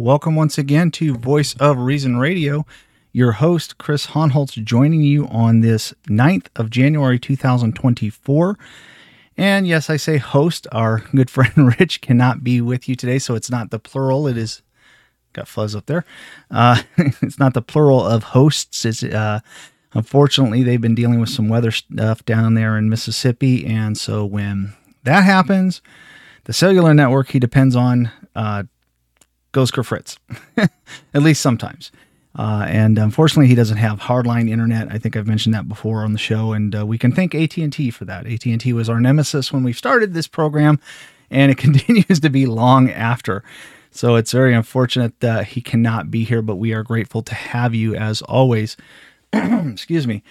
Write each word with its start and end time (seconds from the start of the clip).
Welcome 0.00 0.34
once 0.34 0.56
again 0.56 0.90
to 0.92 1.14
Voice 1.14 1.54
of 1.60 1.76
Reason 1.76 2.16
Radio. 2.16 2.64
Your 3.12 3.32
host, 3.32 3.76
Chris 3.76 4.06
Hohnholz, 4.06 4.52
joining 4.64 5.02
you 5.02 5.26
on 5.26 5.60
this 5.60 5.92
9th 6.08 6.46
of 6.56 6.70
January 6.70 7.18
2024. 7.18 8.58
And 9.36 9.68
yes, 9.68 9.90
I 9.90 9.98
say 9.98 10.16
host. 10.16 10.66
Our 10.72 11.00
good 11.14 11.28
friend 11.30 11.76
Rich 11.78 12.00
cannot 12.00 12.42
be 12.42 12.62
with 12.62 12.88
you 12.88 12.94
today, 12.94 13.18
so 13.18 13.34
it's 13.34 13.50
not 13.50 13.70
the 13.70 13.78
plural. 13.78 14.26
It 14.26 14.38
is 14.38 14.62
got 15.34 15.46
fuzz 15.46 15.76
up 15.76 15.84
there. 15.84 16.06
Uh, 16.50 16.80
it's 16.96 17.38
not 17.38 17.52
the 17.52 17.60
plural 17.60 18.02
of 18.02 18.22
hosts. 18.22 18.86
It's 18.86 19.02
uh, 19.02 19.40
unfortunately 19.92 20.62
they've 20.62 20.80
been 20.80 20.94
dealing 20.94 21.20
with 21.20 21.28
some 21.28 21.50
weather 21.50 21.70
stuff 21.70 22.24
down 22.24 22.54
there 22.54 22.78
in 22.78 22.88
Mississippi, 22.88 23.66
and 23.66 23.98
so 23.98 24.24
when 24.24 24.72
that 25.02 25.24
happens, 25.24 25.82
the 26.44 26.54
cellular 26.54 26.94
network 26.94 27.28
he 27.28 27.38
depends 27.38 27.76
on 27.76 28.10
uh, 28.34 28.62
goes 29.52 29.70
for 29.70 29.82
Fritz, 29.82 30.18
at 30.56 30.70
least 31.22 31.40
sometimes. 31.40 31.90
Uh, 32.38 32.64
and 32.68 32.98
unfortunately, 32.98 33.48
he 33.48 33.56
doesn't 33.56 33.78
have 33.78 33.98
hardline 34.00 34.48
internet. 34.48 34.88
I 34.90 34.98
think 34.98 35.16
I've 35.16 35.26
mentioned 35.26 35.54
that 35.54 35.68
before 35.68 36.04
on 36.04 36.12
the 36.12 36.18
show, 36.18 36.52
and 36.52 36.74
uh, 36.74 36.86
we 36.86 36.96
can 36.96 37.12
thank 37.12 37.34
AT 37.34 37.56
and 37.56 37.72
T 37.72 37.90
for 37.90 38.04
that. 38.04 38.26
AT 38.26 38.46
and 38.46 38.60
T 38.60 38.72
was 38.72 38.88
our 38.88 39.00
nemesis 39.00 39.52
when 39.52 39.64
we 39.64 39.72
started 39.72 40.14
this 40.14 40.28
program, 40.28 40.78
and 41.30 41.50
it 41.50 41.58
continues 41.58 42.20
to 42.20 42.30
be 42.30 42.46
long 42.46 42.88
after. 42.90 43.42
So 43.90 44.14
it's 44.14 44.30
very 44.30 44.54
unfortunate 44.54 45.18
that 45.20 45.48
he 45.48 45.60
cannot 45.60 46.10
be 46.10 46.22
here, 46.22 46.42
but 46.42 46.56
we 46.56 46.72
are 46.72 46.84
grateful 46.84 47.22
to 47.22 47.34
have 47.34 47.74
you 47.74 47.96
as 47.96 48.22
always. 48.22 48.76
Excuse 49.32 50.06
me. 50.06 50.22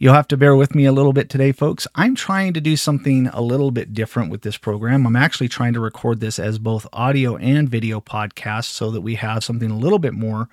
You'll 0.00 0.14
have 0.14 0.28
to 0.28 0.38
bear 0.38 0.56
with 0.56 0.74
me 0.74 0.86
a 0.86 0.92
little 0.92 1.12
bit 1.12 1.28
today, 1.28 1.52
folks. 1.52 1.86
I'm 1.94 2.14
trying 2.14 2.54
to 2.54 2.60
do 2.62 2.74
something 2.74 3.26
a 3.34 3.42
little 3.42 3.70
bit 3.70 3.92
different 3.92 4.30
with 4.30 4.40
this 4.40 4.56
program. 4.56 5.06
I'm 5.06 5.14
actually 5.14 5.48
trying 5.48 5.74
to 5.74 5.80
record 5.80 6.20
this 6.20 6.38
as 6.38 6.58
both 6.58 6.86
audio 6.90 7.36
and 7.36 7.68
video 7.68 8.00
podcast 8.00 8.64
so 8.64 8.90
that 8.92 9.02
we 9.02 9.16
have 9.16 9.44
something 9.44 9.70
a 9.70 9.76
little 9.76 9.98
bit 9.98 10.14
more 10.14 10.48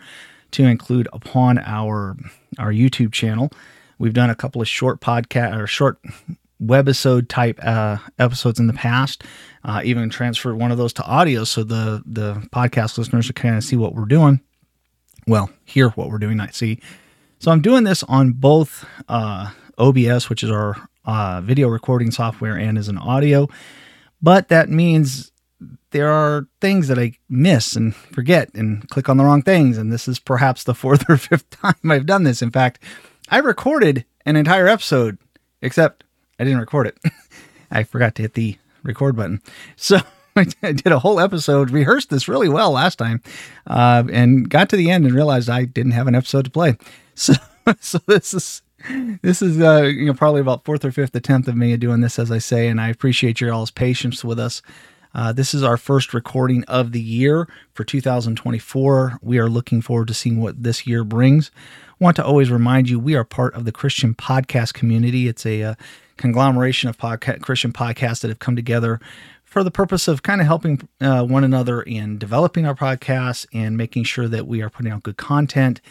to 0.51 0.65
include 0.65 1.07
upon 1.13 1.59
our 1.59 2.17
our 2.59 2.73
YouTube 2.73 3.13
channel. 3.13 3.49
We've 3.97 4.13
done 4.13 4.29
a 4.29 4.35
couple 4.35 4.61
of 4.61 4.67
short 4.67 4.99
podcast 4.99 5.57
or 5.57 5.65
short 5.65 5.97
webisode 6.61 7.29
type 7.29 7.57
uh, 7.63 7.99
episodes 8.19 8.59
in 8.59 8.67
the 8.67 8.73
past. 8.73 9.23
Uh, 9.63 9.79
even 9.85 10.09
transferred 10.09 10.55
one 10.55 10.73
of 10.73 10.77
those 10.77 10.91
to 10.91 11.03
audio 11.03 11.45
so 11.45 11.63
the 11.63 12.03
the 12.05 12.33
podcast 12.53 12.97
listeners 12.97 13.27
can 13.27 13.33
kind 13.35 13.55
of 13.55 13.63
see 13.63 13.77
what 13.77 13.95
we're 13.95 14.03
doing. 14.03 14.41
Well, 15.25 15.49
hear 15.63 15.91
what 15.91 16.09
we're 16.09 16.17
doing, 16.17 16.35
not 16.35 16.53
see. 16.53 16.81
So 17.39 17.51
I'm 17.51 17.61
doing 17.61 17.83
this 17.83 18.03
on 18.03 18.31
both 18.31 18.85
uh, 19.07 19.51
OBS, 19.77 20.29
which 20.29 20.43
is 20.43 20.49
our 20.49 20.75
uh, 21.05 21.41
video 21.41 21.67
recording 21.67 22.11
software, 22.11 22.55
and 22.57 22.77
as 22.77 22.87
an 22.87 22.97
audio. 22.97 23.47
But 24.21 24.49
that 24.49 24.69
means 24.69 25.31
there 25.91 26.11
are 26.11 26.47
things 26.61 26.87
that 26.87 26.97
I 26.97 27.13
miss 27.29 27.75
and 27.75 27.95
forget 27.95 28.49
and 28.53 28.87
click 28.89 29.07
on 29.07 29.17
the 29.17 29.23
wrong 29.23 29.41
things. 29.41 29.77
And 29.77 29.91
this 29.91 30.07
is 30.07 30.19
perhaps 30.19 30.63
the 30.63 30.73
fourth 30.73 31.09
or 31.09 31.17
fifth 31.17 31.49
time 31.51 31.91
I've 31.91 32.05
done 32.05 32.23
this. 32.23 32.41
In 32.41 32.51
fact, 32.51 32.83
I 33.29 33.37
recorded 33.37 34.05
an 34.25 34.35
entire 34.35 34.67
episode, 34.67 35.17
except 35.61 36.03
I 36.39 36.43
didn't 36.43 36.59
record 36.59 36.87
it. 36.87 36.97
I 37.71 37.83
forgot 37.83 38.15
to 38.15 38.23
hit 38.23 38.33
the 38.33 38.57
record 38.83 39.15
button. 39.15 39.41
So 39.75 39.99
I 40.35 40.71
did 40.71 40.91
a 40.91 40.99
whole 40.99 41.19
episode, 41.19 41.71
rehearsed 41.71 42.11
this 42.11 42.27
really 42.27 42.47
well 42.47 42.69
last 42.69 42.97
time, 42.97 43.23
uh, 43.65 44.03
and 44.11 44.47
got 44.47 44.69
to 44.69 44.75
the 44.77 44.91
end 44.91 45.07
and 45.07 45.15
realized 45.15 45.49
I 45.49 45.65
didn't 45.65 45.93
have 45.93 46.05
an 46.05 46.13
episode 46.13 46.45
to 46.45 46.51
play. 46.51 46.77
So, 47.17 47.33
so 47.79 47.99
this 48.05 48.33
is 48.33 48.61
this 49.21 49.41
is 49.41 49.59
uh, 49.59 49.81
you 49.83 50.05
know 50.05 50.13
probably 50.13 50.39
about 50.39 50.63
fourth 50.63 50.85
or 50.85 50.91
fifth 50.91 51.15
attempt 51.15 51.47
of 51.47 51.57
me 51.57 51.75
doing 51.77 52.01
this, 52.01 52.19
as 52.19 52.31
I 52.31 52.37
say, 52.37 52.67
and 52.67 52.79
I 52.79 52.89
appreciate 52.89 53.41
your 53.41 53.51
all's 53.51 53.71
patience 53.71 54.23
with 54.23 54.39
us. 54.39 54.61
Uh, 55.15 55.33
this 55.33 55.53
is 55.55 55.63
our 55.63 55.77
first 55.77 56.13
recording 56.13 56.63
of 56.65 56.91
the 56.91 57.01
year 57.01 57.49
for 57.73 57.83
2024. 57.83 59.19
We 59.23 59.39
are 59.39 59.49
looking 59.49 59.81
forward 59.81 60.09
to 60.09 60.13
seeing 60.13 60.39
what 60.39 60.61
this 60.61 60.85
year 60.85 61.03
brings. 61.03 61.49
Want 61.99 62.15
to 62.17 62.25
always 62.25 62.51
remind 62.51 62.87
you 62.87 62.99
we 62.99 63.15
are 63.15 63.23
part 63.23 63.55
of 63.55 63.65
the 63.65 63.71
Christian 63.71 64.13
podcast 64.13 64.73
community. 64.73 65.27
It's 65.27 65.45
a, 65.45 65.61
a 65.61 65.71
uh, 65.71 65.75
conglomeration 66.17 66.87
of 66.87 66.97
podca- 66.99 67.41
Christian 67.41 67.73
podcasts 67.73 68.21
that 68.21 68.27
have 68.27 68.39
come 68.39 68.55
together 68.55 68.99
for 69.43 69.63
the 69.63 69.71
purpose 69.71 70.07
of 70.07 70.21
kind 70.21 70.39
of 70.39 70.45
helping 70.45 70.87
uh, 71.01 71.23
one 71.23 71.43
another 71.43 71.81
in 71.81 72.19
developing 72.19 72.67
our 72.67 72.75
podcasts 72.75 73.47
and 73.51 73.75
making 73.75 74.03
sure 74.03 74.27
that 74.27 74.45
we 74.45 74.61
are 74.61 74.69
putting 74.69 74.91
out 74.91 75.01
good 75.01 75.17
content 75.17 75.81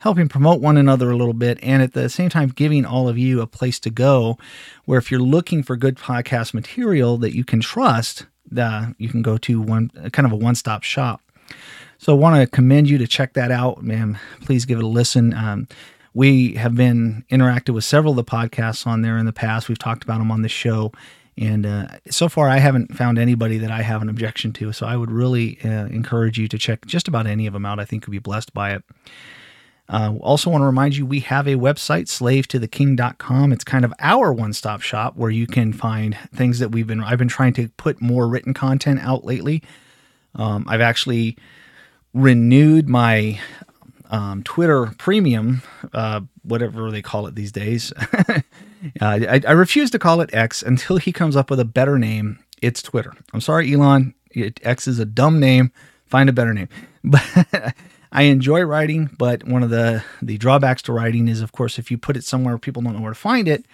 helping 0.00 0.28
promote 0.28 0.60
one 0.60 0.76
another 0.76 1.10
a 1.10 1.16
little 1.16 1.34
bit, 1.34 1.58
and 1.62 1.82
at 1.82 1.92
the 1.92 2.08
same 2.08 2.28
time, 2.28 2.48
giving 2.48 2.84
all 2.84 3.08
of 3.08 3.18
you 3.18 3.40
a 3.40 3.46
place 3.46 3.78
to 3.80 3.90
go 3.90 4.38
where 4.84 4.98
if 4.98 5.10
you're 5.10 5.20
looking 5.20 5.62
for 5.62 5.76
good 5.76 5.96
podcast 5.96 6.54
material 6.54 7.16
that 7.18 7.34
you 7.34 7.44
can 7.44 7.60
trust, 7.60 8.26
uh, 8.56 8.88
you 8.98 9.08
can 9.08 9.22
go 9.22 9.36
to 9.38 9.60
one 9.60 9.90
kind 10.12 10.26
of 10.26 10.32
a 10.32 10.36
one 10.36 10.54
stop 10.54 10.82
shop. 10.82 11.20
So 11.98 12.12
I 12.12 12.18
want 12.18 12.40
to 12.40 12.46
commend 12.46 12.90
you 12.90 12.98
to 12.98 13.06
check 13.06 13.32
that 13.34 13.50
out, 13.50 13.82
man. 13.82 14.18
Please 14.42 14.64
give 14.64 14.78
it 14.78 14.84
a 14.84 14.88
listen. 14.88 15.32
Um, 15.32 15.66
we 16.12 16.54
have 16.54 16.74
been 16.74 17.24
interactive 17.30 17.74
with 17.74 17.84
several 17.84 18.12
of 18.12 18.16
the 18.16 18.24
podcasts 18.24 18.86
on 18.86 19.02
there 19.02 19.18
in 19.18 19.26
the 19.26 19.32
past. 19.32 19.68
We've 19.68 19.78
talked 19.78 20.04
about 20.04 20.18
them 20.18 20.30
on 20.30 20.42
the 20.42 20.48
show. 20.48 20.92
And 21.38 21.66
uh, 21.66 21.88
so 22.08 22.28
far, 22.28 22.48
I 22.48 22.58
haven't 22.58 22.94
found 22.96 23.18
anybody 23.18 23.58
that 23.58 23.70
I 23.70 23.82
have 23.82 24.00
an 24.00 24.08
objection 24.08 24.52
to. 24.54 24.72
So 24.72 24.86
I 24.86 24.96
would 24.96 25.10
really 25.10 25.58
uh, 25.62 25.86
encourage 25.86 26.38
you 26.38 26.48
to 26.48 26.58
check 26.58 26.86
just 26.86 27.08
about 27.08 27.26
any 27.26 27.46
of 27.46 27.52
them 27.52 27.66
out. 27.66 27.78
I 27.78 27.84
think 27.84 28.06
you'll 28.06 28.12
be 28.12 28.18
blessed 28.18 28.54
by 28.54 28.72
it. 28.72 28.82
Uh, 29.88 30.14
also, 30.20 30.50
want 30.50 30.62
to 30.62 30.66
remind 30.66 30.96
you 30.96 31.06
we 31.06 31.20
have 31.20 31.46
a 31.46 31.54
website, 31.54 32.06
slavetotheking.com. 32.06 33.52
It's 33.52 33.64
kind 33.64 33.84
of 33.84 33.94
our 34.00 34.32
one 34.32 34.52
stop 34.52 34.80
shop 34.80 35.16
where 35.16 35.30
you 35.30 35.46
can 35.46 35.72
find 35.72 36.16
things 36.34 36.58
that 36.58 36.70
we've 36.70 36.86
been, 36.86 37.02
I've 37.02 37.18
been 37.18 37.28
trying 37.28 37.52
to 37.54 37.68
put 37.76 38.00
more 38.00 38.26
written 38.26 38.52
content 38.52 39.00
out 39.00 39.24
lately. 39.24 39.62
Um, 40.34 40.64
I've 40.68 40.80
actually 40.80 41.36
renewed 42.12 42.88
my 42.88 43.38
um, 44.10 44.42
Twitter 44.42 44.86
premium, 44.98 45.62
uh, 45.92 46.20
whatever 46.42 46.90
they 46.90 47.02
call 47.02 47.26
it 47.26 47.34
these 47.34 47.52
days. 47.52 47.92
uh, 48.28 48.40
I, 49.00 49.40
I, 49.46 49.52
refuse 49.52 49.90
to 49.90 49.98
call 49.98 50.20
it 50.20 50.32
X 50.32 50.62
until 50.62 50.96
he 50.96 51.12
comes 51.12 51.36
up 51.36 51.50
with 51.50 51.60
a 51.60 51.64
better 51.64 51.98
name. 51.98 52.38
It's 52.62 52.82
Twitter. 52.82 53.12
I'm 53.32 53.40
sorry, 53.40 53.72
Elon. 53.72 54.14
It, 54.30 54.60
X 54.62 54.86
is 54.86 54.98
a 54.98 55.04
dumb 55.04 55.40
name. 55.40 55.72
Find 56.06 56.28
a 56.28 56.32
better 56.32 56.54
name. 56.54 56.68
But 57.08 57.22
I 58.16 58.22
enjoy 58.22 58.62
writing, 58.62 59.10
but 59.18 59.44
one 59.44 59.62
of 59.62 59.68
the 59.68 60.02
the 60.22 60.38
drawbacks 60.38 60.80
to 60.82 60.92
writing 60.94 61.28
is, 61.28 61.42
of 61.42 61.52
course, 61.52 61.78
if 61.78 61.90
you 61.90 61.98
put 61.98 62.16
it 62.16 62.24
somewhere 62.24 62.56
people 62.56 62.80
don't 62.80 62.94
know 62.94 63.02
where 63.02 63.12
to 63.12 63.14
find 63.14 63.46
it, 63.46 63.66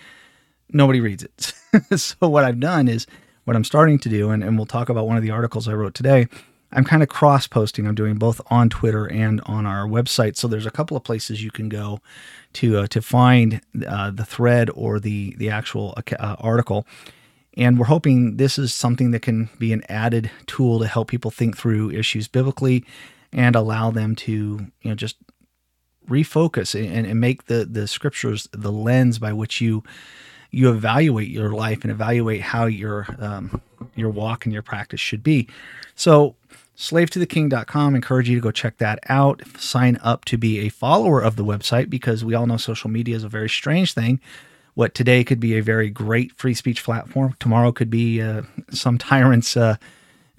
nobody 0.69 1.01
reads 1.01 1.23
it. 1.23 1.55
so 1.97 2.29
what 2.29 2.43
I've 2.43 2.59
done 2.59 2.89
is 2.89 3.07
what 3.45 3.55
I'm 3.55 3.63
starting 3.63 4.01
to 4.01 4.09
do, 4.09 4.31
and, 4.31 4.43
and 4.43 4.57
we'll 4.57 4.67
talk 4.67 4.89
about 4.89 5.07
one 5.07 5.17
of 5.17 5.23
the 5.23 5.31
articles 5.31 5.69
I 5.69 5.75
wrote 5.75 5.95
today. 5.95 6.27
I'm 6.73 6.83
kind 6.83 7.05
of 7.05 7.09
cross 7.09 7.47
posting. 7.47 7.87
I'm 7.87 7.95
doing 7.95 8.17
both 8.17 8.41
on 8.51 8.69
Twitter 8.69 9.07
and 9.07 9.41
on 9.47 9.65
our 9.65 9.87
website. 9.87 10.37
So 10.37 10.49
there's 10.49 10.67
a 10.67 10.73
couple 10.73 10.97
of 10.97 11.05
places 11.05 11.45
you 11.45 11.53
can 11.53 11.69
go 11.69 12.01
to 12.55 12.79
uh, 12.79 12.87
to 12.89 13.01
find 13.01 13.61
uh, 13.87 14.11
the 14.11 14.25
thread 14.25 14.71
or 14.75 14.99
the 14.99 15.37
the 15.37 15.51
actual 15.51 15.95
uh, 16.19 16.37
article. 16.41 16.85
And 17.57 17.79
we're 17.79 17.87
hoping 17.87 18.39
this 18.39 18.59
is 18.59 18.75
something 18.75 19.13
that 19.13 19.23
can 19.23 19.51
be 19.61 19.73
an 19.73 19.85
added 19.89 20.33
tool 20.47 20.81
to 20.81 20.89
help 20.89 21.09
people 21.09 21.31
think 21.31 21.57
through 21.57 21.91
issues 21.91 22.27
biblically 22.27 22.85
and 23.33 23.57
allow 23.57 23.91
them 23.91 24.15
to 24.15 24.33
you 24.83 24.89
know 24.91 24.95
just 24.95 25.17
refocus 26.09 26.75
and, 26.75 27.07
and 27.07 27.21
make 27.21 27.47
the 27.47 27.65
the 27.65 27.87
scriptures 27.87 28.49
the 28.53 28.73
lens 28.73 29.19
by 29.19 29.33
which 29.33 29.61
you 29.61 29.83
you 30.51 30.71
evaluate 30.71 31.29
your 31.29 31.51
life 31.51 31.83
and 31.83 31.91
evaluate 31.91 32.43
how 32.43 32.67
your 32.67 33.07
um, 33.19 33.61
your 33.95 34.11
walk 34.11 34.45
and 34.45 34.53
your 34.53 34.63
practice 34.63 35.01
should 35.01 35.23
be. 35.23 35.49
So 35.95 36.37
slavetotheking.com 36.77 37.95
encourage 37.95 38.29
you 38.29 38.35
to 38.35 38.41
go 38.41 38.51
check 38.51 38.79
that 38.79 38.99
out 39.09 39.43
sign 39.59 39.99
up 40.03 40.25
to 40.25 40.39
be 40.39 40.61
a 40.61 40.69
follower 40.71 41.21
of 41.21 41.37
the 41.37 41.45
website 41.45 41.91
because 41.91 42.25
we 42.25 42.35
all 42.35 42.47
know 42.47 42.57
social 42.57 42.89
media 42.89 43.15
is 43.15 43.25
a 43.25 43.29
very 43.29 43.49
strange 43.49 43.93
thing 43.93 44.19
what 44.75 44.95
today 44.95 45.23
could 45.23 45.39
be 45.39 45.57
a 45.57 45.63
very 45.63 45.91
great 45.91 46.33
free 46.33 46.55
speech 46.55 46.83
platform 46.83 47.35
tomorrow 47.39 47.73
could 47.73 47.91
be 47.91 48.23
uh, 48.23 48.41
some 48.71 48.97
tyrant's 48.97 49.55
uh, 49.55 49.77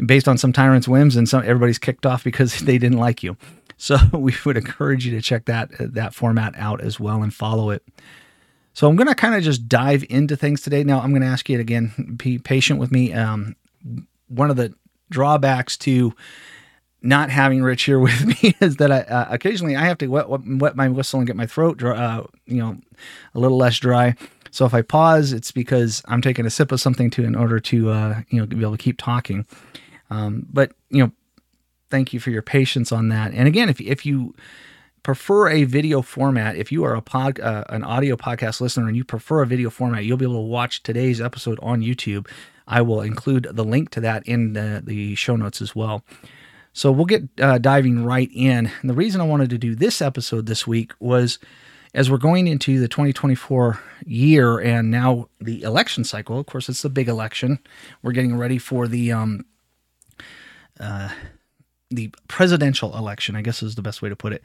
based 0.05 0.27
on 0.27 0.38
some 0.38 0.53
tyrant's 0.53 0.88
whims, 0.88 1.15
and 1.15 1.27
some 1.27 1.44
everybody's 1.44 1.79
kicked 1.79 2.05
off 2.05 2.23
because 2.23 2.59
they 2.61 2.77
didn't 2.77 3.00
like 3.00 3.23
you. 3.23 3.38
So 3.77 3.97
we 4.13 4.33
would 4.45 4.57
encourage 4.57 5.05
you 5.05 5.11
to 5.15 5.21
check 5.21 5.45
that 5.45 5.69
that 5.79 6.13
format 6.13 6.53
out 6.55 6.81
as 6.81 7.00
well 7.00 7.23
and 7.23 7.33
follow 7.33 7.69
it. 7.69 7.83
So 8.73 8.89
I'm 8.89 8.95
going 8.95 9.07
to 9.07 9.15
kind 9.15 9.35
of 9.35 9.44
just 9.44 9.69
dive 9.69 10.03
into 10.09 10.35
things 10.35 10.61
today. 10.61 10.83
Now 10.83 11.00
I'm 11.00 11.11
going 11.11 11.21
to 11.21 11.27
ask 11.27 11.47
you 11.47 11.59
again, 11.59 12.15
be 12.17 12.39
patient 12.39 12.79
with 12.79 12.91
me. 12.91 13.13
Um, 13.13 13.55
one 14.29 14.50
of 14.50 14.55
the 14.55 14.73
drawbacks 15.11 15.77
to 15.77 16.15
not 17.03 17.29
having 17.29 17.61
Rich 17.61 17.83
here 17.83 17.99
with 18.07 18.25
me 18.25 18.56
is 18.59 18.77
that 18.77 18.91
I 18.91 19.01
uh, 19.01 19.27
occasionally 19.29 19.75
I 19.75 19.85
have 19.85 19.99
to 19.99 20.07
wet, 20.07 20.27
wet, 20.29 20.75
my 20.75 20.88
whistle 20.89 21.19
and 21.19 21.27
get 21.27 21.35
my 21.35 21.45
throat, 21.45 21.77
dry, 21.77 21.95
uh, 21.95 22.23
you 22.45 22.57
know, 22.57 22.77
a 23.35 23.39
little 23.39 23.57
less 23.57 23.77
dry. 23.77 24.15
So 24.49 24.65
if 24.65 24.73
I 24.73 24.81
pause, 24.83 25.33
it's 25.33 25.51
because 25.51 26.03
I'm 26.06 26.21
taking 26.21 26.45
a 26.45 26.49
sip 26.49 26.71
of 26.71 26.79
something 26.79 27.09
to 27.11 27.23
in 27.23 27.35
order 27.35 27.59
to 27.59 27.89
uh, 27.89 28.21
you 28.29 28.39
know 28.39 28.45
be 28.45 28.61
able 28.61 28.71
to 28.71 28.77
keep 28.77 28.97
talking. 28.97 29.45
Um, 30.13 30.45
but 30.51 30.74
you 30.89 31.04
know, 31.04 31.12
thank 31.89 32.13
you 32.13 32.19
for 32.19 32.30
your 32.30 32.42
patience 32.42 32.92
on 32.92 33.10
that. 33.10 33.33
And 33.33 33.48
again, 33.48 33.69
if 33.69 33.81
if 33.81 34.06
you 34.06 34.36
prefer 35.01 35.50
a 35.50 35.65
video 35.65 36.01
format, 36.01 36.56
if 36.56 36.71
you 36.71 36.83
are 36.86 36.95
a 36.95 37.01
pod, 37.01 37.39
uh, 37.39 37.63
an 37.69 37.83
audio 37.83 38.15
podcast 38.15 38.62
listener 38.62 38.88
and 38.88 38.95
you 38.95 39.04
prefer 39.04 39.42
a 39.42 39.48
video 39.48 39.69
format, 39.69 40.06
you'll 40.06 40.18
be 40.18 40.25
able 40.25 40.36
to 40.36 40.39
watch 40.39 40.81
today's 40.83 41.19
episode 41.19 41.60
on 41.62 41.81
YouTube. 41.81 42.27
I 42.68 42.81
will 42.81 43.01
include 43.01 43.48
the 43.51 43.65
link 43.65 43.89
to 43.92 44.01
that 44.01 44.25
in 44.25 44.54
the, 44.54 44.81
the 44.83 45.15
show 45.15 45.36
notes 45.36 45.62
as 45.62 45.75
well. 45.75 46.04
So 46.71 46.92
we'll 46.92 47.06
get 47.06 47.24
uh, 47.39 47.57
diving 47.57 48.06
right 48.06 48.31
in. 48.33 48.71
And 48.81 48.89
the 48.89 48.94
reason 48.94 49.19
I 49.19 49.25
wanted 49.25 49.50
to 49.50 49.57
do 49.57 49.75
this 49.75 50.01
episode 50.01 50.45
this 50.45 50.66
week 50.66 50.94
was 51.00 51.38
as 51.94 52.09
we're 52.09 52.18
going 52.18 52.48
into 52.48 52.80
the 52.80 52.88
2024 52.88 53.80
year 54.06 54.59
and 54.59 54.89
now 54.89 55.27
the 55.39 55.62
election 55.63 56.06
cycle. 56.06 56.39
Of 56.39 56.45
course, 56.45 56.69
it's 56.69 56.81
the 56.81 56.89
big 56.89 57.09
election. 57.09 57.59
We're 58.01 58.13
getting 58.13 58.38
ready 58.38 58.57
for 58.57 58.88
the 58.88 59.12
um, 59.12 59.45
uh, 60.79 61.09
the 61.89 62.13
presidential 62.27 62.97
election. 62.97 63.35
I 63.35 63.41
guess 63.41 63.63
is 63.63 63.75
the 63.75 63.81
best 63.81 64.01
way 64.01 64.09
to 64.09 64.15
put 64.15 64.33
it. 64.33 64.41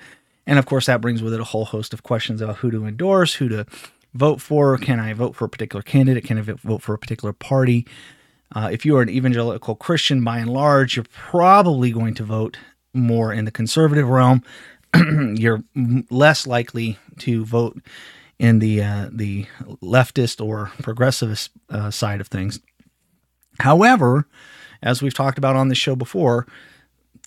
And 0.47 0.59
of 0.59 0.67
course, 0.67 0.87
that 0.87 1.01
brings 1.01 1.23
with 1.23 1.35
it 1.35 1.41
a 1.41 1.45
whole 1.45 1.67
host 1.67 1.93
of 1.93 2.03
questions 2.03 2.41
about 2.41 2.57
who 2.57 2.71
to 2.71 2.87
endorse, 2.87 3.35
who 3.35 3.49
to 3.51 3.67
vote 4.15 4.41
for. 4.41 4.79
Can 4.79 4.99
I 4.99 5.13
vote 5.13 5.37
for 5.37 5.45
a 5.45 5.49
particular 5.49 5.83
candidate? 5.83 6.25
Can 6.25 6.39
I 6.39 6.43
vote 6.43 6.83
for 6.83 6.95
a 6.95 6.99
particular 6.99 7.33
party? 7.33 7.87
Uh, 8.55 8.71
if 8.73 8.87
you 8.87 8.97
are 8.97 9.03
an 9.03 9.11
evangelical 9.11 9.75
Christian, 9.75 10.25
by 10.25 10.39
and 10.39 10.51
large, 10.51 10.97
you're 10.97 11.05
probably 11.13 11.93
going 11.93 12.15
to 12.15 12.25
vote 12.25 12.57
more 12.95 13.33
in 13.33 13.45
the 13.45 13.51
conservative 13.51 14.09
realm. 14.09 14.43
you're 15.35 15.63
less 16.11 16.47
likely 16.47 16.99
to 17.19 17.45
vote 17.45 17.79
in 18.39 18.59
the 18.59 18.83
uh, 18.83 19.11
the 19.13 19.47
leftist 19.83 20.45
or 20.45 20.73
progressivist 20.81 21.51
uh, 21.69 21.91
side 21.91 22.21
of 22.21 22.29
things. 22.29 22.61
However, 23.61 24.27
as 24.83 25.03
we've 25.03 25.15
talked 25.15 25.39
about 25.39 25.57
on 25.57 25.69
this 25.69 25.79
show 25.79 25.97
before, 25.97 26.47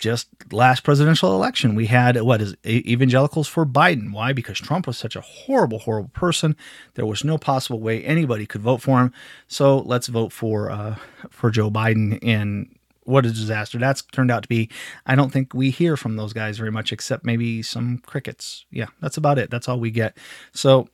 just 0.00 0.28
last 0.50 0.82
presidential 0.82 1.32
election, 1.34 1.74
we 1.74 1.86
had 1.86 2.20
what 2.22 2.42
is 2.42 2.56
evangelicals 2.66 3.46
for 3.46 3.64
Biden. 3.64 4.12
Why? 4.12 4.32
Because 4.32 4.58
Trump 4.58 4.86
was 4.86 4.98
such 4.98 5.14
a 5.14 5.20
horrible, 5.20 5.78
horrible 5.78 6.10
person. 6.10 6.56
There 6.94 7.06
was 7.06 7.22
no 7.22 7.38
possible 7.38 7.78
way 7.78 8.02
anybody 8.02 8.44
could 8.44 8.62
vote 8.62 8.82
for 8.82 9.00
him. 9.00 9.12
So 9.46 9.78
let's 9.78 10.08
vote 10.08 10.32
for 10.32 10.70
uh, 10.70 10.96
for 11.30 11.50
Joe 11.50 11.70
Biden. 11.70 12.18
And 12.20 12.74
what 13.04 13.26
a 13.26 13.30
disaster 13.30 13.78
that's 13.78 14.02
turned 14.02 14.32
out 14.32 14.42
to 14.42 14.48
be. 14.48 14.68
I 15.06 15.14
don't 15.14 15.32
think 15.32 15.54
we 15.54 15.70
hear 15.70 15.96
from 15.96 16.16
those 16.16 16.32
guys 16.32 16.58
very 16.58 16.72
much, 16.72 16.92
except 16.92 17.24
maybe 17.24 17.62
some 17.62 17.98
crickets. 17.98 18.64
Yeah, 18.70 18.86
that's 19.00 19.16
about 19.16 19.38
it. 19.38 19.50
That's 19.50 19.68
all 19.68 19.78
we 19.78 19.92
get. 19.92 20.16
So 20.52 20.88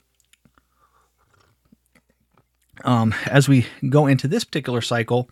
um, 2.84 3.14
as 3.26 3.48
we 3.48 3.66
go 3.88 4.06
into 4.06 4.28
this 4.28 4.44
particular 4.44 4.80
cycle 4.80 5.30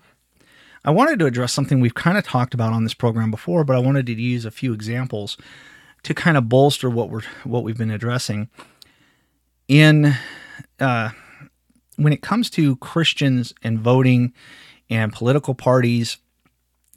I 0.86 0.90
wanted 0.90 1.18
to 1.18 1.26
address 1.26 1.52
something 1.52 1.80
we've 1.80 1.94
kind 1.94 2.16
of 2.16 2.24
talked 2.24 2.54
about 2.54 2.72
on 2.72 2.84
this 2.84 2.94
program 2.94 3.32
before, 3.32 3.64
but 3.64 3.74
I 3.74 3.80
wanted 3.80 4.06
to 4.06 4.12
use 4.12 4.44
a 4.44 4.52
few 4.52 4.72
examples 4.72 5.36
to 6.04 6.14
kind 6.14 6.36
of 6.36 6.48
bolster 6.48 6.88
what 6.88 7.10
we're 7.10 7.24
what 7.42 7.64
we've 7.64 7.76
been 7.76 7.90
addressing. 7.90 8.48
In 9.66 10.14
uh, 10.78 11.10
when 11.96 12.12
it 12.12 12.22
comes 12.22 12.48
to 12.50 12.76
Christians 12.76 13.52
and 13.64 13.80
voting 13.80 14.32
and 14.88 15.12
political 15.12 15.56
parties 15.56 16.18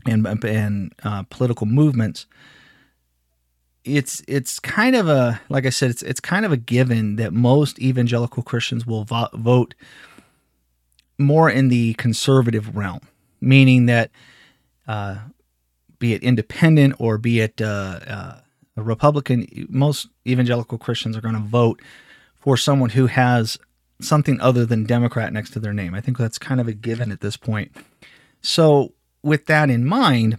and 0.06 0.27
and 0.45 0.94
uh, 1.03 1.24
political 1.31 1.65
movements, 1.65 2.27
it's 3.83 4.21
it's 4.27 4.59
kind 4.59 4.95
of 4.95 5.09
a 5.09 5.41
like 5.50 5.65
I 5.65 5.71
said, 5.71 5.89
it's 5.89 6.03
it's 6.03 6.19
kind 6.19 6.45
of 6.45 6.51
a 6.51 6.57
given 6.57 7.15
that 7.15 7.33
most 7.33 7.80
evangelical 7.80 8.44
Christians 8.44 8.86
will 8.86 9.03
vo- 9.03 9.30
vote 9.33 9.74
more 11.18 11.50
in 11.50 11.69
the 11.69 11.95
conservative 11.95 12.75
realm 12.75 13.01
meaning 13.41 13.86
that 13.88 14.12
uh, 14.88 15.18
be 16.00 16.13
it 16.13 16.24
independent 16.24 16.95
or 17.00 17.18
be 17.18 17.41
it 17.41 17.62
uh, 17.62 18.00
uh, 18.07 18.39
a 18.77 18.81
Republican, 18.81 19.68
most 19.69 20.07
evangelical 20.25 20.77
Christians 20.77 21.15
are 21.15 21.21
going 21.21 21.36
to 21.36 21.41
vote 21.41 21.81
for 22.39 22.57
someone 22.57 22.91
who 22.91 23.07
has 23.07 23.59
something 24.01 24.39
other 24.39 24.65
than 24.65 24.86
Democrat 24.86 25.33
next 25.33 25.51
to 25.51 25.59
their 25.59 25.74
name. 25.74 25.94
I 25.94 26.01
think 26.01 26.18
that's 26.18 26.39
kind 26.39 26.62
of 26.62 26.68
a 26.68 26.74
given 26.74 27.12
at 27.12 27.21
this 27.21 27.38
point. 27.38 27.71
So, 28.41 28.94
with 29.21 29.47
that 29.47 29.69
in 29.69 29.86
mind, 29.86 30.38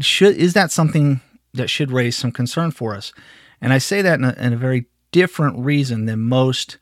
should 0.00 0.36
is 0.36 0.54
that 0.54 0.72
something 0.72 1.20
that 1.52 1.68
should 1.68 1.92
raise 1.92 2.16
some 2.16 2.32
concern 2.32 2.70
for 2.70 2.94
us? 2.94 3.12
And 3.60 3.72
I 3.72 3.78
say 3.78 4.00
that 4.02 4.18
in 4.18 4.24
a, 4.24 4.34
in 4.38 4.52
a 4.54 4.56
very 4.56 4.86
different 5.12 5.58
reason 5.58 6.06
than 6.06 6.20
most, 6.20 6.78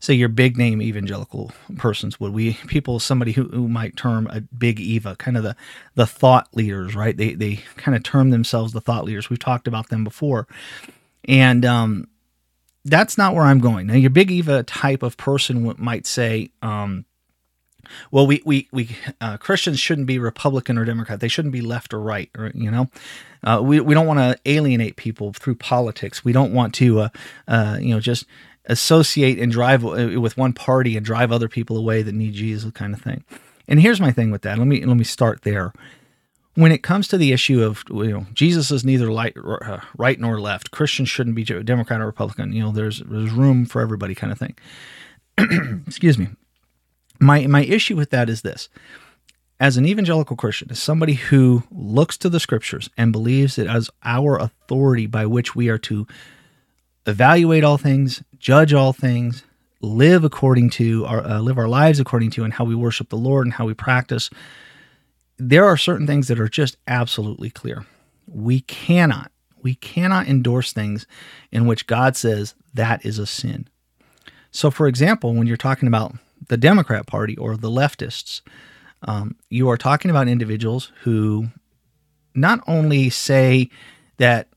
say, 0.00 0.14
your 0.14 0.28
big 0.28 0.56
name 0.56 0.80
evangelical 0.80 1.52
persons 1.76 2.18
would. 2.20 2.32
We 2.32 2.54
people, 2.66 3.00
somebody 3.00 3.32
who, 3.32 3.44
who 3.44 3.68
might 3.68 3.96
term 3.96 4.26
a 4.28 4.40
big 4.40 4.80
Eva, 4.80 5.16
kind 5.16 5.36
of 5.36 5.42
the 5.42 5.56
the 5.94 6.06
thought 6.06 6.48
leaders, 6.52 6.94
right? 6.94 7.16
They 7.16 7.34
they 7.34 7.56
kind 7.76 7.96
of 7.96 8.02
term 8.02 8.30
themselves 8.30 8.72
the 8.72 8.80
thought 8.80 9.04
leaders. 9.04 9.30
We've 9.30 9.38
talked 9.38 9.68
about 9.68 9.88
them 9.88 10.04
before, 10.04 10.46
and 11.26 11.64
um, 11.64 12.08
that's 12.84 13.16
not 13.16 13.34
where 13.34 13.44
I'm 13.44 13.60
going. 13.60 13.86
Now, 13.86 13.94
your 13.94 14.10
big 14.10 14.30
Eva 14.30 14.62
type 14.62 15.02
of 15.02 15.16
person 15.16 15.74
might 15.78 16.06
say. 16.06 16.50
Um, 16.62 17.06
well, 18.10 18.26
we 18.26 18.42
we 18.44 18.68
we 18.72 18.96
uh, 19.20 19.36
Christians 19.36 19.78
shouldn't 19.78 20.06
be 20.06 20.18
Republican 20.18 20.78
or 20.78 20.84
Democrat. 20.84 21.20
They 21.20 21.28
shouldn't 21.28 21.52
be 21.52 21.60
left 21.60 21.92
or 21.92 22.00
right. 22.00 22.30
Or, 22.36 22.50
you 22.54 22.70
know, 22.70 22.88
uh, 23.42 23.60
we 23.62 23.80
we 23.80 23.94
don't 23.94 24.06
want 24.06 24.20
to 24.20 24.38
alienate 24.46 24.96
people 24.96 25.32
through 25.32 25.56
politics. 25.56 26.24
We 26.24 26.32
don't 26.32 26.52
want 26.52 26.74
to, 26.76 27.00
uh, 27.00 27.08
uh 27.46 27.78
you 27.80 27.94
know, 27.94 28.00
just 28.00 28.26
associate 28.66 29.38
and 29.38 29.52
drive 29.52 29.84
uh, 29.84 30.20
with 30.20 30.36
one 30.36 30.52
party 30.52 30.96
and 30.96 31.04
drive 31.04 31.32
other 31.32 31.48
people 31.48 31.76
away 31.76 32.02
that 32.02 32.14
need 32.14 32.34
Jesus, 32.34 32.70
kind 32.72 32.94
of 32.94 33.00
thing. 33.00 33.24
And 33.68 33.80
here's 33.80 34.00
my 34.00 34.12
thing 34.12 34.30
with 34.30 34.42
that. 34.42 34.58
Let 34.58 34.66
me 34.66 34.84
let 34.84 34.96
me 34.96 35.04
start 35.04 35.42
there. 35.42 35.72
When 36.54 36.70
it 36.70 36.84
comes 36.84 37.08
to 37.08 37.18
the 37.18 37.32
issue 37.32 37.62
of 37.62 37.82
you 37.88 38.12
know 38.12 38.26
Jesus 38.32 38.70
is 38.70 38.84
neither 38.84 39.10
light, 39.10 39.36
uh, 39.36 39.80
right 39.96 40.20
nor 40.20 40.40
left. 40.40 40.70
Christians 40.70 41.08
shouldn't 41.08 41.36
be 41.36 41.44
Democrat 41.44 42.00
or 42.00 42.06
Republican. 42.06 42.52
You 42.52 42.64
know, 42.64 42.72
there's 42.72 43.00
there's 43.00 43.30
room 43.30 43.66
for 43.66 43.80
everybody, 43.80 44.14
kind 44.14 44.32
of 44.32 44.38
thing. 44.38 44.54
Excuse 45.86 46.18
me 46.18 46.28
my 47.20 47.46
my 47.46 47.64
issue 47.64 47.96
with 47.96 48.10
that 48.10 48.28
is 48.28 48.42
this 48.42 48.68
as 49.60 49.76
an 49.76 49.86
evangelical 49.86 50.36
christian 50.36 50.70
as 50.70 50.78
somebody 50.78 51.14
who 51.14 51.62
looks 51.70 52.16
to 52.16 52.28
the 52.28 52.40
scriptures 52.40 52.90
and 52.96 53.12
believes 53.12 53.58
it 53.58 53.66
as 53.66 53.90
our 54.04 54.36
authority 54.36 55.06
by 55.06 55.24
which 55.26 55.54
we 55.54 55.68
are 55.68 55.78
to 55.78 56.06
evaluate 57.06 57.64
all 57.64 57.78
things 57.78 58.22
judge 58.38 58.72
all 58.72 58.92
things 58.92 59.44
live 59.80 60.24
according 60.24 60.70
to 60.70 61.04
our 61.06 61.24
uh, 61.24 61.40
live 61.40 61.58
our 61.58 61.68
lives 61.68 62.00
according 62.00 62.30
to 62.30 62.44
and 62.44 62.54
how 62.54 62.64
we 62.64 62.74
worship 62.74 63.08
the 63.08 63.16
lord 63.16 63.46
and 63.46 63.54
how 63.54 63.66
we 63.66 63.74
practice 63.74 64.30
there 65.36 65.64
are 65.64 65.76
certain 65.76 66.06
things 66.06 66.28
that 66.28 66.40
are 66.40 66.48
just 66.48 66.76
absolutely 66.86 67.50
clear 67.50 67.84
we 68.26 68.60
cannot 68.60 69.30
we 69.62 69.74
cannot 69.74 70.26
endorse 70.26 70.72
things 70.72 71.06
in 71.52 71.66
which 71.66 71.86
god 71.86 72.16
says 72.16 72.54
that 72.72 73.04
is 73.04 73.18
a 73.18 73.26
sin 73.26 73.68
so 74.50 74.70
for 74.70 74.86
example 74.86 75.34
when 75.34 75.46
you're 75.46 75.56
talking 75.56 75.88
about 75.88 76.14
the 76.48 76.56
Democrat 76.56 77.06
Party 77.06 77.36
or 77.36 77.56
the 77.56 77.70
leftists. 77.70 78.42
Um, 79.02 79.36
you 79.50 79.68
are 79.68 79.76
talking 79.76 80.10
about 80.10 80.28
individuals 80.28 80.92
who 81.02 81.48
not 82.34 82.60
only 82.66 83.10
say 83.10 83.70
that 84.18 84.48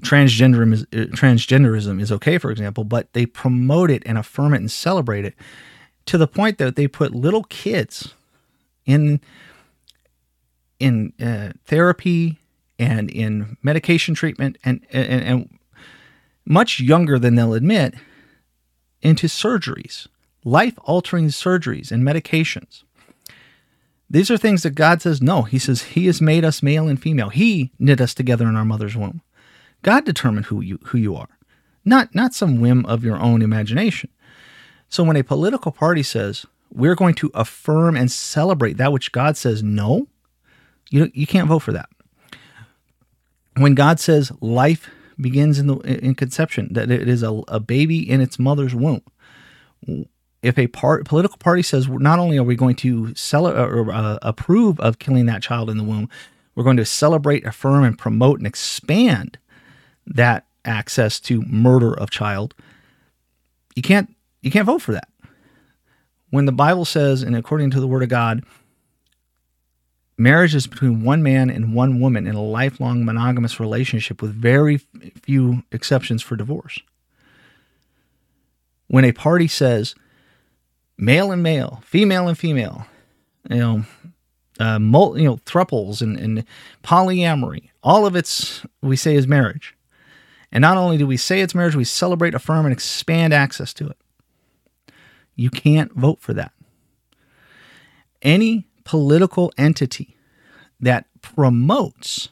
transgenderism 0.00 0.72
is, 0.72 0.82
uh, 0.82 1.10
transgenderism 1.14 2.00
is 2.00 2.12
okay, 2.12 2.38
for 2.38 2.50
example, 2.50 2.84
but 2.84 3.12
they 3.12 3.26
promote 3.26 3.90
it 3.90 4.02
and 4.06 4.18
affirm 4.18 4.54
it 4.54 4.58
and 4.58 4.70
celebrate 4.70 5.24
it 5.24 5.34
to 6.06 6.18
the 6.18 6.26
point 6.26 6.58
that 6.58 6.76
they 6.76 6.88
put 6.88 7.14
little 7.14 7.44
kids 7.44 8.14
in 8.86 9.20
in 10.78 11.12
uh, 11.20 11.52
therapy 11.66 12.38
and 12.78 13.10
in 13.10 13.58
medication 13.62 14.14
treatment 14.14 14.56
and, 14.64 14.84
and 14.90 15.22
and 15.22 15.58
much 16.46 16.80
younger 16.80 17.18
than 17.18 17.34
they'll 17.34 17.54
admit 17.54 17.94
into 19.02 19.26
surgeries 19.26 20.08
life 20.44 20.74
altering 20.84 21.28
surgeries 21.28 21.92
and 21.92 22.02
medications. 22.02 22.82
These 24.08 24.30
are 24.30 24.36
things 24.36 24.62
that 24.64 24.74
God 24.74 25.00
says 25.02 25.22
no. 25.22 25.42
He 25.42 25.58
says 25.58 25.82
He 25.82 26.06
has 26.06 26.20
made 26.20 26.44
us 26.44 26.62
male 26.62 26.88
and 26.88 27.00
female. 27.00 27.28
He 27.28 27.70
knit 27.78 28.00
us 28.00 28.14
together 28.14 28.48
in 28.48 28.56
our 28.56 28.64
mother's 28.64 28.96
womb. 28.96 29.22
God 29.82 30.04
determined 30.04 30.46
who 30.46 30.60
you 30.60 30.78
who 30.86 30.98
you 30.98 31.16
are, 31.16 31.28
not 31.84 32.14
not 32.14 32.34
some 32.34 32.60
whim 32.60 32.84
of 32.86 33.04
your 33.04 33.18
own 33.18 33.42
imagination. 33.42 34.10
So 34.88 35.04
when 35.04 35.16
a 35.16 35.24
political 35.24 35.72
party 35.72 36.02
says 36.02 36.46
we're 36.72 36.94
going 36.94 37.14
to 37.14 37.30
affirm 37.34 37.96
and 37.96 38.10
celebrate 38.10 38.76
that 38.76 38.92
which 38.92 39.12
God 39.12 39.36
says 39.36 39.62
no, 39.62 40.08
you 40.90 41.10
you 41.14 41.26
can't 41.26 41.48
vote 41.48 41.60
for 41.60 41.72
that. 41.72 41.88
When 43.56 43.74
God 43.74 44.00
says 44.00 44.32
life 44.40 44.88
begins 45.20 45.58
in 45.58 45.66
the 45.66 45.76
in 45.78 46.14
conception, 46.14 46.68
that 46.72 46.90
it 46.90 47.08
is 47.08 47.22
a, 47.22 47.42
a 47.48 47.60
baby 47.60 48.08
in 48.08 48.20
its 48.20 48.38
mother's 48.38 48.74
womb, 48.74 49.02
if 50.42 50.58
a 50.58 50.66
part, 50.68 51.04
political 51.04 51.38
party 51.38 51.62
says 51.62 51.88
not 51.88 52.18
only 52.18 52.38
are 52.38 52.44
we 52.44 52.56
going 52.56 52.76
to 52.76 53.14
sell 53.14 53.46
or 53.46 53.92
uh, 53.92 54.18
approve 54.22 54.80
of 54.80 54.98
killing 54.98 55.26
that 55.26 55.42
child 55.42 55.68
in 55.68 55.76
the 55.76 55.84
womb, 55.84 56.08
we're 56.54 56.64
going 56.64 56.78
to 56.78 56.84
celebrate, 56.84 57.44
affirm, 57.46 57.84
and 57.84 57.98
promote 57.98 58.38
and 58.38 58.46
expand 58.46 59.38
that 60.10 60.46
access 60.64 61.20
to 61.20 61.42
murder 61.42 61.92
of 61.92 62.10
child. 62.10 62.54
You 63.74 63.82
can't 63.82 64.14
you 64.42 64.50
can't 64.50 64.66
vote 64.66 64.82
for 64.82 64.92
that. 64.92 65.08
When 66.30 66.44
the 66.44 66.52
Bible 66.52 66.84
says, 66.84 67.22
and 67.22 67.34
according 67.34 67.70
to 67.72 67.80
the 67.80 67.88
Word 67.88 68.02
of 68.02 68.08
God, 68.08 68.44
marriage 70.16 70.54
is 70.54 70.66
between 70.66 71.02
one 71.02 71.22
man 71.22 71.50
and 71.50 71.74
one 71.74 72.00
woman 72.00 72.26
in 72.26 72.34
a 72.34 72.42
lifelong 72.42 73.04
monogamous 73.04 73.58
relationship 73.58 74.22
with 74.22 74.32
very 74.32 74.78
few 75.22 75.64
exceptions 75.72 76.22
for 76.22 76.36
divorce. 76.36 76.78
When 78.86 79.04
a 79.04 79.12
party 79.12 79.48
says 79.48 79.94
male 80.96 81.32
and 81.32 81.42
male, 81.42 81.82
female 81.84 82.28
and 82.28 82.38
female, 82.38 82.86
you 83.48 83.56
know, 83.56 83.84
uh, 84.58 84.78
mul- 84.78 85.18
you 85.18 85.24
know, 85.24 85.36
thruples 85.38 86.02
and, 86.02 86.18
and 86.18 86.44
polyamory. 86.84 87.70
All 87.82 88.06
of 88.06 88.14
it's 88.14 88.64
we 88.82 88.96
say 88.96 89.14
is 89.14 89.26
marriage. 89.26 89.74
And 90.52 90.62
not 90.62 90.76
only 90.76 90.98
do 90.98 91.06
we 91.06 91.16
say 91.16 91.40
it's 91.40 91.54
marriage, 91.54 91.76
we 91.76 91.84
celebrate, 91.84 92.34
affirm, 92.34 92.66
and 92.66 92.72
expand 92.72 93.32
access 93.32 93.72
to 93.74 93.88
it. 93.88 93.96
You 95.36 95.50
can't 95.50 95.92
vote 95.94 96.20
for 96.20 96.34
that. 96.34 96.52
Any 98.22 98.66
political 98.84 99.52
entity 99.56 100.16
that 100.80 101.06
promotes 101.22 102.30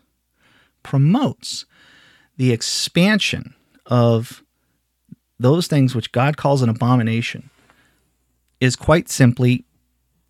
promotes 0.82 1.66
the 2.36 2.52
expansion 2.52 3.54
of 3.86 4.42
those 5.38 5.66
things 5.66 5.94
which 5.94 6.12
God 6.12 6.36
calls 6.36 6.62
an 6.62 6.68
abomination 6.68 7.50
is 8.60 8.76
quite 8.76 9.08
simply 9.08 9.64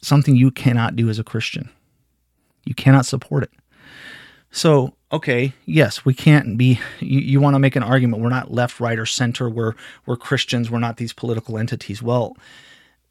something 0.02 0.37
you 0.37 0.50
cannot 0.50 0.97
do 0.97 1.09
as 1.09 1.18
a 1.18 1.25
Christian. 1.25 1.71
You 2.64 2.75
cannot 2.75 3.07
support 3.07 3.45
it. 3.45 3.50
So, 4.50 4.95
okay, 5.12 5.52
yes, 5.64 6.04
we 6.04 6.14
can't 6.14 6.58
be. 6.58 6.80
You, 7.00 7.20
you 7.20 7.40
want 7.40 7.54
to 7.54 7.58
make 7.58 7.76
an 7.76 7.82
argument. 7.82 8.22
We're 8.22 8.28
not 8.28 8.52
left, 8.52 8.80
right, 8.80 8.98
or 8.98 9.06
center. 9.06 9.48
We're 9.48 9.74
we're 10.06 10.16
Christians. 10.16 10.70
We're 10.70 10.78
not 10.78 10.96
these 10.96 11.12
political 11.12 11.58
entities. 11.58 12.02
Well, 12.02 12.36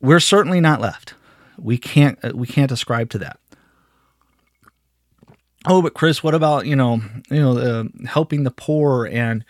we're 0.01 0.19
certainly 0.19 0.61
not 0.61 0.81
left. 0.81 1.13
We 1.57 1.77
can't 1.77 2.19
uh, 2.23 2.31
we 2.35 2.47
can't 2.47 2.71
ascribe 2.71 3.09
to 3.11 3.17
that. 3.19 3.39
Oh, 5.65 5.81
but 5.81 5.93
Chris, 5.93 6.23
what 6.23 6.33
about 6.33 6.65
you 6.65 6.75
know 6.75 7.01
you 7.29 7.39
know 7.39 7.57
uh, 7.57 7.83
helping 8.07 8.43
the 8.43 8.51
poor 8.51 9.07
and 9.07 9.43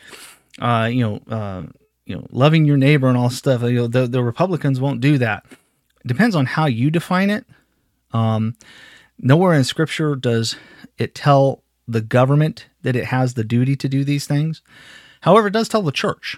uh, 0.59 0.89
you 0.91 1.01
know 1.01 1.35
uh, 1.35 1.63
you 2.05 2.15
know 2.15 2.25
loving 2.31 2.65
your 2.65 2.77
neighbor 2.77 3.07
and 3.07 3.17
all 3.17 3.29
stuff? 3.29 3.61
You 3.63 3.73
know 3.73 3.87
the 3.87 4.07
the 4.07 4.23
Republicans 4.23 4.79
won't 4.79 5.01
do 5.01 5.17
that. 5.17 5.45
It 5.51 6.07
depends 6.07 6.35
on 6.35 6.45
how 6.45 6.65
you 6.65 6.89
define 6.89 7.29
it. 7.29 7.45
Um, 8.13 8.55
nowhere 9.19 9.53
in 9.53 9.65
Scripture 9.65 10.15
does 10.15 10.55
it 10.97 11.13
tell 11.13 11.63
the 11.87 12.01
government 12.01 12.67
that 12.81 12.95
it 12.95 13.05
has 13.05 13.33
the 13.33 13.43
duty 13.43 13.75
to 13.75 13.89
do 13.89 14.03
these 14.03 14.27
things. 14.27 14.61
However, 15.21 15.47
it 15.47 15.53
does 15.53 15.69
tell 15.69 15.81
the 15.81 15.91
church. 15.91 16.37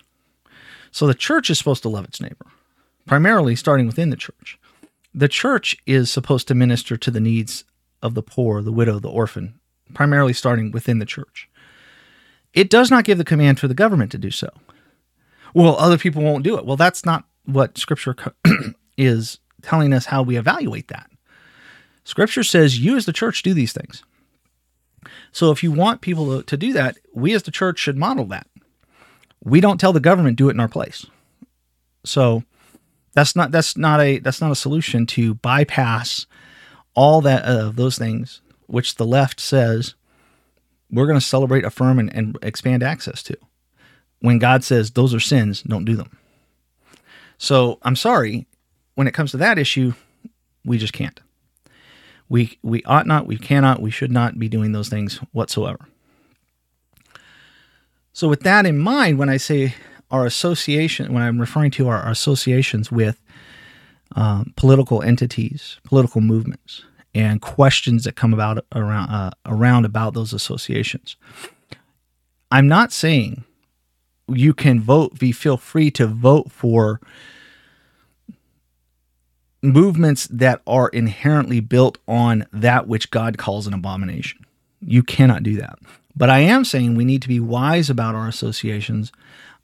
So 0.91 1.07
the 1.07 1.13
church 1.13 1.49
is 1.49 1.57
supposed 1.57 1.83
to 1.83 1.89
love 1.89 2.05
its 2.05 2.21
neighbor, 2.21 2.45
primarily 3.05 3.55
starting 3.55 3.87
within 3.87 4.09
the 4.09 4.15
church. 4.15 4.57
The 5.13 5.27
church 5.27 5.77
is 5.85 6.11
supposed 6.11 6.47
to 6.47 6.55
minister 6.55 6.97
to 6.97 7.11
the 7.11 7.19
needs 7.19 7.63
of 8.01 8.13
the 8.13 8.23
poor, 8.23 8.61
the 8.61 8.71
widow, 8.71 8.99
the 8.99 9.09
orphan, 9.09 9.59
primarily 9.93 10.33
starting 10.33 10.71
within 10.71 10.99
the 10.99 11.05
church. 11.05 11.49
It 12.53 12.69
does 12.69 12.89
not 12.89 13.03
give 13.03 13.17
the 13.17 13.23
command 13.23 13.59
for 13.59 13.67
the 13.67 13.73
government 13.73 14.11
to 14.11 14.17
do 14.17 14.31
so. 14.31 14.49
Well, 15.53 15.75
other 15.77 15.97
people 15.97 16.23
won't 16.23 16.43
do 16.43 16.57
it. 16.57 16.65
Well, 16.65 16.77
that's 16.77 17.05
not 17.05 17.25
what 17.45 17.77
scripture 17.77 18.15
is 18.97 19.39
telling 19.61 19.93
us 19.93 20.05
how 20.05 20.21
we 20.21 20.37
evaluate 20.37 20.87
that. 20.87 21.09
Scripture 22.03 22.43
says 22.43 22.79
you 22.79 22.95
as 22.95 23.05
the 23.05 23.13
church 23.13 23.43
do 23.43 23.53
these 23.53 23.73
things. 23.73 24.03
So 25.31 25.51
if 25.51 25.63
you 25.63 25.71
want 25.71 26.01
people 26.01 26.37
to, 26.37 26.43
to 26.43 26.57
do 26.57 26.73
that, 26.73 26.97
we 27.13 27.33
as 27.33 27.43
the 27.43 27.51
church 27.51 27.79
should 27.79 27.97
model 27.97 28.25
that. 28.25 28.47
We 29.43 29.61
don't 29.61 29.79
tell 29.79 29.93
the 29.93 29.99
government 29.99 30.37
do 30.37 30.49
it 30.49 30.53
in 30.53 30.59
our 30.59 30.67
place. 30.67 31.05
So 32.03 32.43
that's 33.13 33.35
not 33.35 33.51
that's 33.51 33.77
not 33.77 33.99
a 33.99 34.19
that's 34.19 34.41
not 34.41 34.51
a 34.51 34.55
solution 34.55 35.05
to 35.07 35.33
bypass 35.35 36.25
all 36.93 37.21
that 37.21 37.43
of 37.43 37.67
uh, 37.67 37.71
those 37.71 37.97
things 37.97 38.41
which 38.67 38.95
the 38.95 39.05
left 39.05 39.39
says 39.39 39.95
we're 40.91 41.05
going 41.05 41.19
to 41.19 41.25
celebrate, 41.25 41.65
affirm, 41.65 41.99
and, 41.99 42.13
and 42.15 42.37
expand 42.41 42.81
access 42.81 43.21
to. 43.23 43.37
When 44.19 44.39
God 44.39 44.63
says 44.63 44.91
those 44.91 45.13
are 45.13 45.19
sins, 45.19 45.61
don't 45.61 45.85
do 45.85 45.95
them. 45.95 46.17
So 47.37 47.79
I'm 47.83 47.95
sorry, 47.95 48.47
when 48.95 49.07
it 49.07 49.13
comes 49.13 49.31
to 49.31 49.37
that 49.37 49.57
issue, 49.57 49.93
we 50.65 50.77
just 50.77 50.93
can't. 50.93 51.19
We 52.29 52.57
we 52.61 52.83
ought 52.83 53.07
not, 53.07 53.25
we 53.25 53.37
cannot, 53.37 53.81
we 53.81 53.91
should 53.91 54.11
not 54.11 54.37
be 54.37 54.47
doing 54.47 54.71
those 54.71 54.87
things 54.87 55.17
whatsoever. 55.31 55.87
So 58.13 58.27
with 58.27 58.41
that 58.41 58.65
in 58.65 58.77
mind, 58.77 59.17
when 59.17 59.29
I 59.29 59.37
say 59.37 59.73
our 60.11 60.25
association, 60.25 61.13
when 61.13 61.23
I'm 61.23 61.39
referring 61.39 61.71
to 61.71 61.87
our, 61.87 62.07
associations 62.09 62.91
with 62.91 63.21
um, 64.15 64.53
political 64.55 65.01
entities, 65.01 65.79
political 65.83 66.21
movements, 66.21 66.83
and 67.13 67.41
questions 67.41 68.03
that 68.03 68.15
come 68.15 68.33
about 68.33 68.65
around 68.75 69.09
uh, 69.09 69.31
around 69.45 69.85
about 69.85 70.13
those 70.13 70.33
associations. 70.33 71.15
I'm 72.51 72.67
not 72.67 72.91
saying 72.91 73.43
you 74.27 74.53
can 74.53 74.81
vote. 74.81 75.17
Be 75.19 75.31
feel 75.31 75.57
free 75.57 75.91
to 75.91 76.07
vote 76.07 76.51
for 76.51 76.99
movements 79.61 80.27
that 80.27 80.61
are 80.65 80.87
inherently 80.89 81.59
built 81.59 81.97
on 82.07 82.45
that 82.53 82.87
which 82.87 83.11
God 83.11 83.37
calls 83.37 83.67
an 83.67 83.73
abomination. 83.73 84.45
You 84.81 85.03
cannot 85.03 85.43
do 85.43 85.57
that. 85.57 85.79
But 86.15 86.29
I 86.29 86.39
am 86.39 86.65
saying 86.65 86.95
we 86.95 87.05
need 87.05 87.21
to 87.21 87.27
be 87.27 87.39
wise 87.39 87.89
about 87.89 88.15
our 88.15 88.27
associations 88.27 89.11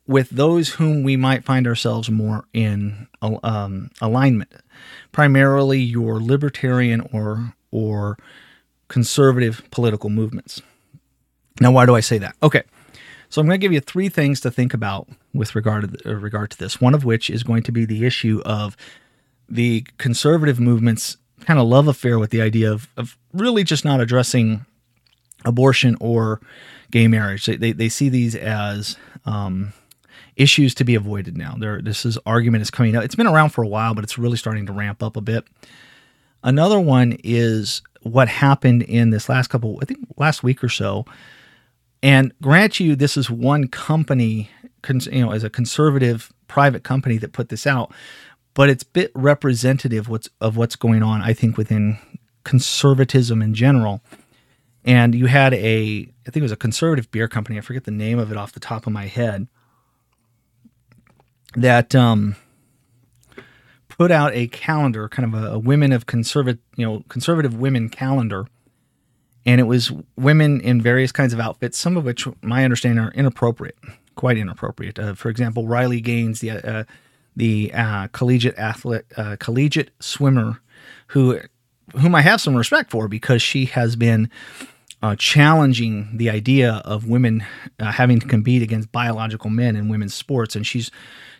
with 0.07 0.29
those 0.29 0.69
whom 0.69 1.03
we 1.03 1.15
might 1.15 1.43
find 1.43 1.67
ourselves 1.67 2.09
more 2.09 2.45
in 2.53 3.07
um, 3.21 3.89
alignment, 4.01 4.53
primarily 5.11 5.79
your 5.79 6.21
libertarian 6.21 7.01
or 7.11 7.53
or 7.71 8.17
conservative 8.87 9.63
political 9.71 10.09
movements. 10.09 10.61
Now, 11.59 11.71
why 11.71 11.85
do 11.85 11.95
I 11.95 12.01
say 12.01 12.17
that? 12.19 12.35
Okay, 12.43 12.63
so 13.29 13.41
I'm 13.41 13.47
going 13.47 13.59
to 13.59 13.61
give 13.65 13.73
you 13.73 13.79
three 13.79 14.09
things 14.09 14.39
to 14.41 14.51
think 14.51 14.73
about 14.73 15.09
with 15.33 15.55
regard 15.55 16.03
to 16.03 16.15
regard 16.15 16.51
to 16.51 16.57
this. 16.57 16.79
One 16.79 16.93
of 16.93 17.03
which 17.03 17.29
is 17.29 17.43
going 17.43 17.63
to 17.63 17.71
be 17.71 17.85
the 17.85 18.05
issue 18.05 18.41
of 18.45 18.77
the 19.49 19.85
conservative 19.97 20.59
movements 20.59 21.17
kind 21.41 21.59
of 21.59 21.67
love 21.67 21.87
affair 21.87 22.17
with 22.17 22.31
the 22.31 22.41
idea 22.41 22.71
of, 22.71 22.87
of 22.97 23.17
really 23.33 23.63
just 23.63 23.85
not 23.85 24.01
addressing 24.01 24.65
abortion 25.43 25.95
or 25.99 26.41
gay 26.91 27.07
marriage. 27.07 27.45
They, 27.45 27.55
they, 27.55 27.71
they 27.71 27.89
see 27.89 28.09
these 28.09 28.35
as 28.35 28.97
um, 29.25 29.73
issues 30.35 30.73
to 30.75 30.83
be 30.83 30.95
avoided 30.95 31.37
now. 31.37 31.55
There, 31.57 31.81
this 31.81 32.05
is 32.05 32.17
argument 32.25 32.63
is 32.63 32.71
coming 32.71 32.95
up. 32.95 33.03
It's 33.03 33.15
been 33.15 33.27
around 33.27 33.49
for 33.49 33.63
a 33.63 33.67
while, 33.67 33.93
but 33.93 34.03
it's 34.03 34.17
really 34.17 34.37
starting 34.37 34.65
to 34.65 34.73
ramp 34.73 35.03
up 35.03 35.15
a 35.15 35.21
bit. 35.21 35.45
Another 36.43 36.79
one 36.79 37.17
is 37.23 37.81
what 38.01 38.27
happened 38.27 38.83
in 38.83 39.09
this 39.09 39.29
last 39.29 39.47
couple, 39.47 39.79
I 39.81 39.85
think 39.85 39.99
last 40.17 40.43
week 40.43 40.63
or 40.63 40.69
so. 40.69 41.05
And 42.03 42.33
grant 42.41 42.79
you, 42.79 42.95
this 42.95 43.17
is 43.17 43.31
one 43.31 43.67
company, 43.67 44.49
you 44.87 45.25
know, 45.25 45.31
as 45.31 45.43
a 45.43 45.49
conservative 45.49 46.31
private 46.47 46.83
company 46.83 47.17
that 47.17 47.33
put 47.33 47.49
this 47.49 47.65
out, 47.65 47.91
but 48.55 48.69
it's 48.69 48.83
a 48.83 48.87
bit 48.87 49.11
representative 49.13 50.09
what's 50.09 50.29
of 50.41 50.57
what's 50.57 50.75
going 50.75 51.03
on, 51.03 51.21
I 51.21 51.33
think, 51.33 51.57
within 51.57 51.99
conservatism 52.43 53.43
in 53.43 53.53
general. 53.53 54.01
And 54.83 55.13
you 55.13 55.27
had 55.27 55.53
a, 55.53 56.07
I 56.27 56.31
think 56.31 56.37
it 56.37 56.41
was 56.41 56.51
a 56.51 56.57
conservative 56.57 57.09
beer 57.11 57.27
company. 57.27 57.57
I 57.57 57.61
forget 57.61 57.83
the 57.83 57.91
name 57.91 58.19
of 58.19 58.31
it 58.31 58.37
off 58.37 58.53
the 58.53 58.59
top 58.59 58.87
of 58.87 58.93
my 58.93 59.07
head 59.07 59.47
that 61.55 61.95
um, 61.95 62.35
put 63.87 64.11
out 64.11 64.31
a 64.33 64.47
calendar, 64.47 65.09
kind 65.09 65.33
of 65.33 65.43
a, 65.43 65.47
a 65.53 65.59
women 65.59 65.91
of 65.91 66.05
conservative, 66.05 66.61
you 66.75 66.85
know, 66.85 67.03
conservative 67.09 67.55
women 67.55 67.89
calendar, 67.89 68.47
and 69.45 69.59
it 69.59 69.65
was 69.65 69.91
women 70.15 70.61
in 70.61 70.81
various 70.81 71.11
kinds 71.11 71.33
of 71.33 71.39
outfits, 71.39 71.77
some 71.77 71.97
of 71.97 72.05
which, 72.05 72.27
my 72.41 72.63
understanding, 72.63 73.03
are 73.03 73.11
inappropriate, 73.11 73.77
quite 74.15 74.37
inappropriate. 74.37 74.99
Uh, 74.99 75.13
for 75.13 75.29
example, 75.29 75.67
Riley 75.67 76.01
Gaines, 76.01 76.41
the 76.41 76.51
uh, 76.51 76.83
the 77.35 77.71
uh, 77.73 78.07
collegiate 78.07 78.57
athlete, 78.57 79.05
uh, 79.17 79.35
collegiate 79.39 79.91
swimmer, 79.99 80.61
who 81.07 81.39
whom 81.97 82.15
I 82.15 82.21
have 82.21 82.41
some 82.41 82.55
respect 82.55 82.91
for 82.91 83.07
because 83.07 83.41
she 83.41 83.65
has 83.65 83.95
been 83.95 84.29
uh, 85.01 85.15
challenging 85.17 86.09
the 86.17 86.29
idea 86.29 86.81
of 86.85 87.07
women 87.07 87.45
uh, 87.79 87.91
having 87.91 88.19
to 88.19 88.27
compete 88.27 88.61
against 88.61 88.91
biological 88.91 89.49
men 89.49 89.75
in 89.75 89.89
women's 89.89 90.15
sports, 90.15 90.55
and 90.55 90.65
she's 90.65 90.89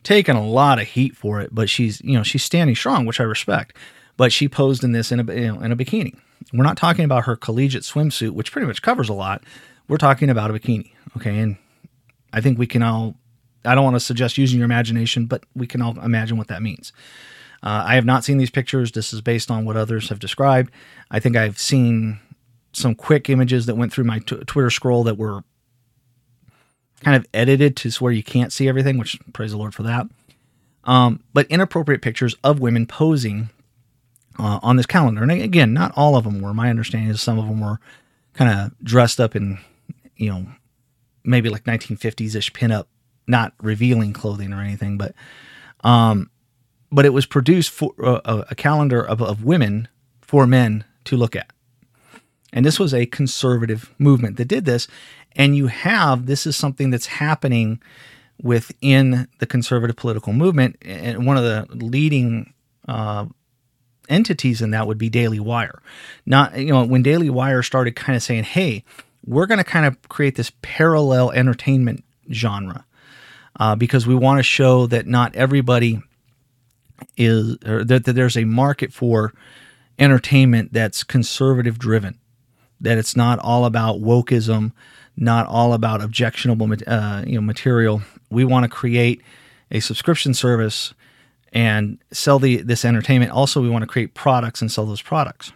taken 0.03 0.35
a 0.35 0.47
lot 0.47 0.79
of 0.79 0.87
heat 0.87 1.15
for 1.15 1.41
it. 1.41 1.49
But 1.53 1.69
she's 1.69 2.01
you 2.01 2.13
know 2.13 2.23
she's 2.23 2.43
standing 2.43 2.75
strong, 2.75 3.05
which 3.05 3.19
I 3.19 3.23
respect. 3.23 3.75
But 4.17 4.31
she 4.31 4.47
posed 4.47 4.83
in 4.83 4.91
this 4.91 5.11
in 5.11 5.19
a 5.19 5.33
you 5.33 5.53
know, 5.53 5.61
in 5.61 5.71
a 5.71 5.75
bikini. 5.75 6.15
We're 6.53 6.63
not 6.63 6.77
talking 6.77 7.05
about 7.05 7.25
her 7.25 7.35
collegiate 7.35 7.83
swimsuit, 7.83 8.31
which 8.31 8.51
pretty 8.51 8.67
much 8.67 8.81
covers 8.81 9.09
a 9.09 9.13
lot. 9.13 9.43
We're 9.87 9.97
talking 9.97 10.29
about 10.29 10.51
a 10.51 10.53
bikini, 10.53 10.91
okay? 11.17 11.39
And 11.39 11.57
I 12.33 12.41
think 12.41 12.59
we 12.59 12.67
can 12.67 12.83
all. 12.83 13.15
I 13.65 13.75
don't 13.75 13.83
want 13.83 13.95
to 13.95 13.99
suggest 13.99 14.37
using 14.37 14.59
your 14.59 14.65
imagination, 14.65 15.25
but 15.25 15.43
we 15.55 15.67
can 15.67 15.81
all 15.81 15.99
imagine 15.99 16.37
what 16.37 16.47
that 16.47 16.61
means. 16.61 16.93
Uh, 17.63 17.83
I 17.87 17.95
have 17.95 18.05
not 18.05 18.23
seen 18.23 18.37
these 18.37 18.49
pictures. 18.49 18.91
This 18.91 19.13
is 19.13 19.21
based 19.21 19.49
on 19.49 19.65
what 19.65 19.75
others 19.75 20.09
have 20.09 20.19
described. 20.19 20.71
I 21.09 21.19
think 21.19 21.35
I've 21.35 21.57
seen 21.57 22.19
some 22.73 22.93
quick 22.93 23.29
images 23.29 23.65
that 23.65 23.75
went 23.75 23.91
through 23.91 24.03
my 24.03 24.19
t- 24.19 24.37
Twitter 24.45 24.69
scroll 24.69 25.03
that 25.03 25.17
were 25.17 25.43
kind 27.01 27.15
of 27.15 27.25
edited 27.33 27.75
to 27.77 27.89
where 28.03 28.11
you 28.11 28.23
can't 28.23 28.53
see 28.53 28.67
everything, 28.67 28.97
which 28.97 29.19
praise 29.33 29.51
the 29.51 29.57
Lord 29.57 29.73
for 29.73 29.83
that. 29.83 30.07
Um, 30.83 31.23
but 31.33 31.47
inappropriate 31.47 32.01
pictures 32.01 32.35
of 32.43 32.59
women 32.59 32.85
posing 32.85 33.49
uh, 34.37 34.59
on 34.61 34.75
this 34.75 34.85
calendar. 34.85 35.23
And 35.23 35.31
again, 35.31 35.73
not 35.73 35.91
all 35.95 36.15
of 36.15 36.23
them 36.23 36.41
were. 36.41 36.53
My 36.53 36.69
understanding 36.69 37.09
is 37.09 37.21
some 37.21 37.39
of 37.39 37.47
them 37.47 37.59
were 37.59 37.79
kind 38.33 38.51
of 38.51 38.77
dressed 38.83 39.19
up 39.19 39.35
in, 39.35 39.59
you 40.17 40.29
know, 40.29 40.45
maybe 41.23 41.49
like 41.49 41.63
1950s 41.63 42.35
ish 42.35 42.53
pinup, 42.53 42.85
not 43.27 43.53
revealing 43.61 44.13
clothing 44.13 44.53
or 44.53 44.61
anything, 44.61 44.97
but, 44.97 45.13
um, 45.83 46.29
but 46.91 47.05
it 47.05 47.13
was 47.13 47.25
produced 47.25 47.71
for 47.71 47.93
uh, 48.03 48.43
a 48.49 48.55
calendar 48.55 49.01
of, 49.01 49.21
of 49.21 49.43
women 49.43 49.87
for 50.21 50.47
men 50.47 50.83
to 51.05 51.17
look 51.17 51.35
at. 51.35 51.51
And 52.53 52.65
this 52.65 52.79
was 52.79 52.93
a 52.93 53.05
conservative 53.05 53.93
movement 53.99 54.37
that 54.37 54.47
did 54.47 54.65
this. 54.65 54.87
And 55.35 55.55
you 55.55 55.67
have 55.67 56.25
this 56.25 56.47
is 56.47 56.55
something 56.55 56.89
that's 56.89 57.07
happening 57.07 57.81
within 58.41 59.27
the 59.39 59.45
conservative 59.45 59.97
political 59.97 60.33
movement. 60.33 60.77
And 60.81 61.25
one 61.25 61.37
of 61.37 61.43
the 61.43 61.67
leading 61.69 62.53
uh, 62.87 63.25
entities 64.07 64.61
in 64.61 64.71
that 64.71 64.87
would 64.87 64.97
be 64.97 65.09
Daily 65.09 65.39
Wire. 65.39 65.81
Not, 66.25 66.57
you 66.57 66.71
know, 66.71 66.85
when 66.85 67.03
Daily 67.03 67.29
Wire 67.29 67.61
started 67.61 67.95
kind 67.95 68.15
of 68.15 68.23
saying, 68.23 68.45
hey, 68.45 68.83
we're 69.25 69.47
going 69.47 69.57
to 69.57 69.63
kind 69.63 69.85
of 69.85 70.01
create 70.07 70.35
this 70.35 70.51
parallel 70.61 71.31
entertainment 71.31 72.03
genre 72.31 72.85
uh, 73.59 73.75
because 73.75 74.05
we 74.05 74.15
want 74.15 74.39
to 74.39 74.43
show 74.43 74.87
that 74.87 75.07
not 75.07 75.35
everybody 75.35 76.01
is, 77.17 77.57
or 77.65 77.83
that, 77.83 78.05
that 78.05 78.13
there's 78.13 78.37
a 78.37 78.45
market 78.45 78.93
for 78.93 79.33
entertainment 79.97 80.73
that's 80.73 81.03
conservative 81.03 81.79
driven, 81.79 82.19
that 82.81 82.97
it's 82.97 83.15
not 83.15 83.39
all 83.39 83.65
about 83.65 84.01
wokeism, 84.01 84.71
not 85.15 85.47
all 85.47 85.73
about 85.73 86.01
objectionable 86.01 86.69
uh, 86.87 87.23
you 87.25 87.35
know, 87.35 87.41
material. 87.41 88.01
We 88.29 88.43
want 88.43 88.63
to 88.63 88.69
create 88.69 89.21
a 89.71 89.79
subscription 89.79 90.33
service 90.33 90.93
and 91.53 91.97
sell 92.11 92.37
the 92.37 92.57
this 92.57 92.83
entertainment. 92.83 93.31
Also, 93.31 93.61
we 93.61 93.69
want 93.69 93.83
to 93.83 93.87
create 93.87 94.13
products 94.13 94.61
and 94.61 94.69
sell 94.69 94.85
those 94.85 95.01
products. 95.01 95.53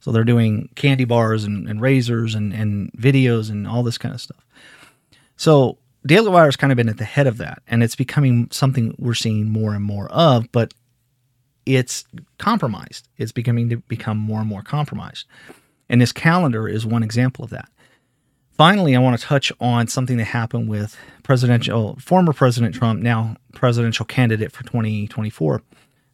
So 0.00 0.10
they're 0.10 0.24
doing 0.24 0.68
candy 0.74 1.04
bars 1.04 1.44
and, 1.44 1.68
and 1.68 1.80
razors 1.80 2.34
and, 2.34 2.52
and 2.52 2.92
videos 2.92 3.50
and 3.50 3.66
all 3.68 3.84
this 3.84 3.98
kind 3.98 4.14
of 4.14 4.20
stuff. 4.20 4.44
So 5.36 5.78
Daily 6.04 6.28
Wire 6.30 6.46
has 6.46 6.56
kind 6.56 6.72
of 6.72 6.76
been 6.76 6.88
at 6.88 6.98
the 6.98 7.04
head 7.04 7.26
of 7.26 7.38
that, 7.38 7.62
and 7.66 7.82
it's 7.82 7.94
becoming 7.94 8.48
something 8.50 8.94
we're 8.98 9.14
seeing 9.14 9.48
more 9.48 9.74
and 9.74 9.84
more 9.84 10.08
of, 10.10 10.50
but 10.50 10.74
it's 11.64 12.04
compromised. 12.38 13.08
It's 13.18 13.32
becoming 13.32 13.68
to 13.70 13.76
become 13.76 14.18
more 14.18 14.40
and 14.40 14.48
more 14.48 14.62
compromised. 14.62 15.26
And 15.88 16.00
this 16.00 16.12
calendar 16.12 16.68
is 16.68 16.84
one 16.84 17.02
example 17.02 17.44
of 17.44 17.50
that. 17.50 17.68
Finally, 18.50 18.94
I 18.94 18.98
want 18.98 19.18
to 19.18 19.24
touch 19.24 19.52
on 19.60 19.86
something 19.88 20.16
that 20.18 20.24
happened 20.24 20.68
with 20.68 20.96
presidential 21.22 21.96
former 21.96 22.32
President 22.32 22.74
Trump, 22.74 23.00
now 23.00 23.36
presidential 23.54 24.04
candidate 24.04 24.52
for 24.52 24.62
2024, 24.64 25.62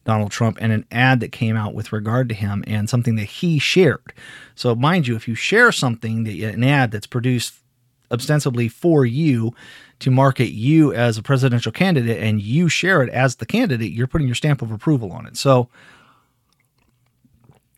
Donald 0.04 0.30
Trump, 0.30 0.58
and 0.60 0.72
an 0.72 0.84
ad 0.90 1.20
that 1.20 1.32
came 1.32 1.56
out 1.56 1.74
with 1.74 1.92
regard 1.92 2.28
to 2.28 2.34
him 2.34 2.62
and 2.66 2.88
something 2.88 3.16
that 3.16 3.24
he 3.24 3.58
shared. 3.58 4.12
So, 4.54 4.74
mind 4.74 5.08
you, 5.08 5.16
if 5.16 5.26
you 5.26 5.34
share 5.34 5.72
something 5.72 6.24
that 6.24 6.32
an 6.32 6.62
ad 6.62 6.92
that's 6.92 7.06
produced 7.06 7.54
ostensibly 8.10 8.68
for 8.68 9.04
you 9.04 9.54
to 10.00 10.10
market 10.10 10.50
you 10.50 10.92
as 10.92 11.18
a 11.18 11.22
presidential 11.22 11.72
candidate 11.72 12.22
and 12.22 12.40
you 12.40 12.68
share 12.68 13.02
it 13.02 13.10
as 13.10 13.36
the 13.36 13.46
candidate, 13.46 13.92
you're 13.92 14.06
putting 14.06 14.28
your 14.28 14.34
stamp 14.34 14.62
of 14.62 14.70
approval 14.70 15.12
on 15.12 15.26
it. 15.26 15.36
So, 15.36 15.68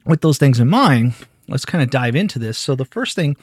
with 0.04 0.20
those 0.20 0.38
things 0.38 0.60
in 0.60 0.68
mind, 0.68 1.14
let's 1.48 1.64
kind 1.64 1.82
of 1.82 1.90
dive 1.90 2.16
into 2.16 2.38
this. 2.38 2.58
So, 2.58 2.74
the 2.74 2.84
first 2.84 3.16
thing 3.16 3.36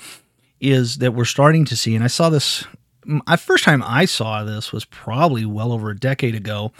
is 0.59 0.97
that 0.97 1.13
we're 1.13 1.25
starting 1.25 1.65
to 1.65 1.77
see, 1.77 1.95
and 1.95 2.03
I 2.03 2.07
saw 2.07 2.29
this, 2.29 2.65
my 3.05 3.35
first 3.35 3.63
time 3.63 3.83
I 3.83 4.05
saw 4.05 4.43
this 4.43 4.71
was 4.71 4.85
probably 4.85 5.45
well 5.45 5.71
over 5.71 5.89
a 5.89 5.97
decade 5.97 6.35
ago. 6.35 6.71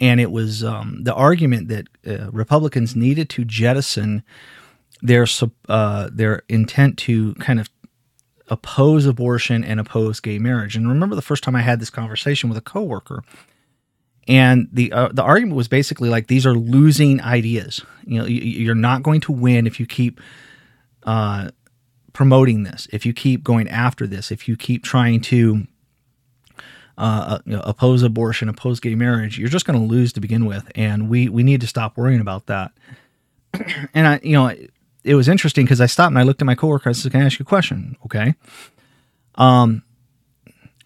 And 0.00 0.20
it 0.20 0.30
was 0.30 0.62
um, 0.62 1.02
the 1.02 1.14
argument 1.14 1.68
that 1.68 1.88
uh, 2.06 2.30
Republicans 2.30 2.94
needed 2.94 3.28
to 3.30 3.44
jettison 3.44 4.22
their 5.02 5.26
uh, 5.68 6.08
their 6.12 6.42
intent 6.48 6.98
to 6.98 7.34
kind 7.34 7.60
of 7.60 7.68
oppose 8.50 9.06
abortion 9.06 9.64
and 9.64 9.78
oppose 9.78 10.20
gay 10.20 10.38
marriage. 10.38 10.76
And 10.76 10.88
remember 10.88 11.14
the 11.14 11.22
first 11.22 11.42
time 11.42 11.56
I 11.56 11.62
had 11.62 11.80
this 11.80 11.90
conversation 11.90 12.48
with 12.48 12.58
a 12.58 12.62
coworker, 12.62 13.22
and 14.26 14.68
the 14.72 14.92
uh, 14.92 15.08
the 15.12 15.22
argument 15.22 15.56
was 15.56 15.68
basically 15.68 16.08
like 16.08 16.26
these 16.26 16.46
are 16.46 16.54
losing 16.54 17.20
ideas. 17.20 17.80
You 18.04 18.20
know, 18.20 18.26
you're 18.26 18.74
not 18.74 19.02
going 19.02 19.20
to 19.22 19.32
win 19.32 19.66
if 19.66 19.80
you 19.80 19.86
keep 19.86 20.20
uh, 21.04 21.50
promoting 22.12 22.64
this, 22.64 22.88
if 22.92 23.06
you 23.06 23.12
keep 23.12 23.44
going 23.44 23.68
after 23.68 24.06
this, 24.06 24.30
if 24.30 24.48
you 24.48 24.56
keep 24.56 24.82
trying 24.82 25.20
to 25.22 25.66
uh, 26.98 27.38
you 27.46 27.54
know, 27.54 27.62
oppose 27.64 28.02
abortion, 28.02 28.48
oppose 28.48 28.80
gay 28.80 28.94
marriage, 28.96 29.38
you're 29.38 29.48
just 29.48 29.64
going 29.64 29.78
to 29.78 29.84
lose 29.84 30.12
to 30.12 30.20
begin 30.20 30.44
with. 30.44 30.70
And 30.74 31.08
we 31.08 31.28
we 31.28 31.42
need 31.42 31.60
to 31.60 31.66
stop 31.66 31.96
worrying 31.96 32.20
about 32.20 32.46
that. 32.46 32.72
and 33.94 34.06
I, 34.06 34.20
you 34.22 34.32
know, 34.32 34.54
it 35.08 35.14
was 35.14 35.28
interesting 35.28 35.64
because 35.64 35.80
I 35.80 35.86
stopped 35.86 36.10
and 36.10 36.18
I 36.18 36.22
looked 36.22 36.42
at 36.42 36.46
my 36.46 36.54
coworker. 36.54 36.90
I 36.90 36.92
said, 36.92 37.12
"Can 37.12 37.22
I 37.22 37.26
ask 37.26 37.38
you 37.38 37.44
a 37.44 37.46
question?" 37.46 37.96
Okay. 38.04 38.34
Um, 39.34 39.82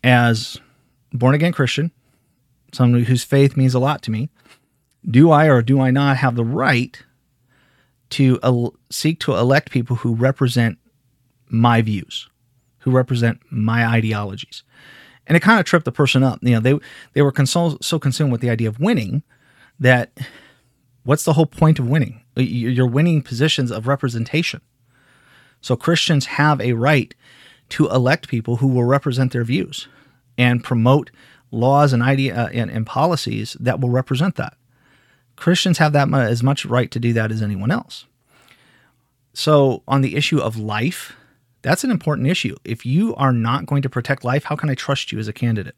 as 0.04 0.58
born 1.12 1.34
again 1.34 1.52
Christian, 1.52 1.90
somebody 2.72 3.04
whose 3.04 3.24
faith 3.24 3.56
means 3.56 3.74
a 3.74 3.78
lot 3.78 4.02
to 4.02 4.10
me, 4.10 4.30
do 5.08 5.30
I 5.30 5.46
or 5.46 5.62
do 5.62 5.80
I 5.80 5.90
not 5.90 6.18
have 6.18 6.36
the 6.36 6.44
right 6.44 7.02
to 8.10 8.38
el- 8.42 8.74
seek 8.90 9.18
to 9.20 9.34
elect 9.34 9.70
people 9.70 9.96
who 9.96 10.14
represent 10.14 10.78
my 11.48 11.80
views, 11.82 12.28
who 12.80 12.90
represent 12.90 13.40
my 13.50 13.86
ideologies. 13.86 14.62
And 15.26 15.36
it 15.36 15.40
kind 15.40 15.58
of 15.58 15.64
tripped 15.66 15.84
the 15.84 15.92
person 15.92 16.22
up. 16.22 16.38
You 16.42 16.52
know, 16.52 16.60
they 16.60 16.78
they 17.14 17.22
were 17.22 17.32
so 17.44 17.98
consumed 17.98 18.32
with 18.32 18.40
the 18.40 18.50
idea 18.50 18.68
of 18.68 18.80
winning 18.80 19.22
that 19.78 20.18
what's 21.04 21.24
the 21.24 21.32
whole 21.34 21.46
point 21.46 21.78
of 21.78 21.88
winning? 21.88 22.21
You're 22.36 22.86
winning 22.86 23.22
positions 23.22 23.70
of 23.70 23.86
representation. 23.86 24.60
So 25.60 25.76
Christians 25.76 26.26
have 26.26 26.60
a 26.60 26.72
right 26.72 27.14
to 27.70 27.88
elect 27.88 28.28
people 28.28 28.56
who 28.56 28.68
will 28.68 28.84
represent 28.84 29.32
their 29.32 29.44
views 29.44 29.88
and 30.36 30.64
promote 30.64 31.10
laws 31.50 31.92
and 31.92 32.02
idea 32.02 32.34
uh, 32.34 32.48
and, 32.52 32.70
and 32.70 32.86
policies 32.86 33.56
that 33.60 33.80
will 33.80 33.90
represent 33.90 34.36
that. 34.36 34.54
Christians 35.36 35.78
have 35.78 35.92
that 35.92 36.12
as 36.12 36.42
much 36.42 36.64
right 36.64 36.90
to 36.90 37.00
do 37.00 37.12
that 37.12 37.30
as 37.30 37.42
anyone 37.42 37.70
else. 37.70 38.06
So 39.34 39.82
on 39.86 40.00
the 40.00 40.16
issue 40.16 40.38
of 40.38 40.56
life 40.56 41.14
that's 41.62 41.84
an 41.84 41.90
important 41.90 42.26
issue. 42.26 42.56
If 42.64 42.84
you 42.84 43.14
are 43.14 43.32
not 43.32 43.66
going 43.66 43.82
to 43.82 43.88
protect 43.88 44.24
life, 44.24 44.44
how 44.44 44.56
can 44.56 44.68
I 44.68 44.74
trust 44.74 45.12
you 45.12 45.18
as 45.18 45.28
a 45.28 45.32
candidate? 45.32 45.76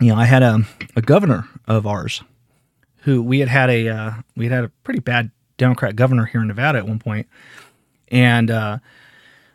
You 0.00 0.08
know, 0.08 0.16
I 0.16 0.24
had 0.24 0.42
a, 0.42 0.60
a 0.96 1.02
governor 1.02 1.46
of 1.66 1.86
ours 1.86 2.22
who 2.98 3.22
we 3.22 3.40
had 3.40 3.48
had 3.48 3.70
a 3.70 3.88
uh, 3.88 4.12
we 4.36 4.46
had 4.46 4.52
had 4.52 4.64
a 4.64 4.68
pretty 4.84 5.00
bad 5.00 5.30
Democrat 5.56 5.96
governor 5.96 6.26
here 6.26 6.40
in 6.40 6.48
Nevada 6.48 6.78
at 6.78 6.86
one 6.86 6.98
point, 6.98 7.26
and 8.08 8.50
uh, 8.50 8.78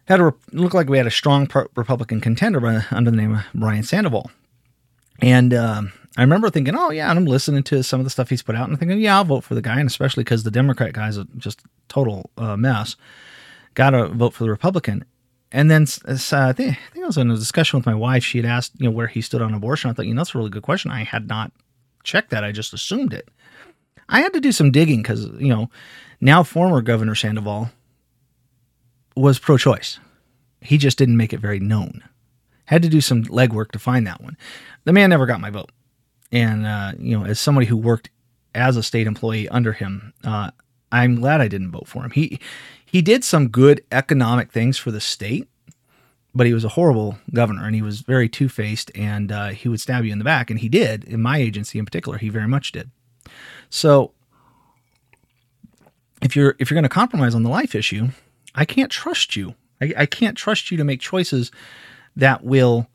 had 0.06 0.20
a 0.20 0.34
looked 0.52 0.76
like 0.76 0.90
we 0.90 0.98
had 0.98 1.08
a 1.08 1.12
strong 1.12 1.50
Republican 1.76 2.22
contender 2.22 2.60
by, 2.60 2.84
under 2.92 3.12
the 3.12 3.18
name 3.18 3.36
of 3.36 3.46
Brian 3.54 3.84
Sandoval, 3.84 4.32
and 5.20 5.54
um, 5.54 5.94
I 6.18 6.22
remember 6.22 6.50
thinking, 6.50 6.76
oh 6.76 6.92
yeah, 6.92 7.10
and 7.10 7.18
I'm 7.18 7.26
listening 7.26 7.64
to 7.64 7.84
some 7.84 8.00
of 8.00 8.06
the 8.06 8.10
stuff 8.10 8.30
he's 8.30 8.44
put 8.44 8.56
out, 8.56 8.66
and 8.66 8.74
I'm 8.74 8.80
thinking, 8.80 9.00
yeah, 9.00 9.18
I'll 9.18 9.24
vote 9.24 9.44
for 9.44 9.56
the 9.56 9.62
guy, 9.62 9.80
and 9.80 9.90
especially 9.90 10.24
because 10.24 10.44
the 10.44 10.52
Democrat 10.52 10.94
guy's 10.94 11.18
a 11.18 11.26
just 11.38 11.62
total 11.88 12.30
uh, 12.38 12.58
mess 12.58 12.96
got 13.74 13.92
to 13.92 14.08
vote 14.08 14.34
for 14.34 14.44
the 14.44 14.50
Republican. 14.50 15.06
And 15.52 15.70
then 15.70 15.86
uh, 16.06 16.18
I, 16.32 16.50
I 16.50 16.54
think 16.54 16.78
I 16.96 17.06
was 17.06 17.18
in 17.18 17.30
a 17.30 17.36
discussion 17.36 17.78
with 17.78 17.86
my 17.86 17.96
wife. 17.96 18.24
She 18.24 18.40
had 18.40 18.46
asked, 18.46 18.74
you 18.78 18.86
know, 18.86 18.92
where 18.92 19.08
he 19.08 19.22
stood 19.22 19.42
on 19.42 19.54
abortion. 19.54 19.90
I 19.90 19.94
thought, 19.94 20.08
you 20.08 20.14
know, 20.14 20.20
that's 20.20 20.34
a 20.34 20.38
really 20.38 20.50
good 20.50 20.64
question. 20.64 20.92
I 20.92 21.04
had 21.04 21.28
not 21.28 21.52
checked 22.04 22.30
that. 22.32 22.44
I 22.44 22.52
just 22.52 22.74
assumed 22.74 23.14
it. 23.14 23.30
I 24.10 24.22
had 24.22 24.34
to 24.34 24.42
do 24.42 24.52
some 24.52 24.72
digging 24.72 25.02
because, 25.02 25.26
you 25.40 25.50
know, 25.50 25.70
now 26.22 26.44
former 26.44 26.82
Governor 26.82 27.16
Sandoval 27.16 27.72
was 29.16 29.40
pro 29.40 29.58
choice. 29.58 30.00
He 30.62 30.78
just 30.78 30.98
didn't 30.98 31.18
make 31.18 31.34
it 31.34 31.40
very 31.40 31.60
known. 31.60 32.04
Had 32.66 32.82
to 32.84 32.90
do 32.90 33.02
some 33.02 33.24
legwork 33.26 33.72
to 33.72 33.80
find 33.80 34.08
that 34.08 34.22
one. 34.22 34.38
The 34.86 34.94
man 34.94 35.10
never 35.10 35.26
got 35.26 35.42
my 35.42 35.50
vote. 35.50 35.72
And, 36.32 36.66
uh, 36.66 36.94
you 36.98 37.18
know, 37.18 37.26
as 37.26 37.40
somebody 37.40 37.68
who 37.68 37.78
worked 37.78 38.10
as 38.56 38.78
a 38.78 38.84
state 38.84 39.08
employee 39.08 39.50
under 39.50 39.74
him, 39.74 40.14
uh, 40.24 40.52
I'm 40.92 41.16
glad 41.16 41.42
I 41.42 41.48
didn't 41.48 41.72
vote 41.72 41.88
for 41.88 42.04
him. 42.04 42.12
He 42.12 42.40
he 42.86 43.02
did 43.02 43.24
some 43.24 43.48
good 43.48 43.84
economic 43.92 44.52
things 44.52 44.78
for 44.78 44.92
the 44.92 45.02
state, 45.02 45.50
but 46.36 46.48
he 46.48 46.54
was 46.54 46.64
a 46.64 46.70
horrible 46.70 47.18
governor 47.34 47.66
and 47.66 47.76
he 47.76 47.82
was 47.82 48.02
very 48.02 48.28
two 48.28 48.50
faced 48.50 48.92
and 48.96 49.32
uh, 49.32 49.50
he 49.50 49.70
would 49.70 49.82
stab 49.82 50.04
you 50.04 50.12
in 50.12 50.18
the 50.18 50.24
back. 50.24 50.50
And 50.50 50.60
he 50.60 50.70
did, 50.70 51.04
in 51.04 51.22
my 51.22 51.38
agency 51.38 51.80
in 51.80 51.86
particular, 51.86 52.18
he 52.18 52.30
very 52.30 52.48
much 52.48 52.72
did. 52.72 52.90
So 53.70 54.12
if 56.22 56.36
you're 56.36 56.56
if 56.60 56.70
you're 56.70 56.76
going 56.76 56.84
to 56.84 56.90
compromise 56.90 57.36
on 57.36 57.44
the 57.44 57.50
life 57.50 57.76
issue, 57.76 58.10
I 58.56 58.66
can't 58.66 58.92
trust 58.92 59.36
you. 59.36 59.56
I, 59.82 59.94
I 59.98 60.06
can't 60.06 60.38
trust 60.38 60.72
you 60.72 60.78
to 60.78 60.84
make 60.84 61.02
choices 61.02 61.52
that 62.16 62.44
will 62.44 62.88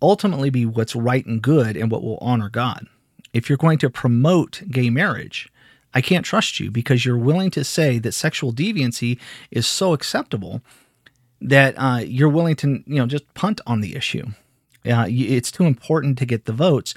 ultimately 0.00 0.50
be 0.50 0.66
what's 0.66 0.96
right 0.96 1.24
and 1.24 1.40
good 1.40 1.76
and 1.76 1.90
what 1.90 2.02
will 2.02 2.18
honor 2.20 2.48
God. 2.48 2.86
If 3.32 3.48
you're 3.48 3.58
going 3.58 3.78
to 3.78 3.90
promote 3.90 4.62
gay 4.70 4.90
marriage, 4.90 5.50
I 5.94 6.00
can't 6.00 6.24
trust 6.24 6.58
you 6.58 6.70
because 6.70 7.04
you're 7.04 7.16
willing 7.16 7.50
to 7.52 7.64
say 7.64 7.98
that 8.00 8.12
sexual 8.12 8.52
deviancy 8.52 9.18
is 9.50 9.66
so 9.66 9.92
acceptable 9.92 10.62
that 11.42 11.74
uh, 11.76 12.00
you're 12.04 12.28
willing 12.28 12.56
to, 12.56 12.82
you 12.86 12.96
know, 12.96 13.06
just 13.06 13.32
punt 13.34 13.60
on 13.66 13.80
the 13.80 13.96
issue. 13.96 14.26
Uh, 14.84 15.06
it's 15.08 15.50
too 15.50 15.64
important 15.64 16.18
to 16.18 16.26
get 16.26 16.44
the 16.44 16.52
votes 16.52 16.94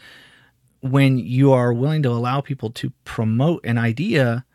when 0.82 1.18
you 1.18 1.52
are 1.52 1.74
willing 1.74 2.04
to 2.04 2.10
allow 2.10 2.42
people 2.42 2.70
to 2.70 2.92
promote 3.04 3.64
an 3.66 3.78
idea 3.78 4.46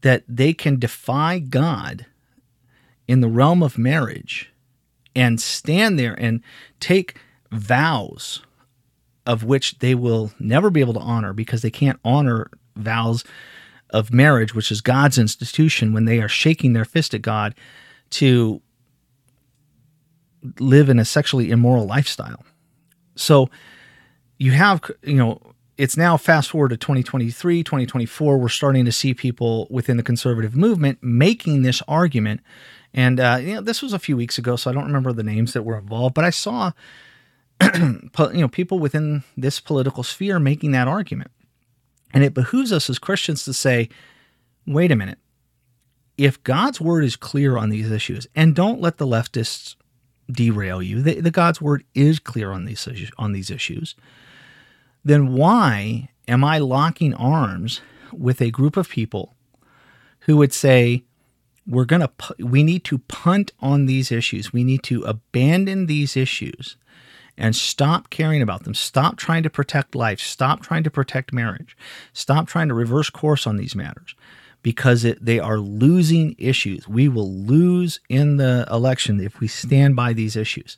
that 0.00 0.24
they 0.28 0.52
can 0.52 0.78
defy 0.78 1.38
God 1.38 2.06
in 3.06 3.20
the 3.20 3.28
realm 3.28 3.62
of 3.62 3.78
marriage 3.78 4.52
and 5.14 5.40
stand 5.40 5.98
there 5.98 6.14
and 6.14 6.42
take 6.80 7.18
vows 7.50 8.42
of 9.26 9.44
which 9.44 9.78
they 9.80 9.94
will 9.94 10.32
never 10.38 10.70
be 10.70 10.80
able 10.80 10.94
to 10.94 11.00
honor 11.00 11.32
because 11.32 11.60
they 11.60 11.70
can't 11.70 12.00
honor 12.04 12.50
vows 12.76 13.24
of 13.90 14.12
marriage, 14.12 14.54
which 14.54 14.70
is 14.70 14.80
God's 14.80 15.18
institution, 15.18 15.92
when 15.92 16.06
they 16.06 16.20
are 16.20 16.28
shaking 16.28 16.72
their 16.72 16.84
fist 16.84 17.12
at 17.14 17.22
God 17.22 17.54
to 18.10 18.62
live 20.58 20.88
in 20.88 20.98
a 20.98 21.04
sexually 21.04 21.50
immoral 21.50 21.86
lifestyle. 21.86 22.44
So 23.16 23.50
you 24.38 24.52
have, 24.52 24.82
you 25.02 25.16
know, 25.16 25.40
it's 25.76 25.96
now 25.96 26.16
fast 26.16 26.50
forward 26.50 26.70
to 26.70 26.76
2023, 26.76 27.62
2024. 27.62 28.38
We're 28.38 28.48
starting 28.48 28.84
to 28.84 28.92
see 28.92 29.14
people 29.14 29.68
within 29.70 29.96
the 29.96 30.02
conservative 30.02 30.56
movement 30.56 30.98
making 31.02 31.62
this 31.62 31.82
argument. 31.86 32.40
And, 32.92 33.20
uh, 33.20 33.38
you 33.40 33.54
know, 33.54 33.60
this 33.60 33.80
was 33.80 33.92
a 33.92 33.98
few 33.98 34.16
weeks 34.16 34.38
ago, 34.38 34.56
so 34.56 34.70
I 34.70 34.74
don't 34.74 34.86
remember 34.86 35.12
the 35.12 35.22
names 35.22 35.52
that 35.52 35.62
were 35.62 35.78
involved, 35.78 36.14
but 36.14 36.24
I 36.24 36.30
saw, 36.30 36.72
you 37.74 38.10
know, 38.18 38.48
people 38.48 38.78
within 38.78 39.22
this 39.36 39.60
political 39.60 40.02
sphere 40.02 40.40
making 40.40 40.72
that 40.72 40.88
argument. 40.88 41.30
And 42.12 42.24
it 42.24 42.34
behooves 42.34 42.72
us 42.72 42.88
as 42.88 42.98
Christians 42.98 43.44
to 43.44 43.52
say, 43.52 43.88
wait 44.66 44.90
a 44.90 44.96
minute. 44.96 45.18
If 46.16 46.42
God's 46.42 46.80
word 46.80 47.04
is 47.04 47.14
clear 47.14 47.56
on 47.56 47.70
these 47.70 47.90
issues, 47.90 48.26
and 48.34 48.56
don't 48.56 48.80
let 48.80 48.96
the 48.96 49.06
leftists 49.06 49.76
derail 50.30 50.82
you, 50.82 51.02
the, 51.02 51.20
the 51.20 51.30
God's 51.30 51.60
word 51.60 51.84
is 51.94 52.18
clear 52.18 52.52
on 52.52 52.64
these 52.64 52.86
on 53.18 53.32
these 53.32 53.50
issues, 53.50 53.94
then 55.04 55.32
why 55.32 56.10
am 56.26 56.44
I 56.44 56.58
locking 56.58 57.14
arms 57.14 57.80
with 58.12 58.40
a 58.40 58.50
group 58.50 58.76
of 58.76 58.88
people 58.88 59.34
who 60.20 60.36
would 60.36 60.52
say, 60.52 61.04
we're 61.66 61.84
going 61.84 62.02
to, 62.02 62.10
we 62.38 62.62
need 62.62 62.84
to 62.84 62.98
punt 62.98 63.52
on 63.60 63.86
these 63.86 64.10
issues. 64.10 64.52
We 64.52 64.64
need 64.64 64.82
to 64.84 65.02
abandon 65.02 65.86
these 65.86 66.16
issues 66.16 66.76
and 67.36 67.54
stop 67.54 68.10
caring 68.10 68.42
about 68.42 68.64
them. 68.64 68.74
Stop 68.74 69.16
trying 69.16 69.42
to 69.42 69.50
protect 69.50 69.94
life. 69.94 70.18
Stop 70.18 70.62
trying 70.62 70.82
to 70.82 70.90
protect 70.90 71.32
marriage. 71.32 71.76
Stop 72.12 72.48
trying 72.48 72.68
to 72.68 72.74
reverse 72.74 73.10
course 73.10 73.46
on 73.46 73.56
these 73.56 73.76
matters 73.76 74.14
because 74.68 75.02
it, 75.02 75.16
they 75.24 75.38
are 75.38 75.58
losing 75.58 76.34
issues. 76.36 76.86
We 76.86 77.08
will 77.08 77.32
lose 77.32 78.00
in 78.10 78.36
the 78.36 78.68
election 78.70 79.18
if 79.18 79.40
we 79.40 79.48
stand 79.48 79.96
by 79.96 80.12
these 80.12 80.36
issues. 80.36 80.76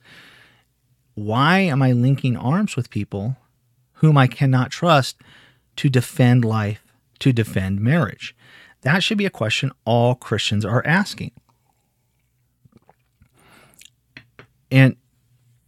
Why 1.14 1.58
am 1.58 1.82
I 1.82 1.90
linking 1.90 2.36
arms 2.36 2.76
with 2.76 2.88
people 2.88 3.36
whom 3.94 4.16
I 4.16 4.28
cannot 4.28 4.70
trust 4.70 5.20
to 5.74 5.88
defend 5.88 6.44
life, 6.44 6.84
to 7.18 7.32
defend 7.32 7.80
marriage? 7.80 8.36
That 8.82 9.02
should 9.02 9.18
be 9.18 9.26
a 9.26 9.28
question 9.28 9.72
all 9.84 10.14
Christians 10.14 10.64
are 10.64 10.86
asking. 10.86 11.32
And 14.70 14.94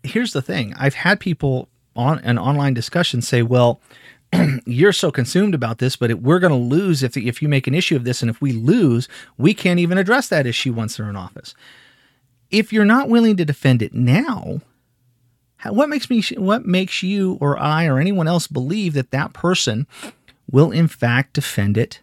here's 0.04 0.32
the 0.32 0.42
thing 0.42 0.74
I've 0.76 0.94
had 0.94 1.18
people 1.18 1.70
on 1.96 2.20
an 2.20 2.38
online 2.38 2.72
discussion 2.72 3.20
say, 3.20 3.42
well, 3.42 3.80
you're 4.66 4.92
so 4.92 5.10
consumed 5.10 5.54
about 5.54 5.78
this, 5.78 5.96
but 5.96 6.10
it, 6.10 6.22
we're 6.22 6.38
going 6.38 6.52
to 6.52 6.56
lose 6.56 7.02
if, 7.02 7.16
if 7.16 7.42
you 7.42 7.48
make 7.48 7.66
an 7.66 7.74
issue 7.74 7.96
of 7.96 8.04
this. 8.04 8.22
And 8.22 8.30
if 8.30 8.40
we 8.40 8.52
lose, 8.52 9.08
we 9.36 9.54
can't 9.54 9.80
even 9.80 9.98
address 9.98 10.28
that 10.28 10.46
issue 10.46 10.72
once 10.72 10.96
they're 10.96 11.08
in 11.08 11.16
office. 11.16 11.54
If 12.50 12.72
you're 12.72 12.84
not 12.84 13.08
willing 13.08 13.36
to 13.36 13.44
defend 13.44 13.82
it 13.82 13.94
now, 13.94 14.60
what 15.64 15.88
makes 15.88 16.10
me 16.10 16.22
what 16.36 16.66
makes 16.66 17.02
you 17.02 17.38
or 17.40 17.58
I 17.58 17.86
or 17.86 17.98
anyone 17.98 18.26
else 18.26 18.46
believe 18.46 18.94
that 18.94 19.12
that 19.12 19.32
person 19.32 19.86
will 20.50 20.72
in 20.72 20.88
fact 20.88 21.34
defend 21.34 21.78
it 21.78 22.00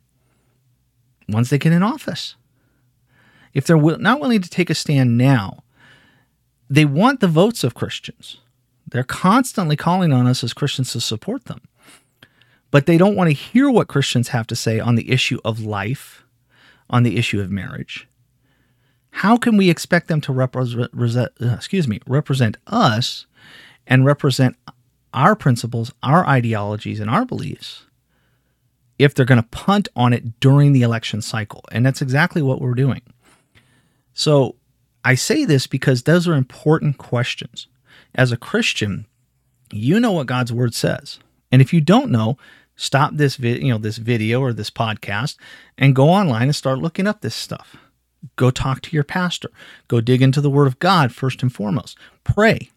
once 1.27 1.49
they 1.49 1.57
get 1.57 1.73
in 1.73 1.83
office? 1.83 2.35
If 3.53 3.65
they're 3.65 3.77
not 3.77 4.19
willing 4.19 4.41
to 4.41 4.49
take 4.49 4.69
a 4.69 4.75
stand 4.75 5.17
now, 5.17 5.63
they 6.69 6.85
want 6.85 7.19
the 7.19 7.27
votes 7.27 7.63
of 7.63 7.73
Christians. 7.73 8.37
They're 8.87 9.03
constantly 9.03 9.75
calling 9.75 10.13
on 10.13 10.25
us 10.25 10.43
as 10.43 10.53
Christians 10.53 10.93
to 10.93 11.01
support 11.01 11.45
them. 11.45 11.61
But 12.71 12.85
they 12.85 12.97
don't 12.97 13.15
want 13.15 13.29
to 13.29 13.35
hear 13.35 13.69
what 13.69 13.87
Christians 13.87 14.29
have 14.29 14.47
to 14.47 14.55
say 14.55 14.79
on 14.79 14.95
the 14.95 15.09
issue 15.09 15.39
of 15.43 15.59
life, 15.59 16.23
on 16.89 17.03
the 17.03 17.17
issue 17.17 17.41
of 17.41 17.49
marriage. 17.49 18.07
How 19.11 19.37
can 19.37 19.57
we 19.57 19.69
expect 19.69 20.07
them 20.07 20.21
to 20.21 20.33
represent, 20.33 21.31
uh, 21.41 21.53
excuse 21.53 21.87
me, 21.87 21.99
represent 22.07 22.57
us 22.67 23.25
and 23.87 24.05
represent 24.05 24.55
our 25.13 25.35
principles, 25.35 25.91
our 26.03 26.25
ideologies, 26.27 26.99
and 26.99 27.09
our 27.09 27.25
beliefs 27.25 27.85
if 28.99 29.15
they're 29.15 29.25
going 29.25 29.41
to 29.41 29.49
punt 29.49 29.87
on 29.95 30.13
it 30.13 30.39
during 30.39 30.73
the 30.73 30.83
election 30.83 31.21
cycle? 31.21 31.63
And 31.71 31.85
that's 31.85 32.01
exactly 32.01 32.41
what 32.41 32.61
we're 32.61 32.75
doing. 32.75 33.01
So 34.13 34.55
I 35.03 35.15
say 35.15 35.45
this 35.45 35.65
because 35.65 36.03
those 36.03 36.27
are 36.27 36.33
important 36.33 36.97
questions. 36.97 37.67
As 38.13 38.31
a 38.31 38.37
Christian, 38.37 39.05
you 39.71 39.99
know 39.99 40.11
what 40.11 40.27
God's 40.27 40.53
word 40.53 40.73
says. 40.73 41.19
And 41.51 41.61
if 41.61 41.73
you 41.73 41.81
don't 41.81 42.11
know, 42.11 42.37
stop 42.79 43.11
this 43.13 43.35
vi- 43.35 43.59
you 43.59 43.71
know 43.71 43.77
this 43.77 43.97
video 43.97 44.41
or 44.41 44.53
this 44.53 44.69
podcast 44.69 45.37
and 45.77 45.95
go 45.95 46.09
online 46.09 46.43
and 46.43 46.55
start 46.55 46.79
looking 46.79 47.07
up 47.07 47.21
this 47.21 47.35
stuff. 47.35 47.75
Go 48.35 48.51
talk 48.51 48.81
to 48.81 48.95
your 48.95 49.03
pastor. 49.03 49.49
Go 49.87 50.01
dig 50.01 50.21
into 50.21 50.41
the 50.41 50.49
word 50.49 50.67
of 50.67 50.79
God 50.79 51.13
first 51.13 51.41
and 51.43 51.53
foremost. 51.53 51.97
Pray. 52.23 52.69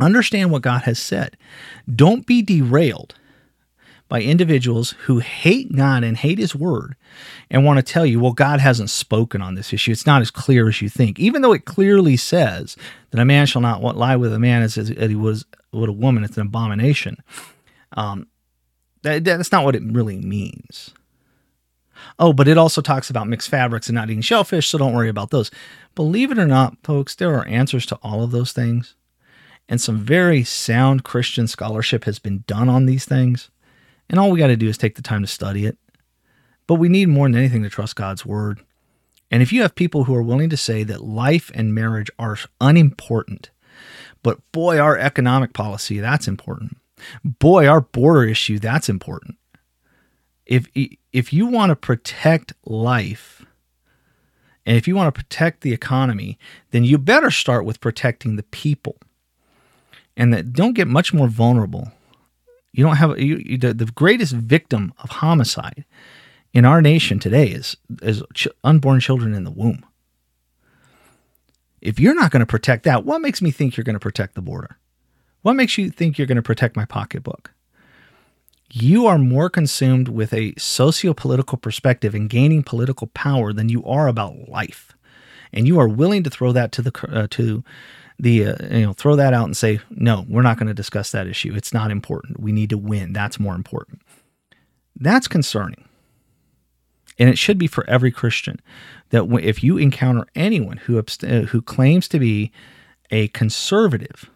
Understand 0.00 0.50
what 0.50 0.62
God 0.62 0.82
has 0.82 0.98
said. 0.98 1.36
Don't 1.92 2.26
be 2.26 2.42
derailed 2.42 3.14
by 4.08 4.22
individuals 4.22 4.92
who 5.04 5.18
hate 5.18 5.74
God 5.74 6.02
and 6.02 6.16
hate 6.16 6.38
His 6.38 6.54
Word 6.54 6.96
and 7.50 7.64
want 7.64 7.78
to 7.78 7.92
tell 7.92 8.06
you, 8.06 8.20
well, 8.20 8.32
God 8.32 8.58
hasn't 8.60 8.90
spoken 8.90 9.42
on 9.42 9.54
this 9.54 9.72
issue. 9.72 9.92
It's 9.92 10.06
not 10.06 10.22
as 10.22 10.30
clear 10.30 10.68
as 10.68 10.80
you 10.80 10.88
think, 10.88 11.18
even 11.18 11.42
though 11.42 11.52
it 11.52 11.66
clearly 11.66 12.16
says 12.16 12.76
that 13.10 13.20
a 13.20 13.24
man 13.24 13.46
shall 13.46 13.60
not 13.60 13.82
lie 13.82 14.16
with 14.16 14.32
a 14.32 14.38
man 14.38 14.62
as, 14.62 14.76
he 14.76 15.14
was 15.14 15.44
with 15.72 15.90
a 15.90 15.92
woman. 15.92 16.24
It's 16.24 16.36
an 16.36 16.46
abomination. 16.46 17.18
Um, 17.96 18.28
that, 19.02 19.24
that's 19.24 19.52
not 19.52 19.64
what 19.64 19.76
it 19.76 19.82
really 19.82 20.18
means. 20.18 20.90
Oh, 22.18 22.32
but 22.32 22.48
it 22.48 22.58
also 22.58 22.80
talks 22.80 23.10
about 23.10 23.28
mixed 23.28 23.48
fabrics 23.48 23.88
and 23.88 23.94
not 23.94 24.10
eating 24.10 24.22
shellfish, 24.22 24.68
so 24.68 24.78
don't 24.78 24.94
worry 24.94 25.08
about 25.08 25.30
those. 25.30 25.50
Believe 25.94 26.30
it 26.30 26.38
or 26.38 26.46
not, 26.46 26.76
folks, 26.82 27.14
there 27.14 27.34
are 27.34 27.46
answers 27.46 27.86
to 27.86 27.96
all 28.02 28.22
of 28.22 28.30
those 28.30 28.52
things. 28.52 28.94
And 29.68 29.80
some 29.80 29.98
very 29.98 30.44
sound 30.44 31.04
Christian 31.04 31.46
scholarship 31.46 32.04
has 32.04 32.18
been 32.18 32.44
done 32.46 32.68
on 32.68 32.86
these 32.86 33.04
things. 33.04 33.50
And 34.08 34.18
all 34.18 34.30
we 34.30 34.38
got 34.38 34.46
to 34.46 34.56
do 34.56 34.68
is 34.68 34.78
take 34.78 34.94
the 34.94 35.02
time 35.02 35.20
to 35.20 35.26
study 35.26 35.66
it. 35.66 35.76
But 36.66 36.76
we 36.76 36.88
need 36.88 37.08
more 37.08 37.26
than 37.26 37.36
anything 37.36 37.62
to 37.64 37.68
trust 37.68 37.96
God's 37.96 38.24
word. 38.24 38.60
And 39.30 39.42
if 39.42 39.52
you 39.52 39.60
have 39.62 39.74
people 39.74 40.04
who 40.04 40.14
are 40.14 40.22
willing 40.22 40.48
to 40.50 40.56
say 40.56 40.84
that 40.84 41.04
life 41.04 41.50
and 41.54 41.74
marriage 41.74 42.10
are 42.18 42.38
unimportant, 42.60 43.50
but 44.22 44.40
boy, 44.52 44.78
our 44.78 44.96
economic 44.96 45.52
policy, 45.52 46.00
that's 46.00 46.26
important. 46.26 46.77
Boy, 47.24 47.66
our 47.66 47.80
border 47.80 48.24
issue, 48.24 48.58
that's 48.58 48.88
important. 48.88 49.36
If 50.46 50.66
if 51.12 51.32
you 51.32 51.46
want 51.46 51.70
to 51.70 51.76
protect 51.76 52.54
life 52.64 53.44
and 54.64 54.76
if 54.76 54.88
you 54.88 54.96
want 54.96 55.14
to 55.14 55.18
protect 55.18 55.60
the 55.60 55.72
economy, 55.72 56.38
then 56.70 56.84
you 56.84 56.98
better 56.98 57.30
start 57.30 57.64
with 57.64 57.80
protecting 57.80 58.36
the 58.36 58.42
people. 58.42 58.96
And 60.16 60.32
that 60.34 60.52
don't 60.52 60.74
get 60.74 60.88
much 60.88 61.14
more 61.14 61.28
vulnerable 61.28 61.92
you 62.72 62.84
don't 62.84 62.96
have 62.96 63.18
you, 63.18 63.42
you, 63.44 63.58
the, 63.58 63.74
the 63.74 63.86
greatest 63.86 64.32
victim 64.32 64.92
of 65.02 65.10
homicide 65.10 65.84
in 66.52 66.64
our 66.64 66.80
nation 66.80 67.18
today 67.18 67.48
is 67.48 67.76
is 68.02 68.22
ch- 68.34 68.48
unborn 68.62 69.00
children 69.00 69.34
in 69.34 69.44
the 69.44 69.50
womb. 69.50 69.84
If 71.80 71.98
you're 71.98 72.14
not 72.14 72.30
going 72.30 72.40
to 72.40 72.46
protect 72.46 72.84
that, 72.84 73.04
what 73.04 73.20
makes 73.20 73.40
me 73.40 73.50
think 73.50 73.76
you're 73.76 73.84
going 73.84 73.94
to 73.94 74.00
protect 74.00 74.34
the 74.34 74.42
border? 74.42 74.78
What 75.42 75.54
makes 75.54 75.78
you 75.78 75.90
think 75.90 76.18
you're 76.18 76.26
going 76.26 76.36
to 76.36 76.42
protect 76.42 76.76
my 76.76 76.84
pocketbook? 76.84 77.52
You 78.70 79.06
are 79.06 79.18
more 79.18 79.48
consumed 79.48 80.08
with 80.08 80.34
a 80.34 80.52
socio-political 80.58 81.58
perspective 81.58 82.14
and 82.14 82.28
gaining 82.28 82.62
political 82.62 83.06
power 83.08 83.52
than 83.52 83.68
you 83.68 83.84
are 83.84 84.08
about 84.08 84.48
life, 84.48 84.94
and 85.52 85.66
you 85.66 85.78
are 85.78 85.88
willing 85.88 86.22
to 86.24 86.30
throw 86.30 86.52
that 86.52 86.70
to 86.72 86.82
the 86.82 87.08
uh, 87.10 87.28
to 87.30 87.64
the 88.18 88.46
uh, 88.46 88.56
you 88.70 88.82
know 88.82 88.92
throw 88.92 89.16
that 89.16 89.32
out 89.32 89.46
and 89.46 89.56
say 89.56 89.80
no 89.90 90.26
we're 90.28 90.42
not 90.42 90.58
going 90.58 90.66
to 90.66 90.74
discuss 90.74 91.12
that 91.12 91.26
issue. 91.26 91.54
It's 91.54 91.72
not 91.72 91.90
important. 91.90 92.40
We 92.40 92.52
need 92.52 92.68
to 92.70 92.78
win. 92.78 93.14
That's 93.14 93.40
more 93.40 93.54
important. 93.54 94.02
That's 94.96 95.28
concerning. 95.28 95.84
And 97.18 97.30
it 97.30 97.38
should 97.38 97.58
be 97.58 97.66
for 97.66 97.88
every 97.88 98.12
christian 98.12 98.60
that 99.10 99.24
if 99.42 99.64
you 99.64 99.78
encounter 99.78 100.26
anyone 100.34 100.76
who 100.76 101.00
abst- 101.02 101.26
uh, 101.26 101.46
who 101.46 101.62
claims 101.62 102.06
to 102.08 102.18
be 102.18 102.52
a 103.10 103.28
conservative 103.28 104.30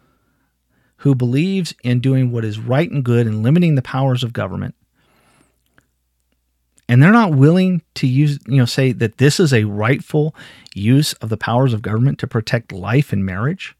who 1.03 1.13
believes 1.13 1.75
in 1.83 1.99
doing 1.99 2.31
what 2.31 2.45
is 2.45 2.57
right 2.57 2.89
and 2.89 3.03
good 3.03 3.27
and 3.27 3.43
limiting 3.43 3.75
the 3.75 3.81
powers 3.81 4.23
of 4.23 4.31
government. 4.31 4.73
And 6.87 7.03
they're 7.03 7.11
not 7.11 7.33
willing 7.33 7.81
to 7.95 8.07
use 8.07 8.39
you 8.47 8.55
know 8.55 8.65
say 8.65 8.93
that 8.93 9.17
this 9.17 9.37
is 9.37 9.53
a 9.53 9.65
rightful 9.65 10.33
use 10.73 11.11
of 11.15 11.27
the 11.27 11.35
powers 11.35 11.73
of 11.73 11.81
government 11.81 12.19
to 12.19 12.27
protect 12.27 12.71
life 12.71 13.11
and 13.11 13.25
marriage. 13.25 13.75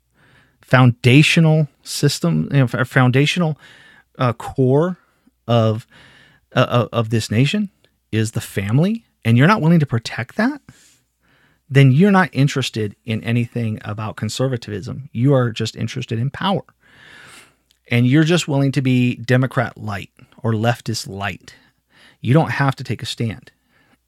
Foundational 0.59 1.69
system 1.83 2.49
you 2.51 2.59
know 2.59 2.67
foundational 2.67 3.57
uh, 4.19 4.33
core 4.33 4.97
of 5.47 5.88
uh, 6.53 6.88
of 6.91 7.09
this 7.09 7.31
nation 7.31 7.69
is 8.12 8.33
the 8.33 8.41
family. 8.41 9.05
And 9.23 9.38
you're 9.38 9.47
not 9.47 9.62
willing 9.62 9.79
to 9.79 9.86
protect 9.86 10.36
that 10.36 10.62
then 11.69 11.91
you're 11.91 12.12
not 12.12 12.29
interested 12.33 12.95
in 13.03 13.23
anything 13.23 13.79
about 13.83 14.15
conservatism. 14.15 15.09
You 15.12 15.33
are 15.33 15.49
just 15.49 15.75
interested 15.75 16.19
in 16.19 16.29
power 16.29 16.63
and 17.93 18.08
you're 18.08 18.23
just 18.23 18.47
willing 18.47 18.71
to 18.73 18.82
be 18.82 19.15
democrat 19.17 19.77
light 19.77 20.12
or 20.43 20.53
leftist 20.53 21.08
light 21.08 21.56
You 22.21 22.34
don't 22.34 22.51
have 22.51 22.75
to 22.77 22.84
take 22.84 23.03
a 23.03 23.06
stand. 23.06 23.51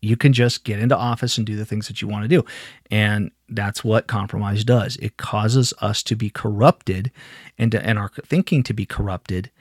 You 0.02 0.15
can 0.15 0.34
just 0.34 0.63
get 0.63 0.80
into 0.80 0.95
office 0.98 1.38
and 1.38 1.45
do 1.45 1.56
the 1.58 1.65
things 1.65 1.88
that 1.88 2.02
you 2.02 2.08
want 2.08 2.24
to 2.24 2.30
do. 2.30 2.45
And 2.89 3.32
that's 3.50 3.84
what 3.84 4.08
compromise 4.08 4.63
does. 4.63 4.95
It 4.98 5.17
causes 5.17 5.74
us 5.82 6.02
to 6.04 6.15
be 6.15 6.30
corrupted 6.30 7.12
and, 7.58 7.71
to, 7.74 7.86
and 7.86 8.00
our 8.00 8.10
thinking 8.26 8.63
to 8.63 8.74
be 8.74 8.86
corrupted. 8.86 9.52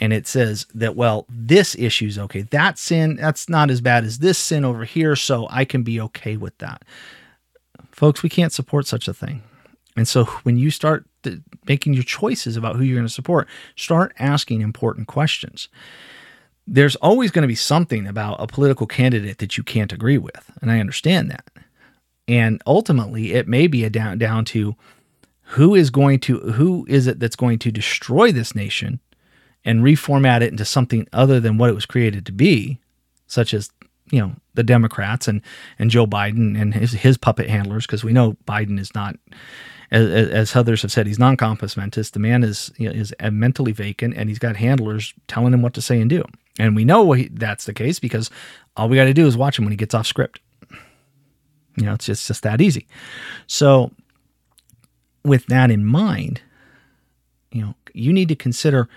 And 0.00 0.12
it 0.12 0.26
says 0.26 0.66
that, 0.74 0.96
well, 0.96 1.26
this 1.28 1.76
issue 1.76 2.06
is 2.06 2.18
okay. 2.18 2.42
That 2.42 2.78
sin, 2.78 3.16
that's 3.16 3.48
not 3.48 3.70
as 3.70 3.80
bad 3.80 4.04
as 4.04 4.18
this 4.18 4.38
sin 4.38 4.64
over 4.64 4.84
here. 4.84 5.14
So 5.14 5.46
I 5.50 5.64
can 5.64 5.82
be 5.84 6.00
okay 6.00 6.36
with 6.36 6.56
that. 6.58 6.82
Folks, 7.92 8.22
we 8.22 8.30
can't 8.30 8.52
support 8.52 8.86
such 8.86 9.06
a 9.06 9.14
thing. 9.14 9.42
And 9.96 10.06
so 10.06 10.24
when 10.24 10.56
you 10.56 10.70
start 10.70 11.06
making 11.66 11.94
your 11.94 12.02
choices 12.02 12.56
about 12.56 12.76
who 12.76 12.82
you're 12.82 12.96
going 12.96 13.06
to 13.06 13.12
support, 13.12 13.48
start 13.76 14.12
asking 14.18 14.60
important 14.60 15.06
questions. 15.06 15.68
There's 16.66 16.96
always 16.96 17.30
going 17.30 17.42
to 17.42 17.48
be 17.48 17.54
something 17.54 18.06
about 18.06 18.40
a 18.40 18.46
political 18.46 18.86
candidate 18.86 19.38
that 19.38 19.56
you 19.56 19.64
can't 19.64 19.92
agree 19.92 20.18
with, 20.18 20.50
and 20.62 20.70
I 20.70 20.78
understand 20.78 21.30
that. 21.30 21.48
And 22.28 22.62
ultimately, 22.66 23.32
it 23.32 23.48
may 23.48 23.66
be 23.66 23.84
a 23.84 23.90
down 23.90 24.18
down 24.18 24.44
to 24.46 24.76
who 25.42 25.74
is 25.74 25.90
going 25.90 26.20
to 26.20 26.38
who 26.38 26.86
is 26.88 27.08
it 27.08 27.18
that's 27.18 27.34
going 27.34 27.58
to 27.58 27.72
destroy 27.72 28.30
this 28.30 28.54
nation 28.54 29.00
and 29.64 29.82
reformat 29.82 30.42
it 30.42 30.52
into 30.52 30.64
something 30.64 31.08
other 31.12 31.40
than 31.40 31.58
what 31.58 31.70
it 31.70 31.74
was 31.74 31.86
created 31.86 32.24
to 32.26 32.32
be, 32.32 32.78
such 33.26 33.52
as 33.52 33.70
you 34.12 34.20
know 34.20 34.36
the 34.54 34.62
Democrats 34.62 35.26
and 35.26 35.42
and 35.78 35.90
Joe 35.90 36.06
Biden 36.06 36.60
and 36.60 36.72
his 36.72 36.92
his 36.92 37.18
puppet 37.18 37.50
handlers, 37.50 37.84
because 37.84 38.04
we 38.04 38.12
know 38.12 38.36
Biden 38.46 38.78
is 38.78 38.94
not 38.94 39.16
as, 39.90 40.28
as 40.30 40.56
others 40.56 40.82
have 40.82 40.92
said, 40.92 41.06
he's 41.06 41.18
non-compos 41.18 41.76
mentis. 41.76 42.10
The 42.10 42.20
man 42.20 42.44
is 42.44 42.72
you 42.76 42.88
know, 42.88 42.94
is 42.94 43.12
uh, 43.20 43.30
mentally 43.30 43.72
vacant, 43.72 44.14
and 44.16 44.28
he's 44.28 44.38
got 44.38 44.56
handlers 44.56 45.14
telling 45.26 45.52
him 45.52 45.62
what 45.62 45.74
to 45.74 45.82
say 45.82 46.00
and 46.00 46.08
do. 46.08 46.24
And 46.58 46.76
we 46.76 46.84
know 46.84 47.16
that's 47.32 47.64
the 47.64 47.74
case 47.74 47.98
because 47.98 48.30
all 48.76 48.88
we 48.88 48.96
got 48.96 49.04
to 49.04 49.14
do 49.14 49.26
is 49.26 49.36
watch 49.36 49.58
him 49.58 49.64
when 49.64 49.72
he 49.72 49.76
gets 49.76 49.94
off 49.94 50.06
script. 50.06 50.40
You 51.76 51.86
know, 51.86 51.94
it's 51.94 52.06
just, 52.06 52.22
it's 52.22 52.28
just 52.28 52.42
that 52.42 52.60
easy. 52.60 52.86
So, 53.46 53.92
with 55.24 55.46
that 55.46 55.70
in 55.70 55.84
mind, 55.84 56.40
you 57.52 57.62
know, 57.62 57.74
you 57.94 58.12
need 58.12 58.28
to 58.28 58.36
consider 58.36 58.88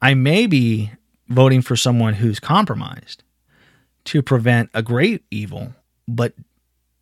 I 0.00 0.14
may 0.14 0.46
be 0.46 0.92
voting 1.28 1.62
for 1.62 1.76
someone 1.76 2.14
who's 2.14 2.38
compromised 2.38 3.22
to 4.04 4.22
prevent 4.22 4.70
a 4.74 4.82
great 4.82 5.24
evil, 5.30 5.74
but 6.06 6.34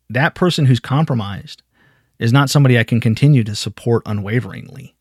that 0.09 0.35
person 0.35 0.65
who's 0.65 0.79
compromised 0.79 1.61
is 2.19 2.33
not 2.33 2.49
somebody 2.49 2.77
I 2.77 2.83
can 2.83 2.99
continue 2.99 3.43
to 3.43 3.55
support 3.55 4.03
unwaveringly. 4.05 4.95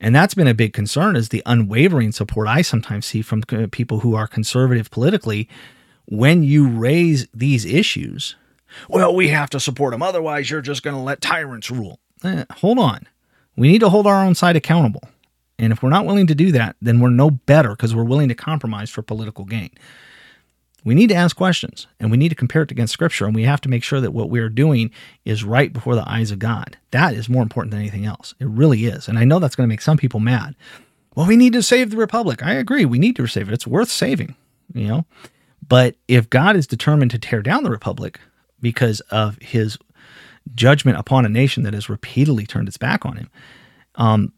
And 0.00 0.14
that's 0.14 0.34
been 0.34 0.46
a 0.46 0.54
big 0.54 0.72
concern 0.72 1.16
is 1.16 1.28
the 1.28 1.42
unwavering 1.44 2.12
support 2.12 2.46
I 2.46 2.62
sometimes 2.62 3.06
see 3.06 3.22
from 3.22 3.42
people 3.42 4.00
who 4.00 4.14
are 4.14 4.28
conservative 4.28 4.90
politically 4.90 5.48
when 6.06 6.42
you 6.42 6.68
raise 6.68 7.26
these 7.34 7.64
issues. 7.64 8.36
Well, 8.88 9.14
we 9.14 9.28
have 9.28 9.50
to 9.50 9.60
support 9.60 9.92
them 9.92 10.02
otherwise 10.02 10.50
you're 10.50 10.60
just 10.60 10.82
going 10.82 10.94
to 10.94 11.02
let 11.02 11.20
tyrants 11.20 11.70
rule. 11.70 11.98
Eh, 12.22 12.44
hold 12.52 12.78
on. 12.78 13.06
We 13.56 13.68
need 13.68 13.80
to 13.80 13.88
hold 13.88 14.06
our 14.06 14.24
own 14.24 14.34
side 14.34 14.54
accountable. 14.54 15.02
And 15.58 15.72
if 15.72 15.82
we're 15.82 15.90
not 15.90 16.06
willing 16.06 16.28
to 16.28 16.34
do 16.34 16.52
that, 16.52 16.76
then 16.80 17.00
we're 17.00 17.10
no 17.10 17.30
better 17.30 17.70
because 17.70 17.94
we're 17.94 18.04
willing 18.04 18.28
to 18.28 18.34
compromise 18.36 18.90
for 18.90 19.02
political 19.02 19.44
gain 19.44 19.70
we 20.84 20.94
need 20.94 21.08
to 21.08 21.14
ask 21.14 21.36
questions 21.36 21.86
and 21.98 22.10
we 22.10 22.16
need 22.16 22.28
to 22.28 22.34
compare 22.34 22.62
it 22.62 22.70
against 22.70 22.92
scripture 22.92 23.26
and 23.26 23.34
we 23.34 23.42
have 23.44 23.60
to 23.62 23.68
make 23.68 23.82
sure 23.82 24.00
that 24.00 24.12
what 24.12 24.30
we're 24.30 24.48
doing 24.48 24.90
is 25.24 25.44
right 25.44 25.72
before 25.72 25.94
the 25.94 26.08
eyes 26.08 26.30
of 26.30 26.38
God. 26.38 26.76
That 26.92 27.14
is 27.14 27.28
more 27.28 27.42
important 27.42 27.72
than 27.72 27.80
anything 27.80 28.06
else. 28.06 28.34
It 28.38 28.48
really 28.48 28.86
is. 28.86 29.08
And 29.08 29.18
I 29.18 29.24
know 29.24 29.38
that's 29.38 29.56
going 29.56 29.66
to 29.66 29.72
make 29.72 29.80
some 29.80 29.96
people 29.96 30.20
mad. 30.20 30.54
Well, 31.14 31.26
we 31.26 31.36
need 31.36 31.52
to 31.54 31.62
save 31.62 31.90
the 31.90 31.96
republic. 31.96 32.42
I 32.44 32.54
agree. 32.54 32.84
We 32.84 32.98
need 32.98 33.16
to 33.16 33.26
save 33.26 33.48
it. 33.48 33.54
It's 33.54 33.66
worth 33.66 33.90
saving, 33.90 34.36
you 34.72 34.86
know. 34.86 35.04
But 35.66 35.96
if 36.06 36.30
God 36.30 36.56
is 36.56 36.66
determined 36.66 37.10
to 37.10 37.18
tear 37.18 37.42
down 37.42 37.64
the 37.64 37.70
republic 37.70 38.20
because 38.60 39.00
of 39.10 39.36
his 39.42 39.78
judgment 40.54 40.96
upon 40.96 41.26
a 41.26 41.28
nation 41.28 41.64
that 41.64 41.74
has 41.74 41.90
repeatedly 41.90 42.46
turned 42.46 42.68
its 42.68 42.78
back 42.78 43.04
on 43.04 43.16
him, 43.16 43.30
um, 43.96 44.32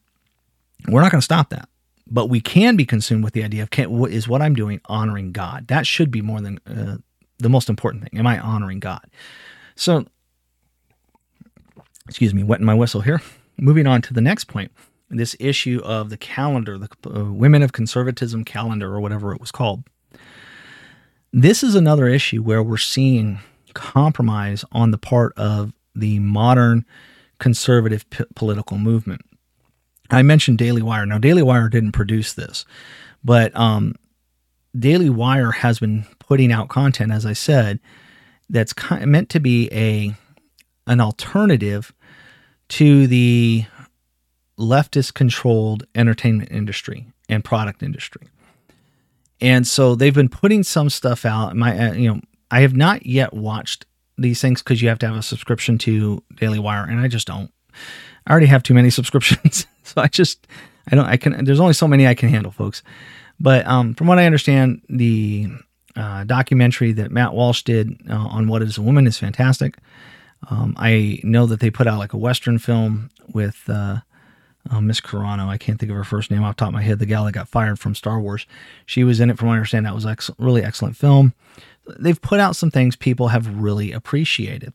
we're 0.88 1.02
not 1.02 1.12
going 1.12 1.20
to 1.20 1.24
stop 1.24 1.50
that 1.50 1.68
but 2.10 2.26
we 2.26 2.40
can 2.40 2.76
be 2.76 2.84
consumed 2.84 3.24
with 3.24 3.34
the 3.34 3.44
idea 3.44 3.62
of 3.62 3.70
can, 3.70 3.90
what 3.90 4.10
is 4.10 4.26
what 4.26 4.42
I'm 4.42 4.54
doing 4.54 4.80
honoring 4.86 5.32
God. 5.32 5.68
That 5.68 5.86
should 5.86 6.10
be 6.10 6.20
more 6.20 6.40
than 6.40 6.58
uh, 6.66 6.98
the 7.38 7.48
most 7.48 7.68
important 7.68 8.02
thing. 8.04 8.18
Am 8.18 8.26
I 8.26 8.38
honoring 8.38 8.80
God? 8.80 9.06
So, 9.76 10.04
excuse 12.08 12.34
me, 12.34 12.42
wetting 12.42 12.66
my 12.66 12.74
whistle 12.74 13.00
here. 13.00 13.22
Moving 13.58 13.86
on 13.86 14.02
to 14.02 14.14
the 14.14 14.22
next 14.22 14.44
point, 14.44 14.72
this 15.10 15.36
issue 15.38 15.80
of 15.84 16.08
the 16.08 16.16
calendar, 16.16 16.78
the 16.78 16.88
uh, 17.06 17.24
Women 17.30 17.62
of 17.62 17.72
Conservatism 17.72 18.44
calendar, 18.44 18.94
or 18.94 19.00
whatever 19.00 19.34
it 19.34 19.40
was 19.40 19.50
called. 19.50 19.84
This 21.32 21.62
is 21.62 21.74
another 21.74 22.08
issue 22.08 22.42
where 22.42 22.62
we're 22.62 22.78
seeing 22.78 23.38
compromise 23.74 24.64
on 24.72 24.90
the 24.90 24.98
part 24.98 25.32
of 25.36 25.72
the 25.94 26.18
modern 26.18 26.84
conservative 27.38 28.08
p- 28.10 28.24
political 28.34 28.78
movement. 28.78 29.22
I 30.10 30.22
mentioned 30.22 30.58
Daily 30.58 30.82
Wire. 30.82 31.06
Now, 31.06 31.18
Daily 31.18 31.42
Wire 31.42 31.68
didn't 31.68 31.92
produce 31.92 32.32
this, 32.32 32.64
but 33.24 33.54
um, 33.56 33.94
Daily 34.78 35.10
Wire 35.10 35.52
has 35.52 35.78
been 35.78 36.06
putting 36.18 36.52
out 36.52 36.68
content, 36.68 37.12
as 37.12 37.26
I 37.26 37.32
said, 37.32 37.80
that's 38.48 38.74
meant 39.04 39.28
to 39.30 39.40
be 39.40 39.68
a 39.72 40.14
an 40.86 41.00
alternative 41.00 41.92
to 42.68 43.06
the 43.06 43.64
leftist 44.58 45.14
controlled 45.14 45.84
entertainment 45.94 46.50
industry 46.50 47.06
and 47.28 47.44
product 47.44 47.82
industry. 47.82 48.28
And 49.40 49.66
so 49.66 49.94
they've 49.94 50.14
been 50.14 50.28
putting 50.28 50.62
some 50.62 50.90
stuff 50.90 51.24
out. 51.24 51.56
My, 51.56 51.90
uh, 51.90 51.92
you 51.94 52.12
know, 52.12 52.20
I 52.50 52.60
have 52.60 52.74
not 52.74 53.06
yet 53.06 53.32
watched 53.32 53.86
these 54.18 54.40
things 54.40 54.62
because 54.62 54.82
you 54.82 54.88
have 54.88 54.98
to 54.98 55.06
have 55.06 55.16
a 55.16 55.22
subscription 55.22 55.78
to 55.78 56.22
Daily 56.36 56.58
Wire, 56.58 56.84
and 56.84 57.00
I 57.00 57.08
just 57.08 57.26
don't. 57.26 57.50
I 58.26 58.32
already 58.32 58.46
have 58.46 58.62
too 58.62 58.74
many 58.74 58.90
subscriptions, 58.90 59.66
so 59.94 60.00
I 60.00 60.08
just 60.08 60.46
I 60.90 60.96
don't 60.96 61.06
I 61.06 61.16
can. 61.16 61.44
There's 61.44 61.60
only 61.60 61.74
so 61.74 61.88
many 61.88 62.06
I 62.06 62.14
can 62.14 62.28
handle, 62.28 62.52
folks. 62.52 62.82
But 63.38 63.66
um, 63.66 63.94
from 63.94 64.06
what 64.06 64.18
I 64.18 64.26
understand, 64.26 64.82
the 64.88 65.48
uh, 65.96 66.24
documentary 66.24 66.92
that 66.92 67.10
Matt 67.10 67.32
Walsh 67.32 67.62
did 67.62 67.98
uh, 68.08 68.14
on 68.14 68.48
what 68.48 68.62
is 68.62 68.76
a 68.76 68.82
woman 68.82 69.06
is 69.06 69.18
fantastic. 69.18 69.78
Um, 70.50 70.74
I 70.76 71.20
know 71.22 71.46
that 71.46 71.60
they 71.60 71.70
put 71.70 71.86
out 71.86 71.98
like 71.98 72.12
a 72.12 72.18
western 72.18 72.58
film 72.58 73.10
with 73.32 73.62
uh, 73.68 74.00
uh, 74.70 74.80
Miss 74.80 75.00
Carano. 75.00 75.48
I 75.48 75.58
can't 75.58 75.78
think 75.78 75.90
of 75.90 75.96
her 75.96 76.04
first 76.04 76.30
name 76.30 76.44
off 76.44 76.56
top 76.56 76.68
of 76.68 76.74
my 76.74 76.82
head. 76.82 76.98
The 76.98 77.06
gal 77.06 77.24
that 77.24 77.32
got 77.32 77.48
fired 77.48 77.78
from 77.78 77.94
Star 77.94 78.20
Wars. 78.20 78.46
She 78.86 79.04
was 79.04 79.20
in 79.20 79.30
it. 79.30 79.38
From 79.38 79.48
what 79.48 79.54
I 79.54 79.56
understand, 79.56 79.86
that 79.86 79.94
was 79.94 80.06
ex- 80.06 80.30
really 80.38 80.62
excellent 80.62 80.96
film. 80.96 81.34
They've 81.98 82.20
put 82.20 82.40
out 82.40 82.56
some 82.56 82.70
things 82.70 82.94
people 82.94 83.28
have 83.28 83.62
really 83.62 83.92
appreciated. 83.92 84.72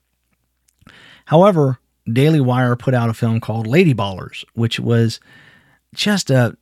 However, 1.25 1.79
Daily 2.11 2.39
Wire 2.39 2.75
put 2.75 2.93
out 2.93 3.09
a 3.09 3.13
film 3.13 3.39
called 3.39 3.67
Lady 3.67 3.93
Ballers, 3.93 4.45
which 4.53 4.79
was 4.79 5.19
just 5.93 6.29
a 6.29 6.55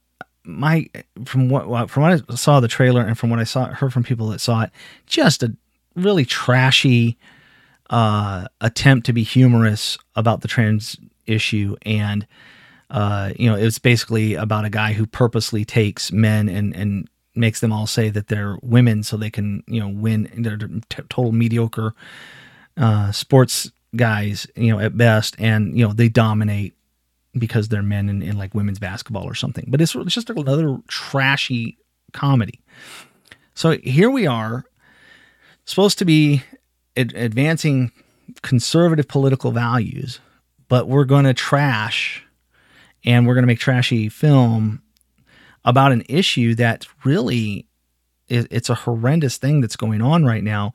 my 0.45 0.89
from 1.25 1.49
what 1.49 1.89
from 1.89 2.03
what 2.03 2.23
I 2.29 2.35
saw 2.35 2.59
the 2.59 2.67
trailer 2.67 3.01
and 3.01 3.17
from 3.17 3.29
what 3.29 3.39
I 3.39 3.43
saw 3.43 3.67
heard 3.67 3.93
from 3.93 4.03
people 4.03 4.27
that 4.29 4.39
saw 4.39 4.63
it, 4.63 4.71
just 5.05 5.43
a 5.43 5.55
really 5.95 6.25
trashy 6.25 7.17
uh, 7.89 8.47
attempt 8.61 9.05
to 9.05 9.13
be 9.13 9.23
humorous 9.23 9.97
about 10.15 10.41
the 10.41 10.47
trans 10.47 10.97
issue. 11.25 11.75
And 11.83 12.27
uh, 12.89 13.31
you 13.37 13.49
know 13.49 13.55
it's 13.57 13.79
basically 13.79 14.35
about 14.35 14.65
a 14.65 14.69
guy 14.69 14.93
who 14.93 15.05
purposely 15.05 15.65
takes 15.65 16.11
men 16.11 16.47
and 16.47 16.75
and 16.75 17.09
makes 17.35 17.59
them 17.59 17.73
all 17.73 17.87
say 17.87 18.09
that 18.09 18.27
they're 18.27 18.57
women 18.61 19.01
so 19.01 19.17
they 19.17 19.31
can 19.31 19.63
you 19.67 19.79
know 19.79 19.89
win 19.89 20.29
they're 20.37 20.57
t- 20.57 20.77
total 21.09 21.31
mediocre 21.31 21.95
uh, 22.77 23.11
sports 23.11 23.71
guys, 23.95 24.47
you 24.55 24.71
know, 24.71 24.79
at 24.79 24.97
best, 24.97 25.35
and 25.39 25.77
you 25.77 25.85
know 25.85 25.93
they 25.93 26.09
dominate 26.09 26.73
because 27.37 27.69
they're 27.69 27.83
men 27.83 28.09
in, 28.09 28.21
in 28.21 28.37
like 28.37 28.53
women's 28.53 28.79
basketball 28.79 29.23
or 29.23 29.35
something. 29.35 29.65
But 29.67 29.81
it's, 29.81 29.95
it's 29.95 30.13
just 30.13 30.29
another 30.29 30.77
trashy 30.87 31.77
comedy. 32.11 32.59
So 33.55 33.71
here 33.77 34.09
we 34.09 34.27
are, 34.27 34.65
supposed 35.65 35.97
to 35.99 36.05
be 36.05 36.43
ad- 36.95 37.13
advancing 37.15 37.91
conservative 38.41 39.07
political 39.07 39.51
values, 39.51 40.19
but 40.67 40.87
we're 40.87 41.05
going 41.05 41.25
to 41.25 41.33
trash 41.33 42.23
and 43.05 43.27
we're 43.27 43.33
going 43.33 43.43
to 43.43 43.47
make 43.47 43.59
trashy 43.59 44.09
film 44.09 44.81
about 45.65 45.91
an 45.91 46.03
issue 46.09 46.55
that 46.55 46.85
really 47.03 47.65
it's 48.29 48.69
a 48.69 48.75
horrendous 48.75 49.37
thing 49.37 49.61
that's 49.61 49.75
going 49.75 50.01
on 50.01 50.25
right 50.25 50.43
now 50.43 50.73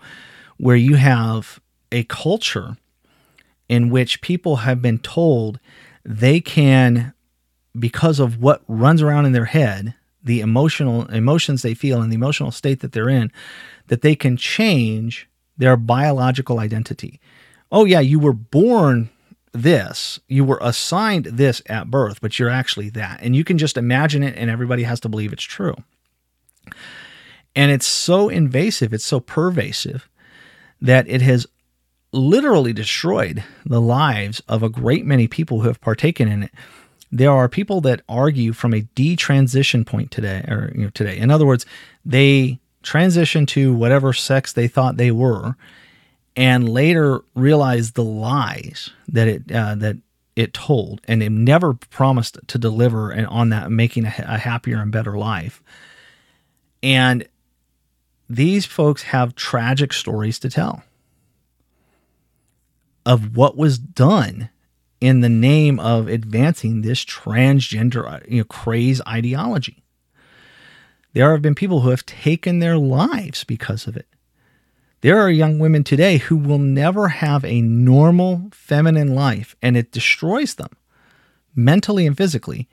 where 0.58 0.76
you 0.76 0.96
have 0.96 1.58
a 1.90 2.04
culture 2.04 2.76
in 3.68 3.90
which 3.90 4.20
people 4.20 4.56
have 4.56 4.80
been 4.80 4.98
told 4.98 5.60
they 6.04 6.40
can, 6.40 7.12
because 7.78 8.18
of 8.18 8.40
what 8.40 8.62
runs 8.66 9.02
around 9.02 9.26
in 9.26 9.32
their 9.32 9.44
head, 9.44 9.94
the 10.24 10.40
emotional 10.40 11.06
emotions 11.06 11.62
they 11.62 11.74
feel 11.74 12.02
and 12.02 12.10
the 12.10 12.16
emotional 12.16 12.50
state 12.50 12.80
that 12.80 12.92
they're 12.92 13.08
in, 13.08 13.30
that 13.86 14.02
they 14.02 14.16
can 14.16 14.36
change 14.36 15.28
their 15.56 15.76
biological 15.76 16.58
identity. 16.58 17.20
Oh, 17.70 17.84
yeah, 17.84 18.00
you 18.00 18.18
were 18.18 18.32
born 18.32 19.10
this, 19.52 20.20
you 20.28 20.44
were 20.44 20.58
assigned 20.60 21.26
this 21.26 21.62
at 21.66 21.90
birth, 21.90 22.20
but 22.20 22.38
you're 22.38 22.50
actually 22.50 22.90
that. 22.90 23.20
And 23.22 23.34
you 23.34 23.44
can 23.44 23.58
just 23.58 23.76
imagine 23.76 24.22
it, 24.22 24.34
and 24.36 24.50
everybody 24.50 24.84
has 24.84 25.00
to 25.00 25.08
believe 25.08 25.32
it's 25.32 25.42
true. 25.42 25.74
And 27.56 27.70
it's 27.70 27.86
so 27.86 28.28
invasive, 28.28 28.92
it's 28.92 29.06
so 29.06 29.20
pervasive 29.20 30.08
that 30.80 31.08
it 31.08 31.22
has 31.22 31.46
literally 32.12 32.72
destroyed 32.72 33.44
the 33.64 33.80
lives 33.80 34.42
of 34.48 34.62
a 34.62 34.68
great 34.68 35.04
many 35.04 35.28
people 35.28 35.60
who 35.60 35.68
have 35.68 35.80
partaken 35.80 36.28
in 36.28 36.44
it. 36.44 36.50
There 37.10 37.30
are 37.30 37.48
people 37.48 37.80
that 37.82 38.02
argue 38.08 38.52
from 38.52 38.74
a 38.74 38.82
detransition 38.94 39.86
point 39.86 40.10
today, 40.10 40.44
or 40.48 40.72
you 40.74 40.84
know, 40.84 40.90
today. 40.90 41.18
In 41.18 41.30
other 41.30 41.46
words, 41.46 41.64
they 42.04 42.58
transition 42.82 43.46
to 43.46 43.74
whatever 43.74 44.12
sex 44.12 44.52
they 44.52 44.68
thought 44.68 44.96
they 44.96 45.10
were, 45.10 45.56
and 46.36 46.68
later 46.68 47.20
realize 47.34 47.92
the 47.92 48.04
lies 48.04 48.90
that 49.08 49.28
it 49.28 49.52
uh, 49.52 49.74
that 49.76 49.96
it 50.36 50.54
told, 50.54 51.00
and 51.08 51.22
it 51.22 51.30
never 51.30 51.74
promised 51.74 52.38
to 52.46 52.58
deliver 52.58 53.10
and 53.10 53.26
on 53.26 53.48
that, 53.48 53.70
making 53.70 54.04
a, 54.04 54.14
a 54.18 54.38
happier 54.38 54.78
and 54.78 54.92
better 54.92 55.16
life. 55.16 55.62
And 56.82 57.26
these 58.28 58.66
folks 58.66 59.02
have 59.04 59.34
tragic 59.34 59.92
stories 59.92 60.38
to 60.40 60.50
tell 60.50 60.84
of 63.08 63.34
what 63.34 63.56
was 63.56 63.78
done 63.78 64.50
in 65.00 65.20
the 65.20 65.30
name 65.30 65.80
of 65.80 66.08
advancing 66.08 66.82
this 66.82 67.06
transgender 67.06 68.06
uh, 68.06 68.20
you 68.28 68.38
know, 68.38 68.44
craze 68.44 69.00
ideology. 69.08 69.82
There 71.14 71.32
have 71.32 71.40
been 71.40 71.54
people 71.54 71.80
who 71.80 71.88
have 71.88 72.04
taken 72.04 72.58
their 72.58 72.76
lives 72.76 73.44
because 73.44 73.86
of 73.86 73.96
it. 73.96 74.06
There 75.00 75.18
are 75.18 75.30
young 75.30 75.58
women 75.58 75.84
today 75.84 76.18
who 76.18 76.36
will 76.36 76.58
never 76.58 77.08
have 77.08 77.46
a 77.46 77.62
normal 77.62 78.50
feminine 78.52 79.14
life, 79.14 79.56
and 79.62 79.74
it 79.74 79.90
destroys 79.90 80.56
them 80.56 80.76
mentally 81.54 82.06
and 82.06 82.16
physically, 82.16 82.68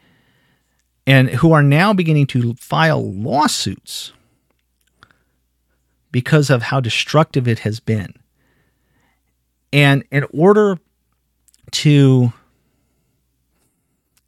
and 1.07 1.29
who 1.29 1.53
are 1.53 1.63
now 1.63 1.93
beginning 1.93 2.27
to 2.27 2.55
file 2.55 3.13
lawsuits 3.13 4.11
because 6.11 6.49
of 6.49 6.63
how 6.63 6.81
destructive 6.81 7.47
it 7.47 7.59
has 7.59 7.79
been. 7.79 8.13
And 9.73 10.03
in 10.11 10.25
order 10.33 10.77
to 11.71 12.33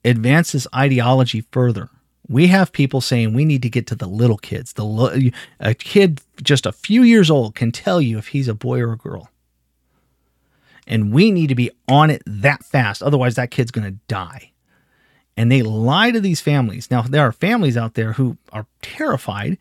advance 0.04 0.52
this 0.52 0.68
ideology 0.76 1.42
further, 1.52 1.90
we 2.28 2.48
have 2.48 2.72
people 2.72 3.00
saying 3.02 3.34
we 3.34 3.46
need 3.46 3.62
to 3.62 3.70
get 3.70 3.88
to 3.88 3.96
the 3.96 4.08
little 4.08 4.38
kids. 4.38 4.74
The 4.74 5.32
a 5.60 5.74
kid 5.74 6.22
just 6.44 6.66
a 6.66 6.72
few 6.72 7.04
years 7.04 7.32
old 7.32 7.56
can 7.56 7.72
tell 7.72 8.02
you 8.02 8.18
if 8.18 8.30
he's 8.30 8.48
a 8.48 8.54
boy 8.54 8.82
or 8.82 8.94
a 8.94 8.98
girl. 8.98 9.30
And 10.86 11.14
we 11.14 11.32
need 11.32 11.48
to 11.48 11.56
be 11.56 11.72
on 11.88 12.10
it 12.10 12.22
that 12.26 12.64
fast. 12.64 13.04
Otherwise, 13.04 13.36
that 13.36 13.52
kid's 13.52 13.72
going 13.72 13.88
to 13.88 14.00
die. 14.08 14.52
And 15.36 15.52
they 15.52 15.62
lie 15.62 16.12
to 16.12 16.20
these 16.20 16.42
families. 16.42 16.90
Now, 16.90 17.02
there 17.04 17.22
are 17.22 17.32
families 17.32 17.78
out 17.78 17.94
there 17.94 18.14
who 18.14 18.38
are 18.52 18.66
terrified 18.82 19.58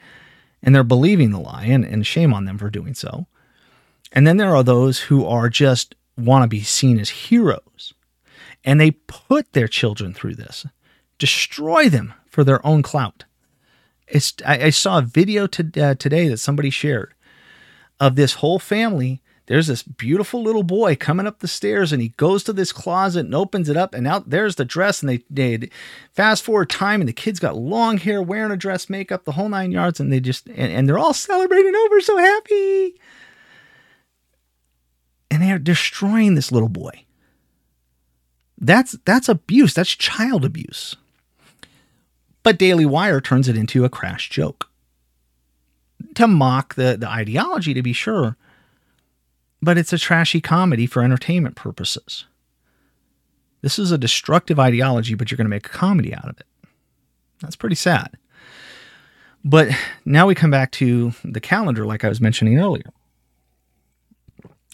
and 0.63 0.75
they're 0.75 0.83
believing 0.83 1.31
the 1.31 1.39
lie, 1.39 1.67
and, 1.67 1.85
and 1.85 2.05
shame 2.07 2.33
on 2.33 2.45
them 2.45 2.59
for 2.59 2.71
doing 2.71 2.95
so. 2.95 3.27
And 4.13 4.27
then 4.27 4.37
there 4.37 4.55
are 4.55 4.63
those 4.63 5.01
who 5.01 5.27
are 5.27 5.49
just 5.49 5.95
want 6.17 6.43
to 6.43 6.49
be 6.49 6.63
seen 6.63 6.99
as 6.99 7.11
heroes. 7.11 7.95
And 8.65 8.81
they 8.81 8.93
put 8.93 9.53
their 9.53 9.69
children 9.69 10.15
through 10.15 10.35
this, 10.35 10.67
destroy 11.19 11.89
them 11.89 12.15
for 12.27 12.45
their 12.45 12.65
own 12.67 12.83
clout. 12.83 13.25
It's, 14.09 14.35
I, 14.45 14.65
I 14.65 14.71
saw 14.71 14.99
a 14.99 15.03
video 15.03 15.47
to, 15.49 15.83
uh, 15.83 15.95
today 15.95 16.29
that 16.29 16.39
somebody 16.39 16.71
shared 16.71 17.15
of 18.01 18.17
this 18.17 18.35
whole 18.35 18.59
family. 18.59 19.23
There's 19.47 19.69
this 19.69 19.83
beautiful 19.83 20.43
little 20.43 20.65
boy 20.65 20.97
coming 20.97 21.27
up 21.27 21.39
the 21.39 21.49
stairs, 21.49 21.93
and 21.93 22.03
he 22.03 22.09
goes 22.11 22.43
to 22.45 22.53
this 22.53 22.73
closet 22.73 23.27
and 23.27 23.35
opens 23.35 23.69
it 23.69 23.77
up, 23.77 23.95
and 23.95 24.07
out 24.07 24.31
there's 24.31 24.57
the 24.57 24.65
dress. 24.65 25.01
And 25.01 25.09
they, 25.09 25.23
they 25.31 25.71
fast 26.13 26.43
forward 26.43 26.69
time, 26.69 27.01
and 27.01 27.09
the 27.09 27.13
kid's 27.13 27.39
got 27.39 27.57
long 27.57 27.99
hair, 27.99 28.21
wearing 28.21 28.51
a 28.51 28.57
dress, 28.57 28.91
makeup, 28.91 29.25
the 29.25 29.33
whole 29.33 29.49
nine 29.49 29.71
yards, 29.71 30.01
and 30.01 30.13
they 30.13 30.19
just 30.19 30.49
and, 30.49 30.73
and 30.73 30.89
they're 30.89 30.99
all 30.99 31.15
celebrating 31.15 31.77
over, 31.77 32.01
so 32.01 32.19
happy 32.19 32.99
and 35.31 35.43
they 35.43 35.51
are 35.51 35.59
destroying 35.59 36.35
this 36.35 36.53
little 36.53 36.69
boy. 36.69 37.05
That's 38.59 38.97
that's 39.05 39.29
abuse. 39.29 39.75
That's 39.75 39.91
child 39.91 40.45
abuse. 40.45 40.97
But 42.43 42.59
Daily 42.59 42.87
Wire 42.87 43.21
turns 43.21 43.49
it 43.49 43.57
into 43.57 43.85
a 43.85 43.89
crash 43.89 44.31
joke 44.31 44.71
to 46.15 46.27
mock 46.27 46.75
the, 46.75 46.97
the 46.99 47.09
ideology, 47.09 47.75
to 47.75 47.83
be 47.83 47.93
sure. 47.93 48.37
But 49.61 49.79
it's 49.79 49.93
a 49.93 49.99
trashy 49.99 50.41
comedy 50.41 50.87
for 50.87 51.03
entertainment 51.03 51.57
purposes. 51.57 52.25
This 53.63 53.79
is 53.79 53.91
a 53.91 53.99
destructive 53.99 54.61
ideology, 54.61 55.15
but 55.15 55.31
you're 55.31 55.37
going 55.37 55.47
to 55.47 55.51
make 55.51 55.67
a 55.67 55.71
comedy 55.71 56.15
out 56.15 56.29
of 56.29 56.39
it. 56.39 56.47
That's 57.41 57.57
pretty 57.57 57.75
sad. 57.75 58.17
But 59.45 59.69
now 60.05 60.27
we 60.27 60.35
come 60.35 60.51
back 60.51 60.73
to 60.73 61.13
the 61.25 61.41
calendar, 61.41 61.85
like 61.85 62.05
I 62.05 62.09
was 62.09 62.21
mentioning 62.21 62.59
earlier. 62.59 62.93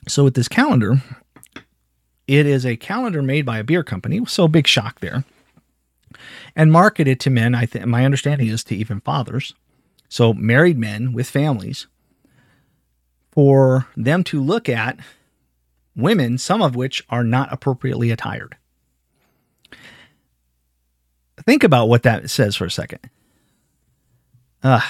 So 0.09 0.25
with 0.25 0.35
this 0.35 0.49
calendar, 0.49 1.03
it 2.27 2.47
is 2.47 2.67
a 2.67 2.77
calendar 2.77 3.23
made 3.23 3.47
by 3.47 3.59
a 3.59 3.65
beer 3.65 3.83
company. 3.83 4.25
So 4.27 4.49
big 4.49 4.67
shock 4.67 5.01
there. 5.01 5.25
And 6.55 6.73
marketed 6.73 7.21
to 7.21 7.31
men, 7.31 7.55
I 7.55 7.67
think 7.67 7.87
my 7.87 8.05
understanding 8.05 8.49
is 8.49 8.65
to 8.65 8.77
even 8.77 9.01
fathers. 9.01 9.55
So 10.09 10.35
married 10.35 10.79
men 10.79 11.13
with 11.13 11.31
families 11.31 11.87
for 13.31 13.87
them 13.97 14.23
to 14.25 14.43
look 14.43 14.69
at 14.69 14.99
women, 15.97 16.37
some 16.37 16.61
of 16.61 16.77
which 16.77 17.03
are 17.09 17.25
not 17.25 17.53
appropriately 17.53 18.11
attired. 18.11 18.57
Think 21.45 21.65
about 21.65 21.89
what 21.89 22.03
that 22.03 22.31
says 22.31 22.57
for 22.57 22.67
a 22.67 22.71
second. 22.71 23.01
Ugh. 24.63 24.83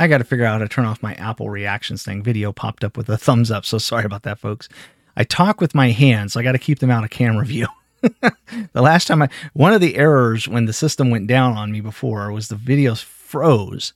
I 0.00 0.06
got 0.06 0.18
to 0.18 0.24
figure 0.24 0.46
out 0.46 0.52
how 0.52 0.58
to 0.58 0.68
turn 0.68 0.86
off 0.86 1.02
my 1.02 1.12
Apple 1.16 1.50
reactions 1.50 2.02
thing. 2.02 2.22
Video 2.22 2.52
popped 2.52 2.84
up 2.84 2.96
with 2.96 3.10
a 3.10 3.18
thumbs 3.18 3.50
up. 3.50 3.66
So 3.66 3.76
sorry 3.76 4.06
about 4.06 4.22
that, 4.22 4.38
folks. 4.38 4.66
I 5.14 5.24
talk 5.24 5.60
with 5.60 5.74
my 5.74 5.90
hands. 5.90 6.32
So 6.32 6.40
I 6.40 6.42
got 6.42 6.52
to 6.52 6.58
keep 6.58 6.78
them 6.78 6.90
out 6.90 7.04
of 7.04 7.10
camera 7.10 7.44
view. 7.44 7.66
the 8.00 8.80
last 8.80 9.08
time 9.08 9.20
I, 9.20 9.28
one 9.52 9.74
of 9.74 9.82
the 9.82 9.96
errors 9.96 10.48
when 10.48 10.64
the 10.64 10.72
system 10.72 11.10
went 11.10 11.26
down 11.26 11.58
on 11.58 11.70
me 11.70 11.82
before 11.82 12.32
was 12.32 12.48
the 12.48 12.56
videos 12.56 13.04
froze 13.04 13.92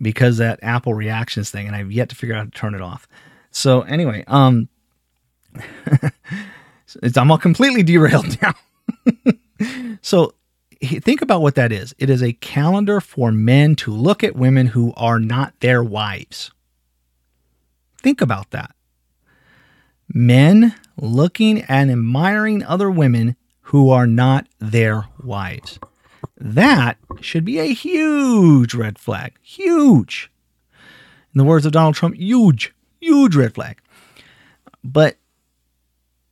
because 0.00 0.36
that 0.36 0.60
Apple 0.62 0.94
reactions 0.94 1.50
thing, 1.50 1.66
and 1.66 1.74
I've 1.74 1.90
yet 1.90 2.10
to 2.10 2.14
figure 2.14 2.36
out 2.36 2.38
how 2.38 2.44
to 2.44 2.50
turn 2.52 2.76
it 2.76 2.80
off. 2.80 3.08
So 3.50 3.80
anyway, 3.82 4.22
um, 4.28 4.68
I'm 7.16 7.30
all 7.30 7.38
completely 7.38 7.82
derailed 7.82 8.40
now. 8.42 8.54
so 10.00 10.32
think 10.82 11.22
about 11.22 11.42
what 11.42 11.54
that 11.56 11.72
is. 11.72 11.94
It 11.98 12.10
is 12.10 12.22
a 12.22 12.32
calendar 12.32 13.00
for 13.00 13.30
men 13.30 13.76
to 13.76 13.92
look 13.92 14.24
at 14.24 14.36
women 14.36 14.68
who 14.68 14.92
are 14.96 15.20
not 15.20 15.58
their 15.60 15.82
wives. 15.82 16.50
Think 17.98 18.20
about 18.20 18.50
that. 18.50 18.74
Men 20.08 20.74
looking 20.96 21.62
and 21.62 21.90
admiring 21.90 22.64
other 22.64 22.90
women 22.90 23.36
who 23.62 23.90
are 23.90 24.06
not 24.06 24.48
their 24.58 25.06
wives. 25.22 25.78
That 26.36 26.96
should 27.20 27.44
be 27.44 27.58
a 27.58 27.72
huge 27.72 28.74
red 28.74 28.98
flag. 28.98 29.34
Huge. 29.42 30.30
In 31.34 31.38
the 31.38 31.44
words 31.44 31.66
of 31.66 31.72
Donald 31.72 31.94
Trump, 31.94 32.16
huge, 32.16 32.74
huge 33.00 33.36
red 33.36 33.54
flag. 33.54 33.80
But 34.82 35.16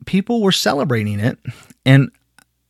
people 0.07 0.43
were 0.43 0.53
celebrating 0.53 1.21
it. 1.21 1.39
And 1.85 2.11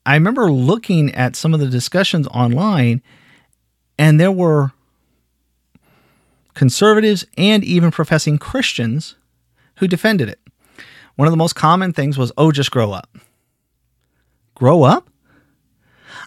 I 0.08 0.14
remember 0.14 0.50
looking 0.50 1.14
at 1.14 1.36
some 1.36 1.52
of 1.52 1.60
the 1.60 1.66
discussions 1.66 2.26
online, 2.28 3.02
and 3.98 4.18
there 4.18 4.32
were 4.32 4.72
conservatives 6.54 7.26
and 7.36 7.62
even 7.62 7.90
professing 7.90 8.38
Christians 8.38 9.16
who 9.76 9.86
defended 9.86 10.30
it. 10.30 10.40
One 11.16 11.28
of 11.28 11.32
the 11.32 11.36
most 11.36 11.56
common 11.56 11.92
things 11.92 12.16
was, 12.16 12.32
oh, 12.38 12.52
just 12.52 12.70
grow 12.70 12.90
up. 12.90 13.18
Grow 14.54 14.82
up? 14.82 15.10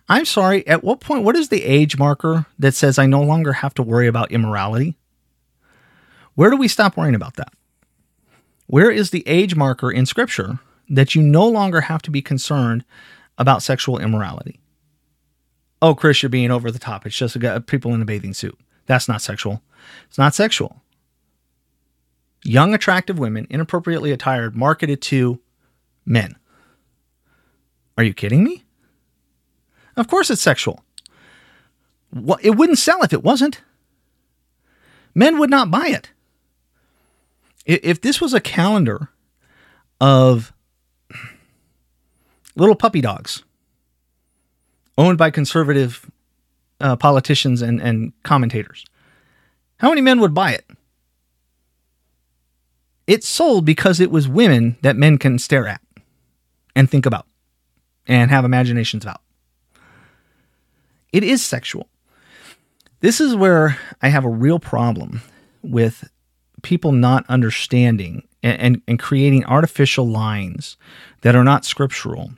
I'm 0.08 0.26
sorry, 0.26 0.66
at 0.68 0.84
what 0.84 1.00
point, 1.00 1.24
what 1.24 1.36
is 1.36 1.50
the 1.50 1.64
age 1.64 1.98
marker 1.98 2.46
that 2.60 2.76
says 2.76 3.00
I 3.00 3.08
no 3.08 3.24
longer 3.24 3.52
have 3.52 3.74
to 3.74 3.82
worry 3.82 4.06
about 4.06 4.32
immorality? 4.32 4.96
Where 6.36 6.52
do 6.52 6.56
we 6.56 6.68
stop 6.68 6.96
worrying 6.96 7.16
about 7.16 7.38
that? 7.38 7.52
Where 8.68 8.92
is 8.92 9.10
the 9.10 9.28
age 9.28 9.56
marker 9.56 9.90
in 9.90 10.06
Scripture 10.06 10.60
that 10.88 11.16
you 11.16 11.24
no 11.24 11.48
longer 11.48 11.82
have 11.82 12.04
to 12.04 12.12
be 12.12 12.22
concerned 12.22 12.86
about 13.42 13.64
sexual 13.64 13.98
immorality. 13.98 14.62
Oh, 15.82 15.96
Chris, 15.96 16.22
you're 16.22 16.30
being 16.30 16.52
over 16.52 16.70
the 16.70 16.80
top. 16.80 17.06
It's 17.06 17.18
just 17.18 17.38
people 17.66 17.94
in 17.94 18.02
a 18.02 18.06
bathing 18.06 18.36
suit. 18.36 18.58
That's 18.86 19.08
not 19.08 19.22
sexual. 19.22 19.64
It's 20.08 20.18
not 20.20 20.36
sexual. 20.36 20.82
Young, 22.44 22.74
attractive 22.74 23.18
women, 23.18 23.48
inappropriately 23.50 24.12
attired, 24.12 24.56
marketed 24.56 25.02
to 25.04 25.39
men. 26.06 26.36
Are 27.98 28.04
you 28.04 28.14
kidding 28.14 28.44
me? 28.44 28.64
Of 29.98 30.08
course 30.08 30.30
it's 30.30 30.42
sexual. 30.42 30.84
Well, 32.14 32.39
it 32.42 32.52
wouldn't 32.52 32.78
sell 32.78 33.02
if 33.02 33.12
it 33.12 33.24
wasn't. 33.24 33.62
Men 35.16 35.39
would 35.39 35.50
not 35.50 35.72
buy 35.72 35.88
it. 35.88 36.12
If 37.66 38.02
this 38.02 38.22
was 38.22 38.34
a 38.34 38.39
calendar 38.39 39.10
of 40.00 40.54
little 42.62 42.76
puppy 42.76 43.01
dogs 43.01 43.43
owned 44.97 45.18
by 45.18 45.32
conservative 45.32 46.09
uh, 46.80 46.95
politicians 46.95 47.62
and, 47.62 47.82
and 47.82 48.14
commentators. 48.24 48.86
How 49.78 49.89
many 49.89 50.01
men 50.01 50.20
would 50.20 50.34
buy 50.34 50.51
it? 50.51 50.66
It 53.07 53.24
sold 53.24 53.66
because 53.66 53.99
it 53.99 54.12
was 54.12 54.28
women 54.28 54.78
that 54.84 54.95
men 54.95 55.18
can 55.18 55.39
stare 55.39 55.68
at 55.68 55.82
and 56.76 56.89
think 56.89 57.05
about 57.05 57.26
and 58.07 58.30
have 58.30 58.45
imaginations 58.45 59.03
about. 59.03 59.22
It 61.12 61.24
is 61.24 61.43
sexual. 61.43 61.89
This 62.99 63.20
is 63.20 63.36
where 63.36 63.80
I 64.01 64.09
have 64.09 64.24
a 64.24 64.30
real 64.30 64.59
problem 64.59 65.22
with 65.64 66.09
people 66.62 66.91
not 66.91 67.26
understanding 67.28 68.28
and, 68.43 68.59
and, 68.59 68.82
and, 68.88 68.99
creating 68.99 69.45
artificial 69.45 70.07
lines 70.07 70.78
that 71.22 71.36
are 71.36 71.43
not 71.43 71.66
scriptural 71.66 72.32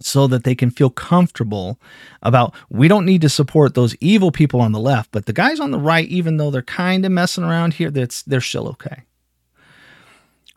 so 0.00 0.26
that 0.26 0.44
they 0.44 0.54
can 0.54 0.70
feel 0.70 0.90
comfortable 0.90 1.78
about 2.22 2.54
we 2.70 2.88
don't 2.88 3.06
need 3.06 3.20
to 3.22 3.28
support 3.28 3.74
those 3.74 3.96
evil 4.00 4.30
people 4.30 4.60
on 4.60 4.72
the 4.72 4.80
left, 4.80 5.10
but 5.12 5.26
the 5.26 5.32
guys 5.32 5.60
on 5.60 5.70
the 5.70 5.78
right, 5.78 6.08
even 6.08 6.36
though 6.36 6.50
they're 6.50 6.62
kind 6.62 7.04
of 7.04 7.12
messing 7.12 7.44
around 7.44 7.74
here, 7.74 7.90
that's 7.90 8.22
they're 8.22 8.40
still 8.40 8.68
okay. 8.68 9.02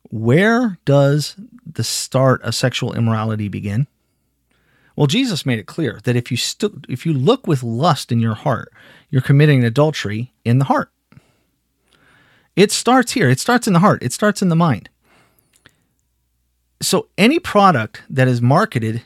Where 0.10 0.78
does 0.86 1.36
the 1.66 1.84
start 1.84 2.42
of 2.44 2.54
sexual 2.54 2.94
immorality 2.94 3.48
begin? 3.48 3.88
Well, 4.96 5.08
Jesus 5.08 5.46
made 5.46 5.58
it 5.58 5.68
clear 5.68 6.00
that 6.04 6.16
if 6.16 6.30
you 6.32 6.38
st- 6.38 6.86
if 6.90 7.06
you 7.06 7.14
look 7.14 7.48
with 7.48 7.64
lust 7.64 8.12
in 8.12 8.20
your 8.20 8.36
heart, 8.36 8.72
you're 9.10 9.22
committing 9.22 9.64
adultery 9.64 10.34
in 10.44 10.60
the 10.60 10.66
heart. 10.66 10.92
It 12.56 12.72
starts 12.72 13.14
here. 13.14 13.30
It 13.30 13.40
starts 13.40 13.68
in 13.68 13.74
the 13.74 13.80
heart. 13.80 14.04
It 14.04 14.12
starts 14.12 14.42
in 14.42 14.50
the 14.50 14.56
mind. 14.56 14.90
So 16.82 17.08
any 17.18 17.40
product 17.40 18.04
that 18.10 18.28
is 18.28 18.42
marketed 18.42 19.04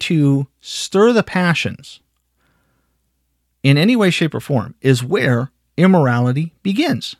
to 0.00 0.46
stir 0.60 1.12
the 1.12 1.22
passions 1.22 2.00
in 3.62 3.76
any 3.76 3.96
way, 3.96 4.10
shape, 4.10 4.34
or 4.34 4.40
form 4.40 4.74
is 4.80 5.02
where 5.02 5.50
immorality 5.76 6.54
begins. 6.62 7.16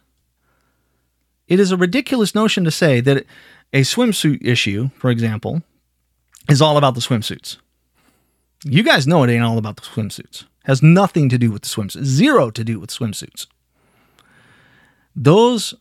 It 1.49 1.61
is 1.61 1.72
a 1.72 1.77
ridiculous 1.77 2.35
notion 2.35 2.64
to 2.64 2.70
say 2.70 3.01
that 3.01 3.24
a 3.72 3.83
swimsuit 3.83 4.45
issue, 4.45 4.91
for 4.97 5.11
example, 5.11 5.62
is 6.49 6.62
all 6.62 6.77
about 6.77 6.95
the 6.95 7.01
swimsuits. 7.01 7.57
You 8.64 8.83
guys 8.83 9.07
know 9.07 9.22
it 9.22 9.31
ain't 9.31 9.45
all 9.45 9.59
about 9.59 9.77
the 9.77 9.83
swimsuits. 9.83 10.45
Has 10.64 10.83
nothing 10.83 11.29
to 11.29 11.39
do 11.39 11.51
with 11.51 11.62
the 11.62 11.68
swimsuits. 11.68 12.05
Zero 12.05 12.51
to 12.51 12.64
do 12.64 12.81
with 12.81 12.91
swimsuits. 12.91 13.47
Those, 15.14 15.74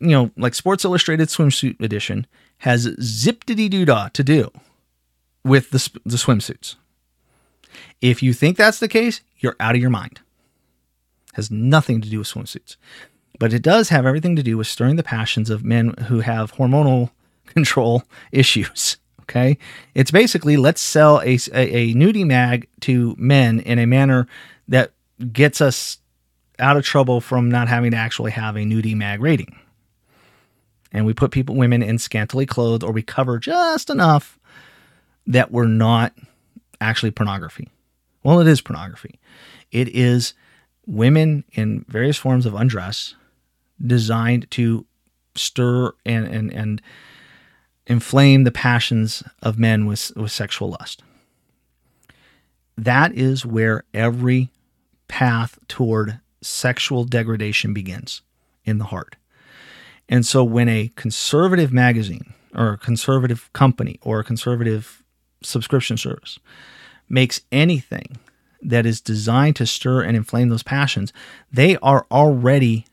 you 0.00 0.10
know, 0.10 0.30
like 0.36 0.54
Sports 0.54 0.84
Illustrated 0.84 1.28
swimsuit 1.28 1.80
edition 1.80 2.26
has 2.58 2.88
zip-diddy 3.00 3.68
doo 3.68 3.84
to 3.84 4.24
do 4.24 4.50
with 5.46 5.70
the, 5.70 5.90
the 6.04 6.16
swimsuits. 6.16 6.74
If 8.00 8.22
you 8.22 8.32
think 8.32 8.56
that's 8.56 8.80
the 8.80 8.88
case, 8.88 9.20
you're 9.38 9.56
out 9.60 9.74
of 9.74 9.80
your 9.80 9.90
mind. 9.90 10.20
Has 11.34 11.50
nothing 11.50 12.00
to 12.00 12.10
do 12.10 12.18
with 12.18 12.28
swimsuits. 12.28 12.76
But 13.38 13.52
it 13.52 13.62
does 13.62 13.90
have 13.90 14.06
everything 14.06 14.36
to 14.36 14.42
do 14.42 14.56
with 14.56 14.66
stirring 14.66 14.96
the 14.96 15.02
passions 15.02 15.48
of 15.50 15.64
men 15.64 15.94
who 16.08 16.20
have 16.20 16.54
hormonal 16.54 17.10
control 17.46 18.02
issues. 18.32 18.96
Okay. 19.22 19.58
It's 19.94 20.10
basically 20.10 20.56
let's 20.56 20.80
sell 20.80 21.20
a, 21.20 21.38
a, 21.52 21.90
a 21.90 21.94
nudie 21.94 22.26
mag 22.26 22.68
to 22.80 23.14
men 23.18 23.60
in 23.60 23.78
a 23.78 23.86
manner 23.86 24.28
that 24.68 24.92
gets 25.32 25.60
us 25.60 25.98
out 26.58 26.76
of 26.76 26.84
trouble 26.84 27.20
from 27.20 27.50
not 27.50 27.68
having 27.68 27.90
to 27.90 27.96
actually 27.96 28.30
have 28.30 28.56
a 28.56 28.60
nudie 28.60 28.96
mag 28.96 29.20
rating. 29.20 29.58
And 30.92 31.04
we 31.04 31.12
put 31.12 31.32
people, 31.32 31.56
women 31.56 31.82
in 31.82 31.98
scantily 31.98 32.46
clothed, 32.46 32.82
or 32.82 32.92
we 32.92 33.02
cover 33.02 33.38
just 33.38 33.90
enough 33.90 34.38
that 35.26 35.50
we're 35.50 35.66
not 35.66 36.14
actually 36.80 37.10
pornography. 37.10 37.68
Well, 38.22 38.40
it 38.40 38.46
is 38.46 38.60
pornography. 38.60 39.18
It 39.70 39.88
is 39.88 40.34
women 40.86 41.44
in 41.52 41.84
various 41.88 42.16
forms 42.16 42.46
of 42.46 42.54
undress 42.54 43.14
designed 43.84 44.50
to 44.52 44.86
stir 45.34 45.92
and, 46.04 46.26
and, 46.26 46.52
and 46.52 46.82
inflame 47.86 48.44
the 48.44 48.52
passions 48.52 49.22
of 49.42 49.58
men 49.58 49.86
with, 49.86 50.12
with 50.16 50.32
sexual 50.32 50.70
lust. 50.70 51.02
That 52.76 53.12
is 53.14 53.46
where 53.46 53.84
every 53.94 54.50
path 55.08 55.58
toward 55.68 56.20
sexual 56.42 57.04
degradation 57.04 57.72
begins 57.72 58.22
in 58.64 58.78
the 58.78 58.84
heart. 58.84 59.16
And 60.08 60.24
so 60.24 60.44
when 60.44 60.68
a 60.68 60.92
conservative 60.94 61.72
magazine 61.72 62.34
or 62.54 62.72
a 62.72 62.78
conservative 62.78 63.52
company 63.52 63.98
or 64.02 64.20
a 64.20 64.24
conservative 64.24 65.02
subscription 65.42 65.96
service 65.96 66.38
makes 67.08 67.40
anything 67.52 68.18
that 68.62 68.86
is 68.86 69.00
designed 69.00 69.56
to 69.56 69.66
stir 69.66 70.02
and 70.02 70.16
inflame 70.16 70.48
those 70.48 70.62
passions, 70.62 71.12
they 71.52 71.76
are 71.78 72.06
already 72.10 72.84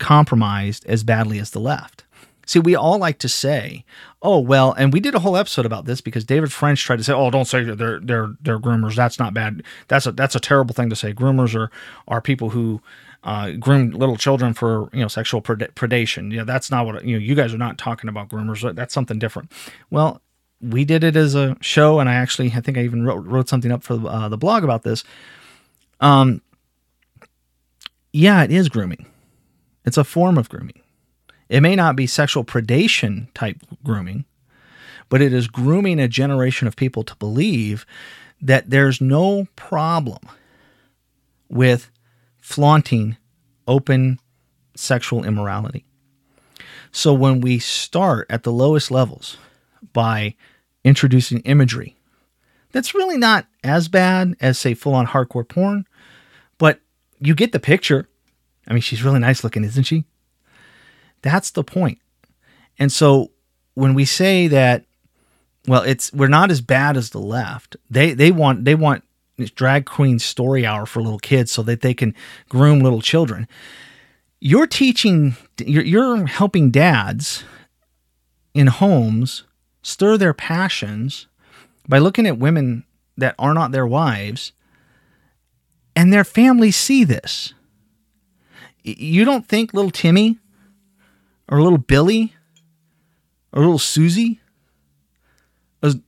compromised 0.00 0.86
as 0.86 1.04
badly 1.04 1.38
as 1.38 1.50
the 1.50 1.60
left. 1.60 2.04
See, 2.46 2.58
we 2.58 2.74
all 2.74 2.98
like 2.98 3.18
to 3.18 3.28
say, 3.28 3.84
"Oh, 4.20 4.40
well," 4.40 4.72
and 4.72 4.92
we 4.92 4.98
did 5.00 5.14
a 5.14 5.20
whole 5.20 5.36
episode 5.36 5.64
about 5.64 5.84
this 5.84 6.00
because 6.00 6.24
David 6.24 6.52
French 6.52 6.82
tried 6.82 6.96
to 6.96 7.04
say, 7.04 7.12
"Oh, 7.12 7.30
don't 7.30 7.44
say 7.44 7.62
they're 7.62 8.00
they're 8.00 8.34
they're 8.40 8.58
groomers. 8.58 8.96
That's 8.96 9.18
not 9.18 9.32
bad. 9.32 9.62
That's 9.88 10.06
a 10.06 10.12
that's 10.12 10.34
a 10.34 10.40
terrible 10.40 10.74
thing 10.74 10.90
to 10.90 10.96
say. 10.96 11.12
Groomers 11.12 11.54
are 11.54 11.70
are 12.08 12.20
people 12.20 12.50
who 12.50 12.82
uh, 13.22 13.52
groom 13.52 13.90
little 13.90 14.16
children 14.16 14.54
for 14.54 14.88
you 14.92 15.00
know 15.00 15.08
sexual 15.08 15.40
pred- 15.40 15.72
predation. 15.74 16.32
Yeah, 16.32 16.42
that's 16.42 16.70
not 16.70 16.84
what 16.84 17.04
you 17.04 17.16
know. 17.16 17.24
You 17.24 17.36
guys 17.36 17.54
are 17.54 17.58
not 17.58 17.78
talking 17.78 18.08
about 18.08 18.28
groomers. 18.28 18.74
That's 18.74 18.92
something 18.92 19.20
different." 19.20 19.52
Well, 19.90 20.20
we 20.62 20.84
did 20.84 21.02
it 21.04 21.16
as 21.16 21.34
a 21.34 21.56
show, 21.60 21.98
and 21.98 22.08
I 22.08 22.14
actually 22.14 22.52
I 22.54 22.60
think 22.60 22.78
I 22.78 22.82
even 22.82 23.04
wrote 23.04 23.24
wrote 23.26 23.48
something 23.48 23.72
up 23.72 23.82
for 23.82 23.94
uh, 24.06 24.28
the 24.28 24.38
blog 24.38 24.64
about 24.64 24.82
this. 24.82 25.04
Um, 26.00 26.40
yeah, 28.12 28.42
it 28.42 28.50
is 28.50 28.68
grooming. 28.68 29.06
It's 29.84 29.98
a 29.98 30.04
form 30.04 30.38
of 30.38 30.48
grooming. 30.48 30.80
It 31.48 31.60
may 31.60 31.76
not 31.76 31.96
be 31.96 32.06
sexual 32.06 32.44
predation 32.44 33.26
type 33.34 33.58
grooming, 33.84 34.24
but 35.08 35.20
it 35.20 35.32
is 35.32 35.48
grooming 35.48 36.00
a 36.00 36.08
generation 36.08 36.68
of 36.68 36.76
people 36.76 37.02
to 37.04 37.16
believe 37.16 37.84
that 38.40 38.70
there's 38.70 39.00
no 39.00 39.46
problem 39.56 40.18
with 41.48 41.90
flaunting 42.40 43.16
open 43.68 44.18
sexual 44.74 45.24
immorality. 45.24 45.84
So 46.90 47.12
when 47.14 47.40
we 47.40 47.58
start 47.58 48.26
at 48.30 48.42
the 48.42 48.52
lowest 48.52 48.90
levels 48.90 49.36
by 49.92 50.34
introducing 50.84 51.40
imagery, 51.40 51.96
that's 52.72 52.94
really 52.94 53.18
not 53.18 53.46
as 53.62 53.88
bad 53.88 54.34
as, 54.40 54.58
say, 54.58 54.74
full 54.74 54.94
on 54.94 55.06
hardcore 55.06 55.48
porn, 55.48 55.86
but 56.58 56.80
you 57.20 57.34
get 57.34 57.52
the 57.52 57.60
picture. 57.60 58.08
I 58.66 58.72
mean, 58.72 58.82
she's 58.82 59.02
really 59.02 59.20
nice 59.20 59.44
looking, 59.44 59.64
isn't 59.64 59.84
she? 59.84 60.04
That's 61.22 61.50
the 61.50 61.64
point. 61.64 61.98
And 62.78 62.90
so 62.90 63.30
when 63.74 63.94
we 63.94 64.04
say 64.04 64.48
that, 64.48 64.84
well, 65.68 65.82
it's 65.82 66.12
we're 66.12 66.28
not 66.28 66.50
as 66.50 66.60
bad 66.60 66.96
as 66.96 67.10
the 67.10 67.20
left. 67.20 67.76
They 67.88 68.14
they 68.14 68.32
want 68.32 68.64
they 68.64 68.74
want 68.74 69.04
drag 69.54 69.86
queen 69.86 70.18
story 70.18 70.66
hour 70.66 70.86
for 70.86 71.00
little 71.00 71.18
kids 71.18 71.52
so 71.52 71.62
that 71.62 71.80
they 71.80 71.94
can 71.94 72.14
groom 72.48 72.80
little 72.80 73.00
children. 73.00 73.46
You're 74.40 74.66
teaching, 74.66 75.36
you're, 75.58 75.84
you're 75.84 76.26
helping 76.26 76.70
dads 76.70 77.44
in 78.54 78.66
homes 78.66 79.44
stir 79.82 80.16
their 80.16 80.34
passions 80.34 81.26
by 81.88 81.98
looking 81.98 82.26
at 82.26 82.38
women 82.38 82.84
that 83.16 83.34
are 83.38 83.54
not 83.54 83.72
their 83.72 83.86
wives 83.86 84.52
and 85.94 86.12
their 86.12 86.24
families 86.24 86.76
see 86.76 87.04
this. 87.04 87.52
You 88.82 89.24
don't 89.24 89.46
think 89.46 89.74
little 89.74 89.90
Timmy 89.90 90.38
or 91.48 91.62
little 91.62 91.78
Billy 91.78 92.34
or 93.52 93.60
little 93.60 93.78
Susie 93.78 94.40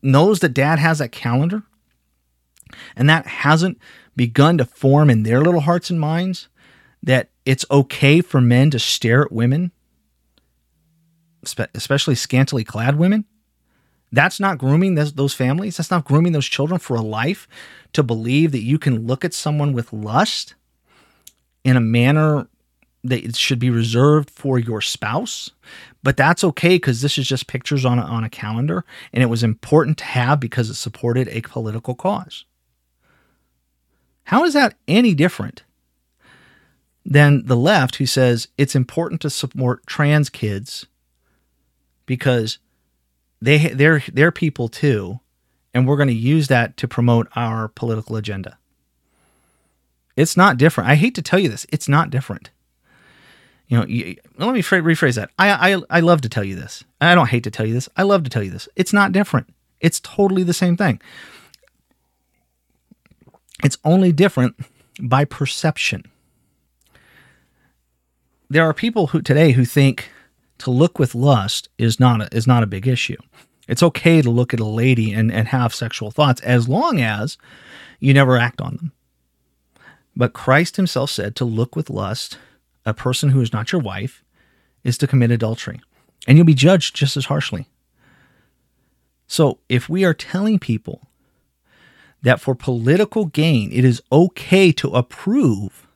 knows 0.02 0.40
that 0.40 0.50
dad 0.50 0.78
has 0.78 0.98
that 0.98 1.12
calendar 1.12 1.62
and 2.96 3.08
that 3.08 3.26
hasn't 3.26 3.78
begun 4.16 4.58
to 4.58 4.64
form 4.64 5.10
in 5.10 5.24
their 5.24 5.40
little 5.40 5.60
hearts 5.60 5.90
and 5.90 6.00
minds 6.00 6.48
that 7.02 7.28
it's 7.44 7.66
okay 7.70 8.20
for 8.20 8.40
men 8.40 8.70
to 8.70 8.78
stare 8.78 9.22
at 9.22 9.32
women, 9.32 9.70
especially 11.74 12.14
scantily 12.14 12.64
clad 12.64 12.96
women. 12.96 13.26
That's 14.14 14.38
not 14.38 14.58
grooming 14.58 14.94
those 14.94 15.34
families. 15.34 15.76
That's 15.76 15.90
not 15.90 16.04
grooming 16.04 16.32
those 16.32 16.46
children 16.46 16.78
for 16.78 16.94
a 16.94 17.02
life 17.02 17.48
to 17.94 18.02
believe 18.02 18.52
that 18.52 18.62
you 18.62 18.78
can 18.78 19.06
look 19.06 19.24
at 19.24 19.34
someone 19.34 19.72
with 19.72 19.92
lust 19.92 20.54
in 21.64 21.76
a 21.76 21.80
manner 21.80 22.46
that 23.02 23.24
it 23.24 23.36
should 23.36 23.58
be 23.58 23.70
reserved 23.70 24.30
for 24.30 24.58
your 24.58 24.80
spouse, 24.80 25.50
but 26.02 26.16
that's 26.16 26.44
okay 26.44 26.76
because 26.76 27.02
this 27.02 27.18
is 27.18 27.26
just 27.26 27.48
pictures 27.48 27.84
on 27.84 27.98
a, 27.98 28.02
on 28.02 28.24
a 28.24 28.30
calendar, 28.30 28.84
and 29.12 29.22
it 29.22 29.26
was 29.26 29.42
important 29.42 29.98
to 29.98 30.04
have 30.04 30.40
because 30.40 30.70
it 30.70 30.74
supported 30.74 31.28
a 31.28 31.42
political 31.42 31.94
cause. 31.94 32.44
How 34.24 34.44
is 34.44 34.54
that 34.54 34.76
any 34.88 35.12
different 35.12 35.64
than 37.04 37.44
the 37.44 37.56
left 37.56 37.96
who 37.96 38.06
says 38.06 38.48
it's 38.56 38.74
important 38.74 39.20
to 39.20 39.28
support 39.28 39.86
trans 39.86 40.30
kids 40.30 40.86
because 42.06 42.58
they 43.44 43.68
they're 43.68 44.02
they're 44.12 44.32
people 44.32 44.68
too, 44.68 45.20
and 45.72 45.86
we're 45.86 45.96
going 45.96 46.08
to 46.08 46.14
use 46.14 46.48
that 46.48 46.76
to 46.78 46.88
promote 46.88 47.28
our 47.36 47.68
political 47.68 48.16
agenda? 48.16 48.58
It's 50.16 50.36
not 50.36 50.56
different. 50.56 50.90
I 50.90 50.94
hate 50.94 51.14
to 51.16 51.22
tell 51.22 51.38
you 51.38 51.48
this, 51.48 51.66
it's 51.70 51.88
not 51.88 52.10
different. 52.10 52.50
You 53.68 53.78
know, 53.78 53.86
you, 53.86 54.16
let 54.38 54.54
me 54.54 54.62
rephrase 54.62 55.16
that. 55.16 55.30
I, 55.38 55.74
I 55.74 55.82
I 55.90 56.00
love 56.00 56.20
to 56.22 56.28
tell 56.28 56.44
you 56.44 56.54
this. 56.54 56.84
I 57.00 57.14
don't 57.14 57.28
hate 57.28 57.44
to 57.44 57.50
tell 57.50 57.66
you 57.66 57.74
this. 57.74 57.88
I 57.96 58.02
love 58.02 58.24
to 58.24 58.30
tell 58.30 58.42
you 58.42 58.50
this. 58.50 58.68
It's 58.76 58.92
not 58.92 59.12
different. 59.12 59.52
It's 59.80 60.00
totally 60.00 60.42
the 60.42 60.54
same 60.54 60.76
thing. 60.76 61.00
It's 63.62 63.78
only 63.84 64.12
different 64.12 64.56
by 65.00 65.24
perception. 65.24 66.04
There 68.48 68.64
are 68.64 68.74
people 68.74 69.08
who 69.08 69.22
today 69.22 69.52
who 69.52 69.64
think 69.64 70.10
to 70.58 70.70
look 70.70 70.98
with 70.98 71.14
lust 71.14 71.68
is 71.78 71.98
not 71.98 72.20
a, 72.20 72.36
is 72.36 72.46
not 72.46 72.62
a 72.62 72.68
big 72.68 72.86
issue. 72.86 73.16
It's 73.66 73.82
okay 73.82 74.22
to 74.22 74.30
look 74.30 74.52
at 74.52 74.60
a 74.60 74.64
lady 74.64 75.12
and, 75.12 75.32
and 75.32 75.48
have 75.48 75.74
sexual 75.74 76.10
thoughts 76.10 76.40
as 76.42 76.68
long 76.68 77.00
as 77.00 77.38
you 77.98 78.12
never 78.12 78.36
act 78.36 78.60
on 78.60 78.76
them. 78.76 78.92
But 80.16 80.32
Christ 80.32 80.76
himself 80.76 81.10
said 81.10 81.34
to 81.36 81.44
look 81.44 81.74
with 81.74 81.90
lust, 81.90 82.38
a 82.86 82.94
person 82.94 83.30
who 83.30 83.40
is 83.40 83.52
not 83.52 83.72
your 83.72 83.80
wife, 83.80 84.22
is 84.84 84.98
to 84.98 85.06
commit 85.06 85.30
adultery, 85.30 85.80
and 86.28 86.36
you'll 86.36 86.46
be 86.46 86.54
judged 86.54 86.94
just 86.94 87.16
as 87.16 87.26
harshly. 87.26 87.66
So 89.26 89.58
if 89.68 89.88
we 89.88 90.04
are 90.04 90.14
telling 90.14 90.58
people 90.58 91.08
that 92.22 92.40
for 92.40 92.54
political 92.54 93.26
gain 93.26 93.72
it 93.72 93.84
is 93.84 94.02
okay 94.12 94.70
to 94.72 94.90
approve 94.90 95.86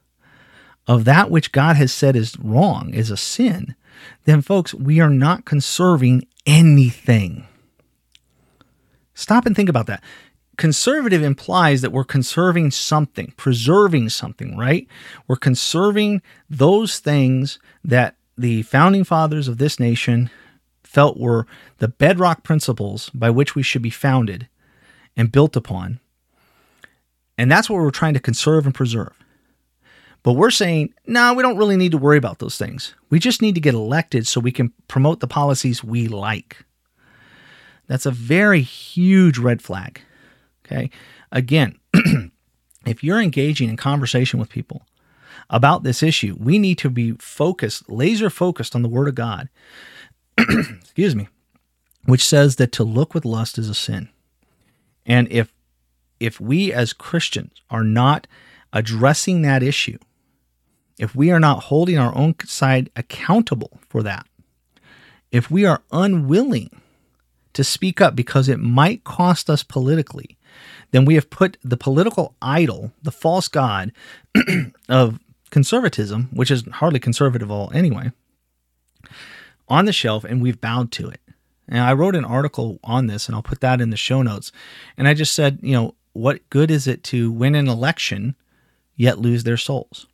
of 0.87 1.05
that 1.05 1.31
which 1.31 1.53
God 1.53 1.77
has 1.77 1.93
said 1.93 2.17
is 2.17 2.39
wrong, 2.39 2.95
is 2.95 3.11
a 3.11 3.17
sin, 3.17 3.75
then 4.25 4.43
folks, 4.43 4.75
we 4.75 5.01
are 5.01 5.11
not 5.11 5.45
conserving 5.45 6.27
anything. 6.47 7.47
Stop 9.15 9.47
and 9.47 9.57
think 9.57 9.69
about 9.69 9.87
that 9.87 10.03
conservative 10.59 11.23
implies 11.23 11.81
that 11.81 11.93
we're 11.93 12.05
conserving 12.05 12.71
something, 12.71 13.33
preserving 13.39 14.11
something, 14.11 14.59
right? 14.59 14.87
We're 15.27 15.37
conserving 15.37 16.21
those 16.51 16.99
things 16.99 17.59
that 17.85 18.17
the 18.37 18.63
founding 18.63 19.05
fathers 19.05 19.49
of 19.49 19.57
this 19.57 19.81
nation 19.81 20.31
felt 20.83 21.17
were 21.17 21.47
the 21.79 21.89
bedrock 21.89 22.43
principles 22.43 23.09
by 23.11 23.31
which 23.31 23.55
we 23.55 23.63
should 23.63 23.83
be 23.83 23.91
founded 23.91 24.49
and 25.17 25.33
built 25.33 25.57
upon. 25.57 26.01
And 27.39 27.51
that's 27.51 27.71
what 27.71 27.77
we're 27.77 27.91
trying 27.91 28.15
to 28.15 28.21
conserve 28.21 28.67
and 28.67 28.75
preserve. 28.75 29.13
But 30.29 30.35
we're 30.35 30.51
saying, 30.51 30.93
no, 31.07 31.33
we 31.33 31.43
don't 31.43 31.57
really 31.57 31.79
need 31.79 31.93
to 31.93 31.97
worry 31.97 32.19
about 32.19 32.39
those 32.39 32.59
things. 32.59 32.95
We 33.09 33.19
just 33.19 33.41
need 33.41 33.55
to 33.55 33.63
get 33.63 33.73
elected 33.73 34.27
so 34.27 34.41
we 34.41 34.53
can 34.53 34.75
promote 34.87 35.21
the 35.21 35.27
policies 35.27 35.83
we 35.83 36.07
like. 36.07 36.67
That's 37.87 38.05
a 38.05 38.11
very 38.11 38.61
huge 38.61 39.39
red 39.39 39.63
flag. 39.63 40.03
Okay. 40.67 40.91
Again, 41.33 41.79
if 42.85 43.03
you're 43.03 43.23
engaging 43.23 43.71
in 43.71 43.79
conversation 43.79 44.39
with 44.39 44.51
people 44.51 44.83
about 45.49 45.83
this 45.83 46.03
issue, 46.03 46.37
we 46.39 46.59
need 46.59 46.77
to 46.77 46.91
be 46.91 47.13
focused, 47.13 47.89
laser 47.89 48.29
focused 48.29 48.75
on 48.75 48.83
the 48.83 48.89
Word 48.91 49.09
of 49.09 49.15
God. 49.15 49.49
Excuse 50.39 51.17
me, 51.17 51.29
which 52.05 52.23
says 52.23 52.57
that 52.57 52.73
to 52.73 52.85
look 52.85 53.15
with 53.15 53.25
lust 53.25 53.57
is 53.57 53.71
a 53.71 53.75
sin. 53.75 54.11
And 55.07 55.27
if 55.33 55.55
if 56.21 56.39
we 56.39 56.71
as 56.71 56.93
Christians 56.93 57.63
are 57.71 57.83
not 57.83 58.27
addressing 58.75 59.41
that 59.41 59.63
issue, 59.63 59.97
if 60.99 61.15
we 61.15 61.31
are 61.31 61.41
not 61.41 61.65
holding 61.65 61.99
our 61.99 62.17
own 62.17 62.35
side 62.45 62.91
accountable 62.97 63.81
for 63.89 64.03
that, 64.03 64.27
if 65.31 65.51
we 65.51 65.65
are 65.65 65.83
unwilling 65.93 66.71
to 67.53 67.65
speak 67.65 68.01
up 68.01 68.17
because 68.17 68.49
it 68.49 68.59
might 68.59 69.05
cost 69.05 69.49
us 69.51 69.63
politically, 69.63 70.37
then 70.91 71.05
we 71.05 71.15
have 71.15 71.31
put 71.31 71.57
the 71.63 71.77
political 71.77 72.35
idol, 72.41 72.93
the 73.03 73.13
false 73.13 73.49
god 73.49 73.93
of 74.89 75.19
conservatism, 75.51 76.29
which 76.33 76.51
is 76.51 76.65
hardly 76.75 77.01
conservative 77.01 77.51
at 77.51 77.55
all 77.55 77.71
anyway, 77.73 78.13
on 79.69 79.85
the 79.85 79.93
shelf 79.93 80.25
and 80.25 80.43
we've 80.43 80.61
bowed 80.61 80.91
to 80.93 81.09
it. 81.09 81.21
And 81.69 81.81
I 81.81 81.93
wrote 81.93 82.17
an 82.17 82.25
article 82.25 82.81
on 82.83 83.07
this 83.07 83.27
and 83.27 83.37
I'll 83.37 83.43
put 83.43 83.61
that 83.61 83.81
in 83.81 83.91
the 83.91 83.97
show 83.97 84.23
notes. 84.23 84.51
And 84.97 85.07
I 85.07 85.15
just 85.15 85.35
said, 85.35 85.59
you 85.63 85.73
know, 85.73 85.95
what 86.13 86.49
good 86.51 86.71
is 86.71 86.87
it 86.87 87.05
to 87.05 87.31
win 87.31 87.55
an 87.55 87.69
election 87.69 88.35
yet 88.97 89.19
lose 89.19 89.45
their 89.45 89.59
souls? 89.59 90.07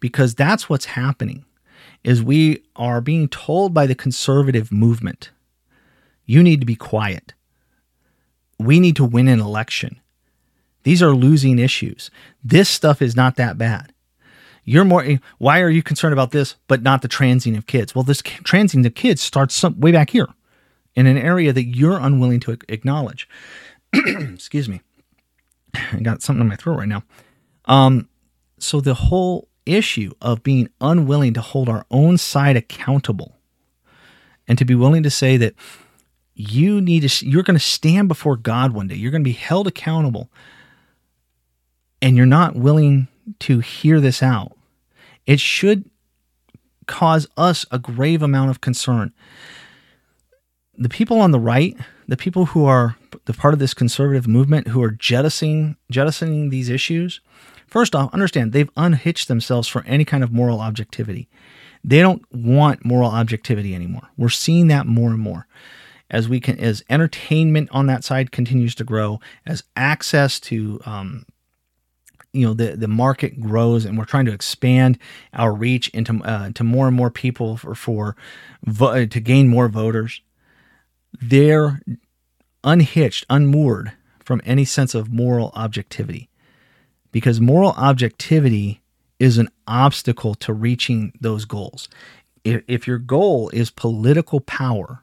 Because 0.00 0.34
that's 0.34 0.68
what's 0.68 0.84
happening 0.84 1.44
is 2.04 2.22
we 2.22 2.62
are 2.76 3.00
being 3.00 3.28
told 3.28 3.74
by 3.74 3.86
the 3.86 3.94
conservative 3.94 4.70
movement, 4.70 5.30
you 6.24 6.42
need 6.42 6.60
to 6.60 6.66
be 6.66 6.76
quiet 6.76 7.32
we 8.58 8.80
need 8.80 8.96
to 8.96 9.04
win 9.04 9.28
an 9.28 9.40
election. 9.40 10.00
These 10.82 11.02
are 11.02 11.14
losing 11.14 11.58
issues. 11.58 12.10
This 12.44 12.68
stuff 12.68 13.02
is 13.02 13.16
not 13.16 13.36
that 13.36 13.58
bad. 13.58 13.92
You're 14.64 14.84
more. 14.84 15.18
Why 15.38 15.60
are 15.60 15.70
you 15.70 15.82
concerned 15.82 16.12
about 16.12 16.32
this, 16.32 16.56
but 16.66 16.82
not 16.82 17.02
the 17.02 17.08
transing 17.08 17.56
of 17.56 17.66
kids? 17.66 17.94
Well, 17.94 18.02
this 18.02 18.22
transing 18.22 18.84
of 18.84 18.94
kids 18.94 19.22
starts 19.22 19.54
some, 19.54 19.78
way 19.80 19.92
back 19.92 20.10
here, 20.10 20.28
in 20.94 21.06
an 21.06 21.16
area 21.16 21.52
that 21.52 21.64
you're 21.64 21.98
unwilling 21.98 22.40
to 22.40 22.58
acknowledge. 22.68 23.28
Excuse 23.92 24.68
me. 24.68 24.80
I 25.74 26.00
got 26.00 26.22
something 26.22 26.40
in 26.40 26.48
my 26.48 26.56
throat 26.56 26.78
right 26.78 26.88
now. 26.88 27.04
Um, 27.66 28.08
so 28.58 28.80
the 28.80 28.94
whole 28.94 29.48
issue 29.66 30.12
of 30.20 30.42
being 30.42 30.68
unwilling 30.80 31.34
to 31.34 31.40
hold 31.40 31.68
our 31.68 31.84
own 31.90 32.18
side 32.18 32.56
accountable, 32.56 33.36
and 34.48 34.56
to 34.58 34.64
be 34.64 34.74
willing 34.74 35.02
to 35.02 35.10
say 35.10 35.36
that 35.36 35.54
you 36.34 36.80
need 36.80 37.08
to 37.08 37.26
you're 37.26 37.42
going 37.42 37.58
to 37.58 37.64
stand 37.64 38.08
before 38.08 38.36
God 38.36 38.72
one 38.72 38.88
day. 38.88 38.94
You're 38.94 39.10
going 39.10 39.24
to 39.24 39.28
be 39.28 39.32
held 39.32 39.66
accountable. 39.66 40.30
And 42.02 42.14
you're 42.14 42.26
not 42.26 42.54
willing 42.54 43.08
to 43.40 43.60
hear 43.60 44.00
this 44.00 44.22
out. 44.22 44.52
It 45.24 45.40
should 45.40 45.90
cause 46.86 47.26
us 47.36 47.64
a 47.70 47.78
grave 47.78 48.22
amount 48.22 48.50
of 48.50 48.60
concern. 48.60 49.12
The 50.76 50.90
people 50.90 51.20
on 51.20 51.30
the 51.30 51.40
right, 51.40 51.74
the 52.06 52.18
people 52.18 52.46
who 52.46 52.66
are 52.66 52.96
the 53.24 53.32
part 53.32 53.54
of 53.54 53.60
this 53.60 53.72
conservative 53.72 54.28
movement 54.28 54.68
who 54.68 54.82
are 54.82 54.90
jettisoning 54.90 55.76
jettisoning 55.90 56.50
these 56.50 56.68
issues, 56.68 57.22
first 57.66 57.94
off, 57.94 58.12
understand 58.12 58.52
they've 58.52 58.70
unhitched 58.76 59.28
themselves 59.28 59.68
from 59.68 59.84
any 59.86 60.04
kind 60.04 60.22
of 60.22 60.32
moral 60.32 60.60
objectivity. 60.60 61.28
They 61.84 62.00
don't 62.00 62.22
want 62.32 62.84
moral 62.84 63.10
objectivity 63.10 63.74
anymore. 63.74 64.08
We're 64.16 64.28
seeing 64.28 64.68
that 64.68 64.86
more 64.86 65.10
and 65.10 65.20
more 65.20 65.46
as 66.10 66.28
we 66.28 66.40
can 66.40 66.58
as 66.58 66.84
entertainment 66.88 67.68
on 67.72 67.86
that 67.86 68.04
side 68.04 68.32
continues 68.32 68.74
to 68.76 68.84
grow 68.84 69.20
as 69.44 69.64
access 69.76 70.38
to 70.38 70.80
um, 70.86 71.26
you 72.32 72.46
know 72.46 72.54
the 72.54 72.76
the 72.76 72.88
market 72.88 73.40
grows 73.40 73.84
and 73.84 73.96
we're 73.98 74.04
trying 74.04 74.26
to 74.26 74.32
expand 74.32 74.98
our 75.32 75.52
reach 75.52 75.88
into 75.88 76.22
uh, 76.22 76.50
to 76.52 76.62
more 76.62 76.86
and 76.86 76.96
more 76.96 77.10
people 77.10 77.56
for 77.56 77.74
for 77.74 78.16
vo- 78.64 79.06
to 79.06 79.20
gain 79.20 79.48
more 79.48 79.68
voters 79.68 80.20
they're 81.20 81.80
unhitched 82.62 83.24
unmoored 83.30 83.92
from 84.22 84.40
any 84.44 84.64
sense 84.64 84.94
of 84.94 85.12
moral 85.12 85.50
objectivity 85.54 86.28
because 87.16 87.40
moral 87.40 87.70
objectivity 87.78 88.82
is 89.18 89.38
an 89.38 89.48
obstacle 89.66 90.34
to 90.34 90.52
reaching 90.52 91.12
those 91.18 91.46
goals 91.46 91.88
if, 92.44 92.62
if 92.68 92.86
your 92.86 92.98
goal 92.98 93.48
is 93.50 93.70
political 93.70 94.40
power 94.40 95.02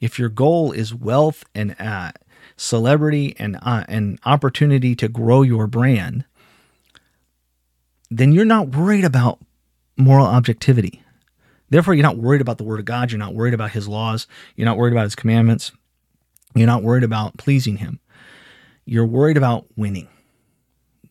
if 0.00 0.18
your 0.18 0.28
goal 0.28 0.72
is 0.72 0.94
wealth 0.94 1.44
and 1.54 1.74
uh, 1.78 2.12
celebrity 2.56 3.34
and 3.38 3.58
uh, 3.62 3.84
an 3.88 4.18
opportunity 4.24 4.94
to 4.94 5.08
grow 5.08 5.40
your 5.40 5.66
brand, 5.66 6.24
then 8.10 8.32
you're 8.32 8.44
not 8.44 8.68
worried 8.68 9.04
about 9.04 9.38
moral 9.96 10.26
objectivity. 10.26 11.02
Therefore, 11.70 11.94
you're 11.94 12.02
not 12.02 12.18
worried 12.18 12.40
about 12.40 12.58
the 12.58 12.64
word 12.64 12.80
of 12.80 12.84
God. 12.84 13.10
You're 13.10 13.18
not 13.18 13.34
worried 13.34 13.54
about 13.54 13.70
his 13.70 13.88
laws. 13.88 14.26
You're 14.56 14.66
not 14.66 14.76
worried 14.76 14.92
about 14.92 15.04
his 15.04 15.14
commandments. 15.14 15.72
You're 16.54 16.66
not 16.66 16.82
worried 16.82 17.04
about 17.04 17.36
pleasing 17.36 17.78
him. 17.78 17.98
You're 18.84 19.06
worried 19.06 19.36
about 19.36 19.66
winning. 19.74 20.08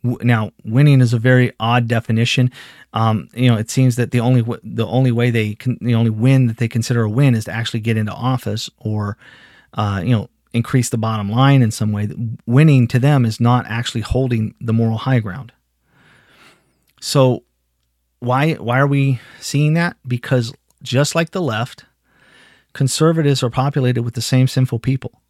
Now, 0.03 0.51
winning 0.65 0.99
is 0.99 1.13
a 1.13 1.17
very 1.17 1.53
odd 1.59 1.87
definition. 1.87 2.51
Um, 2.93 3.29
you 3.33 3.49
know, 3.49 3.57
it 3.57 3.69
seems 3.69 3.95
that 3.95 4.11
the 4.11 4.19
only 4.19 4.43
the 4.63 4.85
only 4.85 5.11
way 5.11 5.31
they 5.31 5.55
can 5.55 5.77
the 5.81 5.95
only 5.95 6.09
win 6.09 6.47
that 6.47 6.57
they 6.57 6.67
consider 6.67 7.03
a 7.03 7.09
win 7.09 7.35
is 7.35 7.45
to 7.45 7.51
actually 7.51 7.79
get 7.79 7.95
into 7.95 8.11
office 8.11 8.69
or, 8.79 9.17
uh, 9.75 10.01
you 10.03 10.11
know, 10.11 10.29
increase 10.51 10.89
the 10.89 10.97
bottom 10.97 11.31
line 11.31 11.61
in 11.61 11.71
some 11.71 11.91
way. 11.91 12.09
Winning 12.45 12.87
to 12.89 12.99
them 12.99 13.25
is 13.25 13.39
not 13.39 13.65
actually 13.67 14.01
holding 14.01 14.53
the 14.59 14.73
moral 14.73 14.97
high 14.97 15.19
ground. 15.19 15.51
So, 16.99 17.43
why 18.19 18.53
why 18.53 18.79
are 18.79 18.87
we 18.87 19.19
seeing 19.39 19.73
that? 19.73 19.95
Because 20.07 20.53
just 20.81 21.15
like 21.15 21.31
the 21.31 21.41
left, 21.41 21.85
conservatives 22.73 23.41
are 23.41 23.49
populated 23.49 24.03
with 24.03 24.15
the 24.15 24.21
same 24.21 24.47
sinful 24.47 24.79
people, 24.79 25.21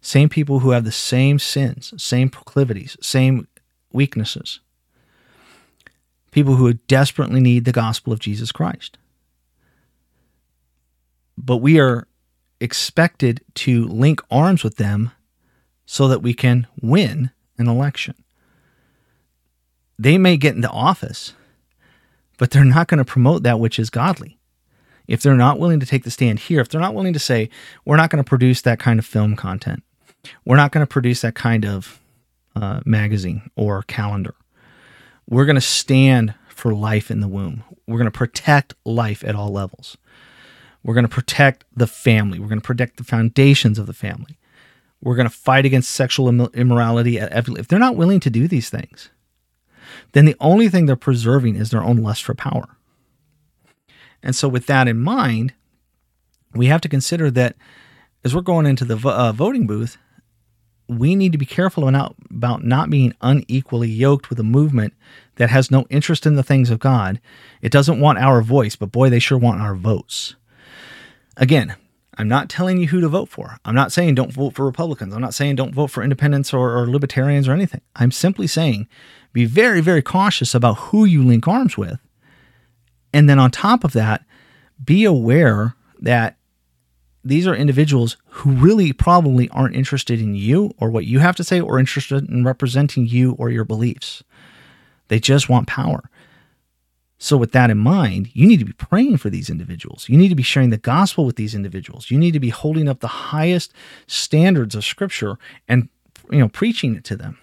same 0.00 0.28
people 0.28 0.60
who 0.60 0.70
have 0.70 0.84
the 0.84 0.92
same 0.92 1.38
sins, 1.38 1.92
same 2.02 2.30
proclivities, 2.30 2.96
same 3.00 3.48
weaknesses. 3.94 4.60
People 6.30 6.56
who 6.56 6.72
desperately 6.72 7.40
need 7.40 7.64
the 7.64 7.72
gospel 7.72 8.12
of 8.12 8.18
Jesus 8.18 8.52
Christ. 8.52 8.98
But 11.38 11.58
we 11.58 11.78
are 11.80 12.06
expected 12.60 13.42
to 13.54 13.86
link 13.86 14.20
arms 14.30 14.64
with 14.64 14.76
them 14.76 15.12
so 15.86 16.08
that 16.08 16.22
we 16.22 16.34
can 16.34 16.66
win 16.80 17.30
an 17.58 17.68
election. 17.68 18.14
They 19.98 20.18
may 20.18 20.36
get 20.36 20.56
into 20.56 20.68
office, 20.70 21.34
but 22.38 22.50
they're 22.50 22.64
not 22.64 22.88
going 22.88 22.98
to 22.98 23.04
promote 23.04 23.42
that 23.44 23.60
which 23.60 23.78
is 23.78 23.90
godly. 23.90 24.38
If 25.06 25.22
they're 25.22 25.34
not 25.34 25.58
willing 25.58 25.80
to 25.80 25.86
take 25.86 26.04
the 26.04 26.10
stand 26.10 26.40
here, 26.40 26.60
if 26.60 26.68
they're 26.68 26.80
not 26.80 26.94
willing 26.94 27.12
to 27.12 27.18
say, 27.18 27.50
we're 27.84 27.96
not 27.96 28.10
going 28.10 28.24
to 28.24 28.28
produce 28.28 28.62
that 28.62 28.78
kind 28.78 28.98
of 28.98 29.04
film 29.04 29.36
content, 29.36 29.82
we're 30.44 30.56
not 30.56 30.72
going 30.72 30.84
to 30.84 30.90
produce 30.90 31.20
that 31.20 31.34
kind 31.34 31.64
of 31.64 32.00
uh, 32.56 32.80
magazine 32.84 33.50
or 33.56 33.82
calendar, 33.82 34.34
we're 35.28 35.46
going 35.46 35.54
to 35.56 35.60
stand 35.60 36.34
for 36.48 36.74
life 36.74 37.10
in 37.10 37.20
the 37.20 37.28
womb. 37.28 37.64
We're 37.86 37.98
going 37.98 38.10
to 38.10 38.18
protect 38.18 38.74
life 38.84 39.24
at 39.24 39.34
all 39.34 39.50
levels. 39.50 39.96
We're 40.82 40.94
going 40.94 41.06
to 41.06 41.14
protect 41.14 41.64
the 41.74 41.86
family. 41.86 42.38
We're 42.38 42.48
going 42.48 42.60
to 42.60 42.66
protect 42.66 42.98
the 42.98 43.04
foundations 43.04 43.78
of 43.78 43.86
the 43.86 43.92
family. 43.92 44.38
We're 45.02 45.16
going 45.16 45.28
to 45.28 45.34
fight 45.34 45.64
against 45.64 45.90
sexual 45.90 46.28
immorality. 46.28 47.18
If 47.18 47.68
they're 47.68 47.78
not 47.78 47.96
willing 47.96 48.20
to 48.20 48.30
do 48.30 48.48
these 48.48 48.70
things, 48.70 49.10
then 50.12 50.24
the 50.24 50.36
only 50.40 50.68
thing 50.68 50.86
they're 50.86 50.96
preserving 50.96 51.56
is 51.56 51.70
their 51.70 51.82
own 51.82 51.98
lust 51.98 52.22
for 52.22 52.34
power. 52.34 52.76
And 54.22 54.34
so, 54.34 54.48
with 54.48 54.66
that 54.66 54.88
in 54.88 54.98
mind, 54.98 55.52
we 56.54 56.66
have 56.66 56.80
to 56.82 56.88
consider 56.88 57.30
that 57.32 57.56
as 58.24 58.34
we're 58.34 58.40
going 58.40 58.64
into 58.64 58.86
the 58.86 58.96
uh, 59.06 59.32
voting 59.32 59.66
booth, 59.66 59.98
we 60.88 61.14
need 61.16 61.32
to 61.32 61.38
be 61.38 61.46
careful 61.46 61.88
about, 61.88 62.64
not 62.64 62.90
being 62.90 63.14
unequally 63.20 63.88
yoked 63.88 64.28
with 64.28 64.38
a 64.38 64.44
movement 64.44 64.92
that 65.36 65.50
has 65.50 65.70
no 65.70 65.86
interest 65.88 66.26
in 66.26 66.36
the 66.36 66.42
things 66.42 66.70
of 66.70 66.78
God. 66.78 67.20
It 67.62 67.72
doesn't 67.72 68.00
want 68.00 68.18
our 68.18 68.42
voice, 68.42 68.76
but 68.76 68.92
boy, 68.92 69.08
they 69.08 69.18
sure 69.18 69.38
want 69.38 69.60
our 69.60 69.74
votes. 69.74 70.36
Again, 71.36 71.74
I'm 72.16 72.28
not 72.28 72.48
telling 72.48 72.78
you 72.78 72.88
who 72.88 73.00
to 73.00 73.08
vote 73.08 73.28
for. 73.28 73.58
I'm 73.64 73.74
not 73.74 73.92
saying 73.92 74.14
don't 74.14 74.32
vote 74.32 74.54
for 74.54 74.64
Republicans. 74.64 75.14
I'm 75.14 75.20
not 75.20 75.34
saying 75.34 75.56
don't 75.56 75.74
vote 75.74 75.90
for 75.90 76.02
independents 76.02 76.52
or, 76.52 76.76
or 76.76 76.86
libertarians 76.86 77.48
or 77.48 77.52
anything. 77.52 77.80
I'm 77.96 78.12
simply 78.12 78.46
saying 78.46 78.86
be 79.32 79.46
very, 79.46 79.80
very 79.80 80.02
cautious 80.02 80.54
about 80.54 80.78
who 80.78 81.04
you 81.04 81.24
link 81.24 81.48
arms 81.48 81.76
with. 81.76 81.98
And 83.12 83.28
then 83.28 83.38
on 83.38 83.50
top 83.50 83.84
of 83.84 83.92
that, 83.92 84.24
be 84.84 85.04
aware 85.04 85.74
that 86.00 86.36
these 87.24 87.46
are 87.46 87.54
individuals 87.54 88.16
who 88.26 88.50
really 88.52 88.92
probably 88.92 89.48
aren't 89.50 89.76
interested 89.76 90.20
in 90.20 90.34
you 90.34 90.74
or 90.78 90.90
what 90.90 91.06
you 91.06 91.20
have 91.20 91.36
to 91.36 91.44
say 91.44 91.60
or 91.60 91.78
interested 91.78 92.28
in 92.28 92.44
representing 92.44 93.06
you 93.06 93.32
or 93.32 93.50
your 93.50 93.64
beliefs. 93.64 94.22
They 95.08 95.18
just 95.18 95.48
want 95.48 95.66
power. 95.66 96.10
So, 97.18 97.36
with 97.36 97.52
that 97.52 97.70
in 97.70 97.78
mind, 97.78 98.28
you 98.34 98.46
need 98.46 98.58
to 98.58 98.66
be 98.66 98.72
praying 98.72 99.16
for 99.16 99.30
these 99.30 99.48
individuals. 99.48 100.08
You 100.08 100.18
need 100.18 100.28
to 100.28 100.34
be 100.34 100.42
sharing 100.42 100.70
the 100.70 100.76
gospel 100.76 101.24
with 101.24 101.36
these 101.36 101.54
individuals. 101.54 102.10
You 102.10 102.18
need 102.18 102.32
to 102.32 102.40
be 102.40 102.50
holding 102.50 102.88
up 102.88 103.00
the 103.00 103.08
highest 103.08 103.72
standards 104.06 104.74
of 104.74 104.84
Scripture 104.84 105.38
and 105.66 105.88
you 106.30 106.40
know 106.40 106.48
preaching 106.48 106.94
it 106.94 107.04
to 107.04 107.16
them. 107.16 107.38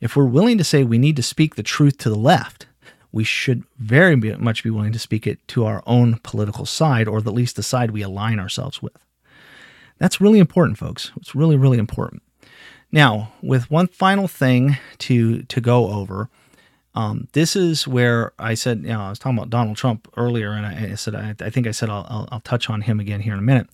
If 0.00 0.14
we're 0.14 0.24
willing 0.26 0.58
to 0.58 0.64
say 0.64 0.84
we 0.84 0.98
need 0.98 1.16
to 1.16 1.22
speak 1.22 1.54
the 1.54 1.62
truth 1.62 1.96
to 1.98 2.10
the 2.10 2.18
left, 2.18 2.65
we 3.16 3.24
should 3.24 3.64
very 3.78 4.14
much 4.14 4.62
be 4.62 4.68
willing 4.68 4.92
to 4.92 4.98
speak 4.98 5.26
it 5.26 5.38
to 5.48 5.64
our 5.64 5.82
own 5.86 6.20
political 6.22 6.66
side, 6.66 7.08
or 7.08 7.16
at 7.16 7.24
least 7.24 7.56
the 7.56 7.62
side 7.62 7.90
we 7.90 8.02
align 8.02 8.38
ourselves 8.38 8.82
with. 8.82 8.92
That's 9.96 10.20
really 10.20 10.38
important, 10.38 10.76
folks. 10.76 11.12
It's 11.16 11.34
really, 11.34 11.56
really 11.56 11.78
important. 11.78 12.22
Now, 12.92 13.32
with 13.40 13.70
one 13.70 13.86
final 13.86 14.28
thing 14.28 14.76
to 14.98 15.44
to 15.44 15.60
go 15.62 15.88
over, 15.92 16.28
um, 16.94 17.26
this 17.32 17.56
is 17.56 17.88
where 17.88 18.32
I 18.38 18.52
said, 18.52 18.82
you 18.82 18.88
know, 18.88 19.00
I 19.00 19.08
was 19.08 19.18
talking 19.18 19.38
about 19.38 19.48
Donald 19.48 19.78
Trump 19.78 20.08
earlier, 20.18 20.52
and 20.52 20.66
I, 20.66 20.92
I 20.92 20.94
said, 20.96 21.14
I, 21.14 21.34
I, 21.40 21.48
think 21.48 21.66
I 21.66 21.70
said 21.70 21.88
I'll, 21.88 22.06
I'll, 22.10 22.28
I'll 22.30 22.40
touch 22.40 22.68
on 22.68 22.82
him 22.82 23.00
again 23.00 23.20
here 23.20 23.32
in 23.32 23.38
a 23.38 23.42
minute 23.42 23.68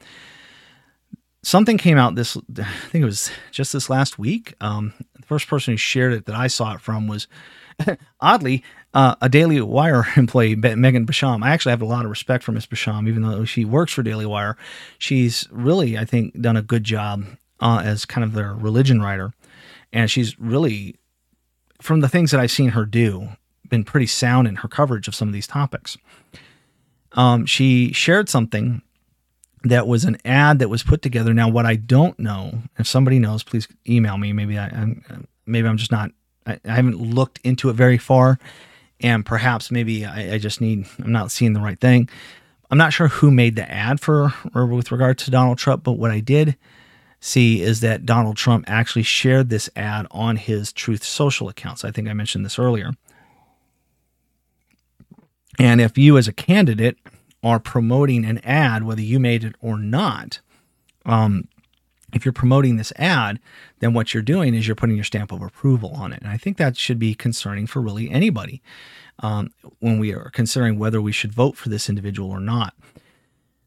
something 1.44 1.76
came 1.76 1.98
out 1.98 2.14
this 2.14 2.36
i 2.58 2.88
think 2.90 3.02
it 3.02 3.04
was 3.04 3.32
just 3.50 3.72
this 3.72 3.90
last 3.90 4.16
week 4.16 4.54
um, 4.60 4.92
the 5.16 5.26
first 5.26 5.48
person 5.48 5.72
who 5.72 5.76
shared 5.76 6.12
it 6.12 6.26
that 6.26 6.36
i 6.36 6.46
saw 6.46 6.74
it 6.74 6.80
from 6.80 7.08
was 7.08 7.26
oddly 8.20 8.62
uh, 8.94 9.14
a 9.20 9.28
daily 9.28 9.60
wire 9.60 10.04
employee 10.16 10.54
megan 10.54 11.06
basham 11.06 11.42
i 11.42 11.50
actually 11.50 11.70
have 11.70 11.82
a 11.82 11.86
lot 11.86 12.04
of 12.04 12.10
respect 12.10 12.44
for 12.44 12.52
miss 12.52 12.66
basham 12.66 13.08
even 13.08 13.22
though 13.22 13.44
she 13.44 13.64
works 13.64 13.92
for 13.92 14.02
daily 14.02 14.26
wire 14.26 14.56
she's 14.98 15.48
really 15.50 15.96
i 15.98 16.04
think 16.04 16.40
done 16.40 16.56
a 16.56 16.62
good 16.62 16.84
job 16.84 17.24
uh, 17.60 17.80
as 17.84 18.04
kind 18.04 18.24
of 18.24 18.32
their 18.32 18.54
religion 18.54 19.00
writer 19.00 19.32
and 19.92 20.10
she's 20.10 20.38
really 20.38 20.96
from 21.80 22.00
the 22.00 22.08
things 22.08 22.30
that 22.30 22.40
i've 22.40 22.50
seen 22.50 22.70
her 22.70 22.84
do 22.84 23.28
been 23.68 23.84
pretty 23.84 24.06
sound 24.06 24.46
in 24.46 24.56
her 24.56 24.68
coverage 24.68 25.08
of 25.08 25.14
some 25.14 25.28
of 25.28 25.34
these 25.34 25.46
topics 25.46 25.96
um, 27.14 27.46
she 27.46 27.92
shared 27.92 28.28
something 28.28 28.82
that 29.64 29.86
was 29.86 30.04
an 30.04 30.18
ad 30.24 30.58
that 30.58 30.68
was 30.68 30.82
put 30.82 31.02
together. 31.02 31.32
Now, 31.32 31.48
what 31.48 31.66
I 31.66 31.76
don't 31.76 32.18
know, 32.18 32.62
if 32.78 32.86
somebody 32.86 33.18
knows, 33.18 33.42
please 33.42 33.68
email 33.88 34.18
me. 34.18 34.32
Maybe 34.32 34.58
I, 34.58 34.68
am 34.68 35.26
maybe 35.46 35.68
I'm 35.68 35.76
just 35.76 35.92
not. 35.92 36.10
I, 36.46 36.58
I, 36.64 36.74
haven't 36.74 36.98
looked 37.00 37.38
into 37.44 37.68
it 37.70 37.74
very 37.74 37.98
far, 37.98 38.38
and 39.02 39.26
perhaps 39.26 39.70
maybe 39.70 40.04
I, 40.04 40.34
I, 40.34 40.38
just 40.38 40.60
need. 40.60 40.86
I'm 41.02 41.12
not 41.12 41.30
seeing 41.30 41.52
the 41.52 41.60
right 41.60 41.80
thing. 41.80 42.08
I'm 42.70 42.78
not 42.78 42.92
sure 42.92 43.08
who 43.08 43.30
made 43.30 43.56
the 43.56 43.70
ad 43.70 44.00
for 44.00 44.32
or 44.54 44.66
with 44.66 44.92
regard 44.92 45.18
to 45.18 45.30
Donald 45.30 45.58
Trump, 45.58 45.84
but 45.84 45.92
what 45.92 46.10
I 46.10 46.20
did 46.20 46.56
see 47.20 47.62
is 47.62 47.80
that 47.80 48.06
Donald 48.06 48.36
Trump 48.36 48.64
actually 48.66 49.02
shared 49.02 49.48
this 49.48 49.68
ad 49.76 50.06
on 50.10 50.36
his 50.36 50.72
Truth 50.72 51.04
Social 51.04 51.48
accounts. 51.48 51.84
I 51.84 51.90
think 51.90 52.08
I 52.08 52.14
mentioned 52.14 52.44
this 52.44 52.58
earlier. 52.58 52.92
And 55.58 55.80
if 55.80 55.98
you, 55.98 56.16
as 56.16 56.26
a 56.26 56.32
candidate, 56.32 56.96
are 57.42 57.60
promoting 57.60 58.24
an 58.24 58.38
ad, 58.38 58.84
whether 58.84 59.02
you 59.02 59.20
made 59.20 59.44
it 59.44 59.54
or 59.60 59.76
not, 59.78 60.40
um, 61.04 61.48
if 62.12 62.24
you're 62.24 62.32
promoting 62.32 62.76
this 62.76 62.92
ad, 62.96 63.40
then 63.80 63.94
what 63.94 64.12
you're 64.12 64.22
doing 64.22 64.54
is 64.54 64.66
you're 64.66 64.76
putting 64.76 64.96
your 64.96 65.04
stamp 65.04 65.32
of 65.32 65.42
approval 65.42 65.90
on 65.94 66.12
it. 66.12 66.20
And 66.22 66.30
I 66.30 66.36
think 66.36 66.56
that 66.56 66.76
should 66.76 66.98
be 66.98 67.14
concerning 67.14 67.66
for 67.66 67.80
really 67.80 68.10
anybody 68.10 68.62
um, 69.20 69.52
when 69.80 69.98
we 69.98 70.12
are 70.12 70.30
considering 70.30 70.78
whether 70.78 71.00
we 71.00 71.12
should 71.12 71.32
vote 71.32 71.56
for 71.56 71.68
this 71.68 71.88
individual 71.88 72.30
or 72.30 72.40
not. 72.40 72.74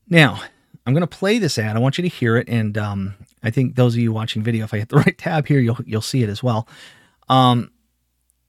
Now, 0.09 0.41
I'm 0.85 0.93
going 0.93 1.01
to 1.01 1.07
play 1.07 1.39
this 1.39 1.57
ad. 1.57 1.75
I 1.75 1.79
want 1.79 1.97
you 1.97 2.03
to 2.03 2.07
hear 2.07 2.37
it, 2.37 2.47
and 2.47 2.77
um, 2.77 3.15
I 3.41 3.49
think 3.49 3.75
those 3.75 3.95
of 3.95 3.99
you 3.99 4.13
watching 4.13 4.43
video, 4.43 4.65
if 4.65 4.73
I 4.73 4.77
hit 4.77 4.89
the 4.89 4.97
right 5.05 5.17
tab 5.17 5.47
here, 5.47 5.59
you'll 5.59 5.79
you'll 5.85 6.01
see 6.01 6.21
it 6.21 6.29
as 6.29 6.43
well. 6.43 6.67
Um, 7.27 7.71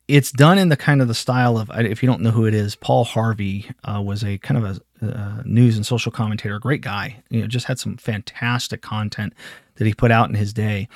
it's 0.09 0.31
done 0.31 0.59
in 0.59 0.69
the 0.69 0.77
kind 0.77 1.03
of 1.03 1.09
the 1.09 1.15
style 1.15 1.59
of 1.59 1.71
if 1.75 2.03
you 2.03 2.07
don't 2.07 2.21
know 2.21 2.31
who 2.31 2.47
it 2.47 2.55
is 2.55 2.77
paul 2.77 3.05
harvey 3.05 3.69
uh, 3.85 4.01
was 4.01 4.23
a 4.23 4.39
kind 4.39 4.65
of 4.65 4.81
a 5.03 5.07
uh, 5.07 5.43
news 5.45 5.77
and 5.77 5.85
social 5.85 6.13
commentator 6.13 6.59
great 6.59 6.81
guy 6.81 7.23
you 7.29 7.41
know 7.41 7.47
just 7.47 7.67
had 7.67 7.79
some 7.79 7.97
fantastic 7.97 8.83
content 8.83 9.33
that 9.77 9.87
he 9.87 9.95
put 9.95 10.11
out 10.11 10.29
in 10.29 10.35
his 10.35 10.53
day 10.53 10.89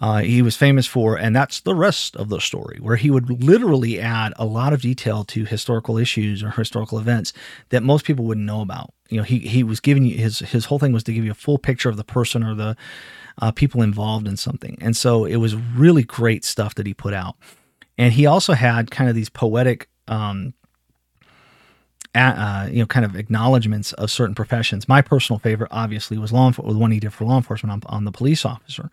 uh, 0.00 0.18
he 0.18 0.42
was 0.42 0.56
famous 0.56 0.86
for 0.86 1.16
and 1.16 1.36
that's 1.36 1.60
the 1.60 1.74
rest 1.74 2.16
of 2.16 2.28
the 2.28 2.40
story 2.40 2.78
where 2.80 2.96
he 2.96 3.10
would 3.10 3.42
literally 3.42 4.00
add 4.00 4.32
a 4.36 4.44
lot 4.44 4.72
of 4.72 4.80
detail 4.80 5.22
to 5.22 5.44
historical 5.44 5.98
issues 5.98 6.42
or 6.42 6.50
historical 6.50 6.98
events 6.98 7.32
that 7.68 7.82
most 7.82 8.04
people 8.04 8.24
wouldn't 8.24 8.46
know 8.46 8.62
about. 8.62 8.92
You 9.10 9.18
know 9.18 9.22
he, 9.22 9.40
he 9.40 9.62
was 9.62 9.80
giving 9.80 10.04
you 10.04 10.16
his 10.16 10.40
his 10.40 10.64
whole 10.64 10.78
thing 10.78 10.92
was 10.92 11.04
to 11.04 11.12
give 11.12 11.24
you 11.24 11.30
a 11.30 11.34
full 11.34 11.58
picture 11.58 11.88
of 11.88 11.96
the 11.96 12.04
person 12.04 12.42
or 12.42 12.54
the 12.54 12.76
uh, 13.40 13.52
people 13.52 13.82
involved 13.82 14.26
in 14.26 14.36
something. 14.36 14.76
And 14.80 14.96
so 14.96 15.24
it 15.24 15.36
was 15.36 15.54
really 15.54 16.02
great 16.02 16.44
stuff 16.44 16.74
that 16.74 16.86
he 16.86 16.94
put 16.94 17.14
out. 17.14 17.36
And 17.98 18.12
he 18.12 18.26
also 18.26 18.54
had 18.54 18.90
kind 18.90 19.08
of 19.08 19.16
these 19.16 19.28
poetic 19.28 19.88
um, 20.08 20.54
uh, 22.14 22.68
you 22.70 22.80
know, 22.80 22.86
kind 22.86 23.04
of 23.04 23.16
acknowledgments 23.16 23.92
of 23.94 24.10
certain 24.10 24.34
professions. 24.34 24.88
My 24.88 25.02
personal 25.02 25.38
favorite, 25.38 25.68
obviously, 25.70 26.18
was 26.18 26.32
law 26.32 26.46
enforcement. 26.46 26.78
One 26.78 26.90
he 26.90 27.00
did 27.00 27.12
for 27.12 27.24
law 27.24 27.36
enforcement 27.36 27.84
on, 27.86 27.96
on 27.96 28.04
the 28.04 28.12
police 28.12 28.44
officer. 28.44 28.90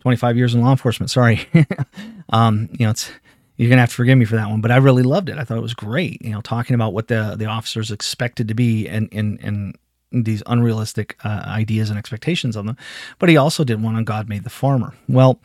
Twenty 0.00 0.16
five 0.16 0.36
years 0.36 0.54
in 0.54 0.62
law 0.62 0.70
enforcement. 0.72 1.10
Sorry, 1.10 1.46
um, 2.30 2.68
you 2.72 2.86
know, 2.86 2.90
it's 2.90 3.10
you're 3.56 3.68
gonna 3.68 3.82
have 3.82 3.90
to 3.90 3.94
forgive 3.94 4.18
me 4.18 4.24
for 4.24 4.36
that 4.36 4.48
one, 4.48 4.60
but 4.60 4.70
I 4.70 4.76
really 4.78 5.02
loved 5.04 5.28
it. 5.28 5.38
I 5.38 5.44
thought 5.44 5.58
it 5.58 5.62
was 5.62 5.74
great. 5.74 6.20
You 6.22 6.30
know, 6.30 6.40
talking 6.40 6.74
about 6.74 6.92
what 6.92 7.08
the 7.08 7.36
the 7.36 7.46
officers 7.46 7.90
expected 7.90 8.48
to 8.48 8.54
be 8.54 8.88
and 8.88 9.08
and 9.12 9.38
and 9.42 9.76
these 10.12 10.42
unrealistic 10.46 11.16
uh, 11.24 11.42
ideas 11.46 11.88
and 11.90 11.98
expectations 11.98 12.56
of 12.56 12.66
them. 12.66 12.76
But 13.18 13.28
he 13.28 13.36
also 13.36 13.64
did 13.64 13.82
one 13.82 13.96
on 13.96 14.04
God 14.04 14.28
Made 14.28 14.44
the 14.44 14.50
Farmer. 14.50 14.94
Well, 15.08 15.40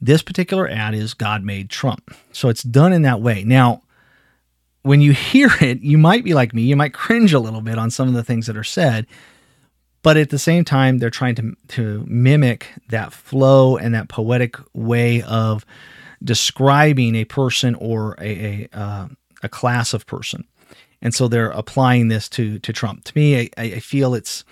this 0.00 0.22
particular 0.22 0.68
ad 0.68 0.94
is 0.94 1.14
God 1.14 1.42
Made 1.42 1.70
Trump. 1.70 2.14
So 2.32 2.48
it's 2.48 2.62
done 2.62 2.92
in 2.92 3.02
that 3.02 3.20
way. 3.20 3.44
Now, 3.44 3.82
when 4.86 5.00
you 5.00 5.12
hear 5.30 5.50
it, 5.60 5.80
you 5.80 5.98
might 5.98 6.24
be 6.24 6.34
like 6.34 6.54
me, 6.54 6.62
you 6.62 6.76
might 6.76 6.94
cringe 6.94 7.32
a 7.32 7.40
little 7.40 7.60
bit 7.60 7.78
on 7.78 7.90
some 7.90 8.08
of 8.08 8.14
the 8.14 8.24
things 8.24 8.46
that 8.46 8.56
are 8.56 8.64
said. 8.64 9.06
But 10.02 10.16
at 10.16 10.30
the 10.30 10.38
same 10.38 10.64
time, 10.64 10.98
they're 10.98 11.10
trying 11.10 11.34
to, 11.36 11.56
to 11.68 12.04
mimic 12.06 12.68
that 12.90 13.12
flow 13.12 13.76
and 13.76 13.94
that 13.94 14.08
poetic 14.08 14.56
way 14.72 15.22
of 15.22 15.66
describing 16.22 17.16
a 17.16 17.24
person 17.24 17.74
or 17.74 18.16
a, 18.20 18.68
a, 18.72 18.78
uh, 18.78 19.08
a 19.42 19.48
class 19.48 19.92
of 19.92 20.06
person 20.06 20.44
and 21.02 21.14
so 21.14 21.28
they're 21.28 21.50
applying 21.50 22.08
this 22.08 22.28
to 22.30 22.58
to 22.60 22.72
Trump. 22.72 23.04
To 23.04 23.12
me, 23.14 23.40
I, 23.40 23.50
I 23.56 23.80
feel 23.80 24.14
it's 24.14 24.44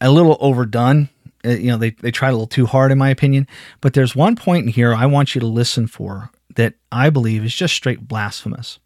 a 0.00 0.10
little 0.10 0.36
overdone. 0.40 1.08
Uh, 1.44 1.50
you 1.50 1.68
know, 1.68 1.76
they 1.76 1.90
they 1.90 2.10
tried 2.10 2.30
a 2.30 2.32
little 2.32 2.46
too 2.46 2.66
hard, 2.66 2.90
in 2.90 2.98
my 2.98 3.10
opinion. 3.10 3.46
But 3.80 3.94
there's 3.94 4.16
one 4.16 4.36
point 4.36 4.66
in 4.66 4.72
here 4.72 4.94
I 4.94 5.06
want 5.06 5.34
you 5.34 5.40
to 5.40 5.46
listen 5.46 5.86
for 5.86 6.30
that 6.56 6.74
I 6.90 7.10
believe 7.10 7.44
is 7.44 7.54
just 7.54 7.74
straight 7.74 8.08
blasphemous, 8.08 8.78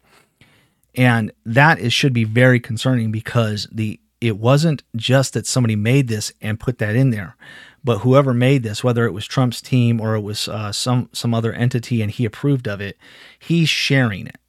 and 0.99 1.31
that 1.45 1.79
is 1.79 1.93
should 1.93 2.11
be 2.11 2.25
very 2.25 2.59
concerning 2.59 3.09
because 3.09 3.69
the 3.71 4.01
it 4.19 4.37
wasn't 4.37 4.83
just 4.97 5.33
that 5.33 5.47
somebody 5.47 5.77
made 5.77 6.09
this 6.09 6.33
and 6.41 6.59
put 6.59 6.77
that 6.79 6.93
in 6.93 7.11
there, 7.11 7.37
but 7.85 7.99
whoever 7.99 8.33
made 8.33 8.63
this, 8.63 8.83
whether 8.83 9.05
it 9.05 9.13
was 9.13 9.25
Trump's 9.25 9.61
team 9.61 10.01
or 10.01 10.15
it 10.15 10.19
was 10.19 10.49
uh, 10.49 10.73
some 10.73 11.09
some 11.13 11.33
other 11.33 11.53
entity 11.53 12.01
and 12.01 12.11
he 12.11 12.25
approved 12.25 12.67
of 12.67 12.81
it, 12.81 12.97
he's 13.39 13.69
sharing 13.69 14.27
it. 14.27 14.39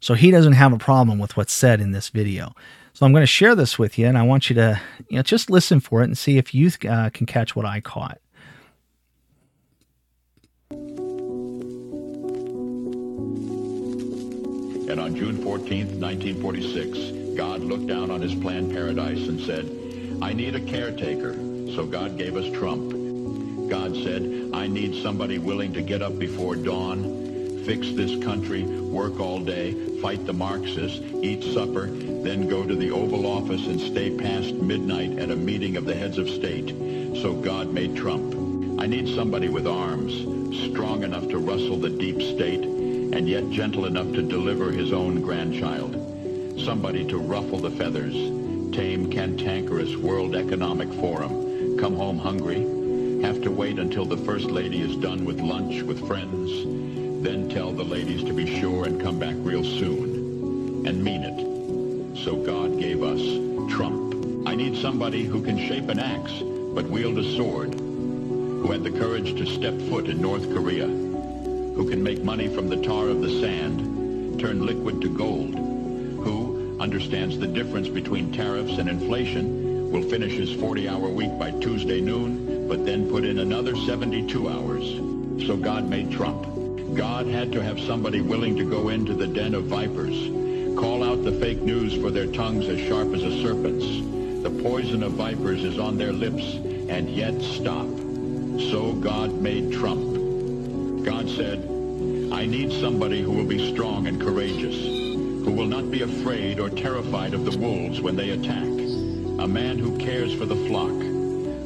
So 0.00 0.14
he 0.14 0.32
doesn't 0.32 0.54
have 0.54 0.72
a 0.72 0.78
problem 0.78 1.20
with 1.20 1.36
what's 1.36 1.52
said 1.52 1.80
in 1.80 1.92
this 1.92 2.08
video. 2.08 2.52
So 2.92 3.06
I'm 3.06 3.12
going 3.12 3.22
to 3.22 3.26
share 3.26 3.54
this 3.54 3.78
with 3.78 3.96
you, 3.96 4.06
and 4.06 4.18
I 4.18 4.22
want 4.22 4.50
you 4.50 4.56
to 4.56 4.80
you 5.08 5.18
know, 5.18 5.22
just 5.22 5.50
listen 5.50 5.78
for 5.78 6.00
it 6.00 6.06
and 6.06 6.18
see 6.18 6.36
if 6.36 6.52
you 6.52 6.70
uh, 6.88 7.10
can 7.10 7.26
catch 7.26 7.54
what 7.54 7.64
I 7.64 7.80
caught. 7.80 8.18
And 14.96 15.04
on 15.04 15.14
June 15.14 15.36
14, 15.42 16.00
1946, 16.00 17.36
God 17.36 17.60
looked 17.60 17.86
down 17.86 18.10
on 18.10 18.22
his 18.22 18.34
planned 18.34 18.72
paradise 18.72 19.28
and 19.28 19.38
said, 19.38 19.70
I 20.22 20.32
need 20.32 20.54
a 20.54 20.60
caretaker. 20.60 21.34
So 21.74 21.84
God 21.84 22.16
gave 22.16 22.34
us 22.34 22.50
Trump. 22.56 23.68
God 23.68 23.94
said, 23.94 24.22
I 24.54 24.66
need 24.66 25.02
somebody 25.02 25.36
willing 25.36 25.74
to 25.74 25.82
get 25.82 26.00
up 26.00 26.18
before 26.18 26.56
dawn, 26.56 27.62
fix 27.66 27.92
this 27.92 28.24
country, 28.24 28.62
work 28.62 29.20
all 29.20 29.38
day, 29.38 29.74
fight 30.00 30.24
the 30.24 30.32
Marxists, 30.32 31.02
eat 31.22 31.44
supper, 31.52 31.88
then 31.88 32.48
go 32.48 32.66
to 32.66 32.74
the 32.74 32.90
Oval 32.90 33.26
Office 33.26 33.66
and 33.66 33.78
stay 33.78 34.16
past 34.16 34.54
midnight 34.54 35.18
at 35.18 35.30
a 35.30 35.36
meeting 35.36 35.76
of 35.76 35.84
the 35.84 35.94
heads 35.94 36.16
of 36.16 36.26
state. 36.30 36.70
So 37.20 37.34
God 37.34 37.70
made 37.70 37.96
Trump. 37.96 38.80
I 38.80 38.86
need 38.86 39.14
somebody 39.14 39.50
with 39.50 39.66
arms, 39.66 40.14
strong 40.70 41.02
enough 41.02 41.28
to 41.28 41.36
rustle 41.36 41.76
the 41.76 41.90
deep 41.90 42.22
state, 42.22 42.75
and 43.16 43.26
yet 43.26 43.48
gentle 43.48 43.86
enough 43.86 44.12
to 44.12 44.20
deliver 44.20 44.70
his 44.70 44.92
own 44.92 45.22
grandchild. 45.22 45.94
Somebody 46.60 47.02
to 47.06 47.16
ruffle 47.16 47.58
the 47.58 47.70
feathers, 47.70 48.12
tame 48.74 49.10
cantankerous 49.10 49.96
World 49.96 50.36
Economic 50.36 50.92
Forum, 50.92 51.78
come 51.78 51.96
home 51.96 52.18
hungry, 52.18 52.60
have 53.22 53.40
to 53.40 53.50
wait 53.50 53.78
until 53.78 54.04
the 54.04 54.18
First 54.18 54.50
Lady 54.50 54.82
is 54.82 54.96
done 54.96 55.24
with 55.24 55.40
lunch 55.40 55.80
with 55.80 56.06
friends, 56.06 56.50
then 57.24 57.48
tell 57.48 57.72
the 57.72 57.82
ladies 57.82 58.22
to 58.24 58.34
be 58.34 58.60
sure 58.60 58.84
and 58.84 59.00
come 59.00 59.18
back 59.18 59.34
real 59.38 59.64
soon. 59.64 60.84
And 60.86 61.02
mean 61.02 61.22
it. 61.24 62.18
So 62.22 62.36
God 62.36 62.78
gave 62.78 63.02
us 63.02 63.22
Trump. 63.74 64.46
I 64.46 64.54
need 64.54 64.76
somebody 64.76 65.24
who 65.24 65.42
can 65.42 65.56
shape 65.56 65.88
an 65.88 66.00
axe, 66.00 66.42
but 66.74 66.84
wield 66.84 67.16
a 67.16 67.34
sword. 67.34 67.72
Who 67.72 68.70
had 68.70 68.84
the 68.84 68.90
courage 68.90 69.34
to 69.38 69.46
step 69.46 69.80
foot 69.88 70.06
in 70.06 70.20
North 70.20 70.52
Korea. 70.52 71.05
Who 71.76 71.88
can 71.90 72.02
make 72.02 72.24
money 72.24 72.48
from 72.48 72.70
the 72.70 72.82
tar 72.82 73.08
of 73.08 73.20
the 73.20 73.38
sand, 73.38 74.40
turn 74.40 74.64
liquid 74.64 75.02
to 75.02 75.10
gold. 75.10 75.54
Who 75.54 76.78
understands 76.80 77.38
the 77.38 77.46
difference 77.46 77.88
between 77.88 78.32
tariffs 78.32 78.78
and 78.78 78.88
inflation, 78.88 79.92
will 79.92 80.02
finish 80.02 80.32
his 80.32 80.54
40-hour 80.54 81.10
week 81.10 81.38
by 81.38 81.50
Tuesday 81.50 82.00
noon, 82.00 82.66
but 82.66 82.86
then 82.86 83.10
put 83.10 83.26
in 83.26 83.40
another 83.40 83.76
72 83.76 84.48
hours. 84.48 85.46
So 85.46 85.58
God 85.58 85.86
made 85.88 86.10
Trump. 86.10 86.46
God 86.96 87.26
had 87.26 87.52
to 87.52 87.62
have 87.62 87.78
somebody 87.78 88.22
willing 88.22 88.56
to 88.56 88.64
go 88.64 88.88
into 88.88 89.12
the 89.12 89.26
den 89.26 89.54
of 89.54 89.64
vipers, 89.64 90.16
call 90.78 91.04
out 91.04 91.24
the 91.24 91.32
fake 91.32 91.60
news 91.60 91.92
for 91.92 92.10
their 92.10 92.26
tongues 92.26 92.68
as 92.68 92.80
sharp 92.80 93.12
as 93.12 93.22
a 93.22 93.42
serpent's. 93.42 93.84
The 94.42 94.62
poison 94.62 95.02
of 95.02 95.12
vipers 95.12 95.62
is 95.62 95.78
on 95.78 95.98
their 95.98 96.14
lips, 96.14 96.54
and 96.88 97.10
yet 97.10 97.38
stop. 97.42 97.86
So 98.70 98.94
God 98.94 99.42
made 99.42 99.72
Trump. 99.72 100.15
God 101.06 101.30
said, 101.30 101.60
I 102.32 102.46
need 102.46 102.72
somebody 102.72 103.22
who 103.22 103.30
will 103.30 103.46
be 103.46 103.72
strong 103.72 104.08
and 104.08 104.20
courageous, 104.20 104.74
who 104.74 105.52
will 105.52 105.68
not 105.68 105.88
be 105.88 106.02
afraid 106.02 106.58
or 106.58 106.68
terrified 106.68 107.32
of 107.32 107.44
the 107.44 107.56
wolves 107.56 108.00
when 108.00 108.16
they 108.16 108.30
attack, 108.30 108.66
a 108.66 109.46
man 109.46 109.78
who 109.78 109.96
cares 109.98 110.34
for 110.34 110.46
the 110.46 110.56
flock, 110.66 110.90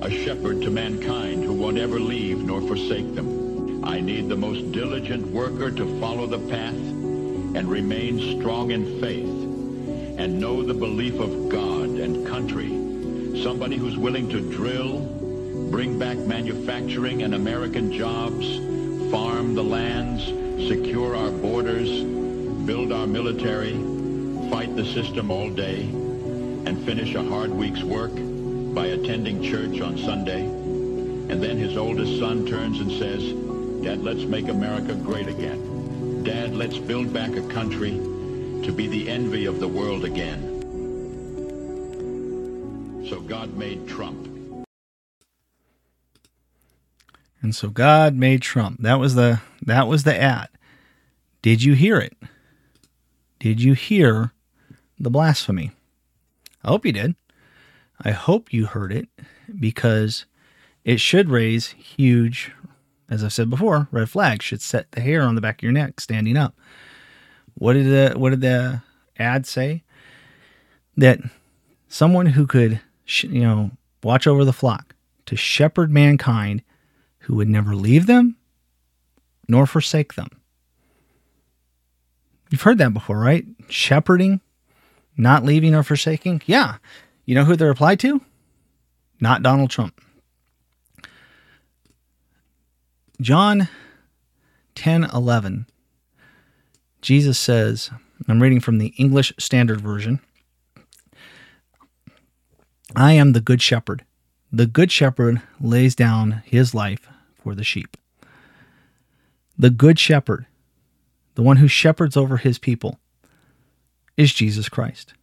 a 0.03 0.11
shepherd 0.11 0.61
to 0.61 0.71
mankind 0.71 1.43
who 1.43 1.55
won't 1.55 1.79
ever 1.79 1.99
leave 1.99 2.45
nor 2.45 2.61
forsake 2.61 3.15
them, 3.15 3.83
I 3.83 3.99
need 3.99 4.29
the 4.29 4.37
most 4.37 4.73
diligent 4.73 5.27
worker 5.29 5.71
to 5.71 6.01
follow 6.01 6.27
the 6.27 6.51
path 6.51 6.75
and 6.75 7.71
remain 7.71 8.39
strong 8.39 8.73
in 8.73 9.01
faith 9.01 10.19
and 10.21 10.39
know 10.39 10.63
the 10.63 10.75
belief 10.75 11.19
of 11.19 11.49
God 11.49 11.89
and 11.89 12.27
country. 12.27 12.69
Somebody 13.43 13.79
who's 13.79 13.97
willing 13.97 14.29
to 14.29 14.53
drill, 14.53 15.01
bring 15.71 15.99
back 15.99 16.19
manufacturing 16.19 17.23
and 17.23 17.35
American 17.35 17.91
jobs, 17.91 18.70
farm 19.11 19.55
the 19.57 19.65
lands, 19.65 20.25
secure 20.69 21.17
our 21.17 21.33
borders, 21.33 22.05
build 22.65 22.93
our 22.93 23.09
military, 23.09 23.73
fight 24.51 24.75
the 24.77 24.85
system 24.85 25.33
all 25.33 25.51
day, 25.51 25.83
and 25.83 26.85
finish 26.85 27.17
a 27.17 27.23
hard 27.25 27.51
week's 27.51 27.83
work 27.83 28.13
by 28.73 28.87
attending 28.87 29.43
church 29.43 29.81
on 29.81 29.99
Sunday. 29.99 30.43
And 30.43 31.43
then 31.43 31.59
his 31.59 31.77
oldest 31.77 32.21
son 32.21 32.47
turns 32.47 32.79
and 32.79 32.93
says, 32.93 33.33
Dad, 33.83 34.05
let's 34.05 34.23
make 34.23 34.49
America 34.49 34.95
great 34.95 35.27
again. 35.27 36.23
Dad, 36.23 36.55
let's 36.55 36.79
build 36.79 37.13
back 37.13 37.35
a 37.35 37.43
country 37.49 37.91
to 37.91 38.73
be 38.73 38.87
the 38.87 39.09
envy 39.09 39.47
of 39.47 39.59
the 39.59 39.69
world 39.69 40.05
again. 40.05 40.47
So 43.09 43.21
God 43.21 43.57
made 43.57 43.89
Trump. 43.89 44.30
And 47.43 47.55
so 47.55 47.69
God 47.69 48.15
made 48.15 48.43
Trump. 48.43 48.81
That 48.83 48.99
was 48.99 49.15
the 49.15 49.41
that 49.63 49.87
was 49.89 50.05
the 50.05 50.17
ad. 50.17 50.49
Did 51.43 51.63
you 51.63 51.75
hear 51.75 51.99
it? 51.99 52.17
Did 53.39 53.63
you 53.63 53.73
hear 53.73 54.33
the 54.99 55.11
blasphemy? 55.11 55.73
I 56.63 56.69
hope 56.69 56.85
you 56.85 56.93
did. 56.93 57.15
I 58.03 58.11
hope 58.11 58.53
you 58.53 58.67
heard 58.67 58.93
it 58.93 59.09
because 59.59 60.27
it 60.85 61.01
should 61.01 61.31
raise 61.31 61.69
huge 61.69 62.53
as 63.11 63.25
I've 63.25 63.33
said 63.33 63.51
before, 63.51 63.89
red 63.91 64.09
flags. 64.09 64.45
should 64.45 64.63
set 64.63 64.93
the 64.93 65.01
hair 65.01 65.23
on 65.23 65.35
the 65.35 65.41
back 65.41 65.59
of 65.59 65.63
your 65.65 65.73
neck 65.73 66.01
standing 66.01 66.37
up. 66.37 66.55
What 67.55 67.73
did 67.73 67.87
the 67.87 68.19
what 68.19 68.31
did 68.31 68.41
the 68.41 68.83
ad 69.19 69.47
say? 69.47 69.83
That 70.97 71.19
someone 71.89 72.27
who 72.27 72.47
could 72.47 72.81
you 73.07 73.41
know 73.41 73.73
watch 74.03 74.27
over 74.27 74.45
the 74.45 74.53
flock 74.53 74.95
to 75.27 75.37
shepherd 75.37 75.91
mankind 75.91 76.63
who 77.31 77.37
would 77.37 77.49
never 77.49 77.77
leave 77.77 78.07
them 78.07 78.37
nor 79.47 79.65
forsake 79.65 80.15
them. 80.15 80.29
You've 82.51 82.63
heard 82.63 82.79
that 82.79 82.93
before, 82.93 83.21
right? 83.21 83.45
Shepherding, 83.69 84.41
not 85.17 85.45
leaving 85.45 85.73
or 85.73 85.85
forsaking. 85.85 86.43
Yeah. 86.47 86.79
You 87.27 87.37
know 87.37 87.45
who 87.45 87.55
they're 87.55 87.71
applied 87.71 88.01
to? 88.01 88.21
Not 89.21 89.45
Donald 89.45 89.71
Trump. 89.71 90.01
John 93.21 93.69
10 94.75 95.05
11, 95.05 95.67
Jesus 97.01 97.39
says, 97.39 97.91
I'm 98.27 98.43
reading 98.43 98.61
from 98.61 98.79
the 98.79 98.93
English 98.99 99.33
Standard 99.39 99.81
Version 99.81 100.19
I 102.97 103.13
am 103.13 103.35
the 103.35 103.41
Good 103.41 103.63
Shepherd. 103.63 104.05
The 104.51 104.67
Good 104.67 104.91
Shepherd 104.91 105.43
lays 105.61 105.95
down 105.95 106.43
his 106.45 106.75
life 106.75 107.07
for 107.43 107.55
the 107.55 107.65
sheep. 107.65 107.97
The 109.59 109.71
Good 109.71 109.99
Shepherd, 109.99 110.47
the 111.35 111.43
one 111.43 111.59
who 111.59 111.69
shepherds 111.69 112.17
over 112.17 112.39
his 112.39 112.59
people, 112.59 112.99
is 114.17 114.33
Jesus 114.33 114.69
Christ. 114.69 115.15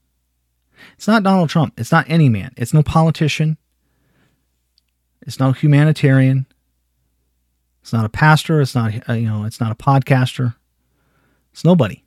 It's 0.94 1.08
not 1.08 1.24
Donald 1.24 1.50
Trump. 1.50 1.80
It's 1.80 1.92
not 1.92 2.06
any 2.08 2.30
man. 2.30 2.54
It's 2.58 2.74
no 2.74 2.84
politician. 2.84 3.58
It's 5.22 5.40
no 5.40 5.52
humanitarian. 5.52 6.46
It's 7.82 7.94
not 7.94 8.06
a 8.06 8.10
pastor. 8.10 8.62
It's 8.62 8.76
not, 8.76 8.94
uh, 9.10 9.14
you 9.14 9.28
know, 9.28 9.44
it's 9.44 9.60
not 9.60 9.72
a 9.72 9.76
podcaster. 9.76 10.56
It's 11.52 11.66
nobody. 11.66 12.04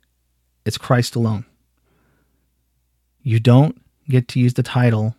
It's 0.65 0.77
Christ 0.77 1.15
alone. 1.15 1.45
You 3.23 3.39
don't 3.39 3.81
get 4.09 4.27
to 4.29 4.39
use 4.39 4.53
the 4.55 4.63
title 4.63 5.15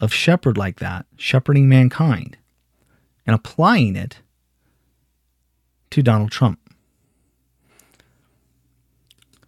of 0.00 0.12
shepherd 0.12 0.58
like 0.58 0.80
that, 0.80 1.06
shepherding 1.16 1.68
mankind, 1.68 2.36
and 3.26 3.34
applying 3.34 3.96
it 3.96 4.18
to 5.90 6.02
Donald 6.02 6.30
Trump, 6.30 6.58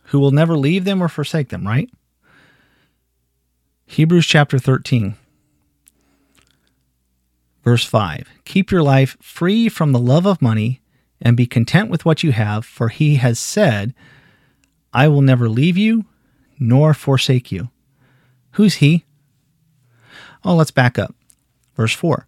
who 0.05 0.19
will 0.21 0.31
never 0.31 0.57
leave 0.57 0.85
them 0.85 1.03
or 1.03 1.09
forsake 1.09 1.49
them, 1.49 1.67
right? 1.67 1.91
Hebrews 3.87 4.27
chapter 4.27 4.59
13. 4.59 5.15
Verse 7.63 7.85
5 7.85 8.29
Keep 8.45 8.71
your 8.71 8.83
life 8.83 9.17
free 9.21 9.69
from 9.69 9.93
the 9.93 9.99
love 9.99 10.25
of 10.27 10.41
money 10.41 10.81
and 11.21 11.37
be 11.37 11.47
content 11.47 11.91
with 11.91 12.05
what 12.05 12.23
you 12.23 12.33
have, 12.33 12.65
for 12.65 12.89
he 12.89 13.17
has 13.17 13.39
said, 13.39 13.95
I 14.93 15.09
will 15.09 15.23
never 15.23 15.49
leave 15.49 15.77
you 15.77 16.05
nor 16.59 16.95
forsake 16.95 17.51
you. 17.51 17.71
Who's 18.53 18.77
he? 18.77 19.05
Oh, 20.45 20.55
let's 20.55 20.71
back 20.71 20.99
up. 20.99 21.15
Verse 21.75 21.93
4 21.93 22.27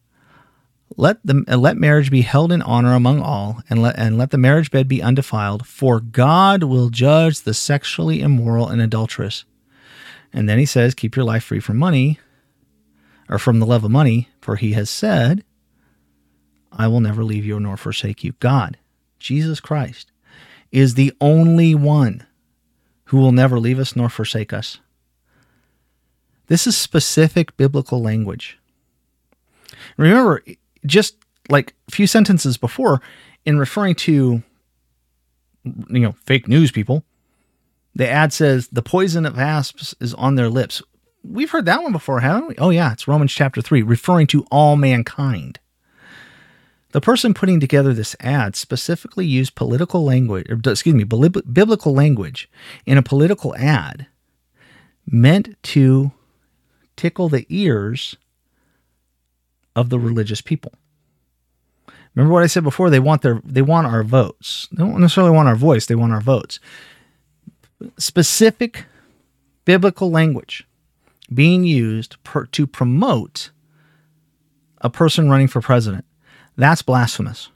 let 0.96 1.18
the 1.24 1.44
uh, 1.48 1.56
let 1.56 1.76
marriage 1.76 2.10
be 2.10 2.22
held 2.22 2.50
in 2.50 2.62
honor 2.62 2.94
among 2.94 3.20
all 3.20 3.62
and 3.68 3.82
let 3.82 3.98
and 3.98 4.16
let 4.16 4.30
the 4.30 4.38
marriage 4.38 4.70
bed 4.70 4.88
be 4.88 5.02
undefiled 5.02 5.66
for 5.66 6.00
god 6.00 6.62
will 6.62 6.88
judge 6.88 7.42
the 7.42 7.54
sexually 7.54 8.20
immoral 8.20 8.68
and 8.68 8.80
adulterous 8.80 9.44
and 10.32 10.48
then 10.48 10.58
he 10.58 10.66
says 10.66 10.94
keep 10.94 11.14
your 11.14 11.24
life 11.24 11.44
free 11.44 11.60
from 11.60 11.76
money 11.76 12.18
or 13.28 13.38
from 13.38 13.60
the 13.60 13.66
love 13.66 13.84
of 13.84 13.90
money, 13.90 14.28
for 14.40 14.56
he 14.56 14.72
has 14.72 14.88
said, 14.88 15.44
I 16.72 16.88
will 16.88 17.00
never 17.00 17.22
leave 17.22 17.44
you 17.44 17.60
nor 17.60 17.76
forsake 17.76 18.24
you. 18.24 18.32
God, 18.40 18.78
Jesus 19.18 19.60
Christ, 19.60 20.10
is 20.72 20.94
the 20.94 21.12
only 21.20 21.74
one 21.74 22.26
who 23.06 23.18
will 23.18 23.32
never 23.32 23.58
leave 23.58 23.78
us 23.78 23.96
nor 23.96 24.08
forsake 24.08 24.52
us. 24.52 24.78
This 26.46 26.66
is 26.66 26.76
specific 26.76 27.56
biblical 27.56 28.00
language. 28.00 28.58
Remember, 29.96 30.42
just 30.88 31.16
like 31.48 31.74
a 31.86 31.92
few 31.92 32.06
sentences 32.06 32.56
before, 32.56 33.00
in 33.44 33.58
referring 33.58 33.94
to 33.94 34.42
you 35.64 36.00
know 36.00 36.14
fake 36.24 36.48
news 36.48 36.70
people, 36.72 37.04
the 37.94 38.08
ad 38.08 38.32
says 38.32 38.68
the 38.68 38.82
poison 38.82 39.24
of 39.24 39.38
asps 39.38 39.94
is 40.00 40.14
on 40.14 40.34
their 40.34 40.48
lips. 40.48 40.82
We've 41.22 41.50
heard 41.50 41.66
that 41.66 41.82
one 41.82 41.92
before, 41.92 42.20
haven't 42.20 42.48
we? 42.48 42.54
Oh 42.58 42.70
yeah, 42.70 42.92
it's 42.92 43.08
Romans 43.08 43.32
chapter 43.32 43.62
three, 43.62 43.82
referring 43.82 44.26
to 44.28 44.44
all 44.50 44.76
mankind. 44.76 45.60
The 46.92 47.00
person 47.02 47.34
putting 47.34 47.60
together 47.60 47.92
this 47.92 48.16
ad 48.18 48.56
specifically 48.56 49.26
used 49.26 49.54
political 49.54 50.04
language, 50.04 50.46
or, 50.48 50.58
excuse 50.64 50.94
me, 50.94 51.04
biblical 51.04 51.92
language 51.92 52.48
in 52.86 52.96
a 52.96 53.02
political 53.02 53.54
ad 53.56 54.06
meant 55.06 55.62
to 55.64 56.12
tickle 56.96 57.28
the 57.28 57.44
ears 57.50 58.16
of 59.76 59.90
the 59.90 59.98
religious 59.98 60.40
people. 60.40 60.72
Remember 62.14 62.34
what 62.34 62.42
I 62.42 62.48
said 62.48 62.64
before? 62.64 62.90
They 62.90 63.00
want 63.00 63.22
their 63.22 63.40
they 63.44 63.62
want 63.62 63.86
our 63.86 64.02
votes. 64.02 64.68
They 64.72 64.82
don't 64.82 65.00
necessarily 65.00 65.32
want 65.32 65.48
our 65.48 65.56
voice, 65.56 65.86
they 65.86 65.94
want 65.94 66.12
our 66.12 66.20
votes. 66.20 66.58
Specific 67.96 68.86
biblical 69.64 70.10
language 70.10 70.66
being 71.32 71.64
used 71.64 72.22
per, 72.24 72.46
to 72.46 72.66
promote 72.66 73.50
a 74.80 74.90
person 74.90 75.28
running 75.28 75.48
for 75.48 75.60
president. 75.60 76.04
That's 76.56 76.82
blasphemous. 76.82 77.50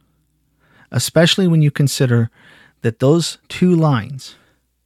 Especially 0.90 1.48
when 1.48 1.62
you 1.62 1.70
consider 1.70 2.30
that 2.82 2.98
those 2.98 3.38
two 3.48 3.74
lines, 3.74 4.36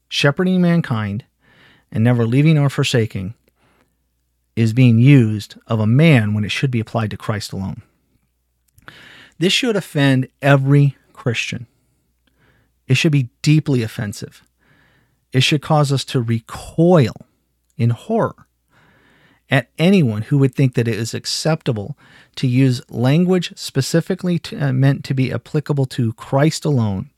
shepherding 0.09 0.62
mankind 0.62 1.24
and 1.91 2.05
never 2.05 2.27
leaving 2.27 2.59
or 2.59 2.70
forsaking, 2.70 3.35
is 4.57 4.73
being 4.73 4.99
used 4.99 5.57
of 5.67 5.79
a 5.79 5.87
man 5.87 6.35
when 6.35 6.45
it 6.45 6.51
should 6.51 6.71
be 6.71 6.81
applied 6.81 7.11
to 7.11 7.17
Christ 7.17 7.53
alone. 7.53 7.83
This 9.39 9.53
should 9.53 9.77
offend 9.77 10.29
every 10.41 10.97
Christian. 11.13 11.67
It 12.89 12.95
should 12.95 13.13
be 13.13 13.29
deeply 13.43 13.83
offensive. 13.83 14.43
It 15.33 15.43
should 15.43 15.61
cause 15.61 15.93
us 15.93 16.05
to 16.07 16.21
recoil 16.21 17.15
in 17.77 17.91
horror 17.91 18.47
at 19.51 19.69
anyone 19.79 20.23
who 20.23 20.39
would 20.39 20.55
think 20.55 20.75
that 20.75 20.89
it 20.89 20.95
is 20.99 21.15
acceptable 21.15 21.97
to 22.37 22.47
use 22.47 22.83
language 22.91 23.53
specifically 23.57 24.39
to, 24.39 24.69
uh, 24.69 24.73
meant 24.73 25.05
to 25.05 25.15
be 25.15 25.33
applicable 25.33 25.87
to 25.87 26.13
Christ 26.15 26.65
alone. 26.65 27.11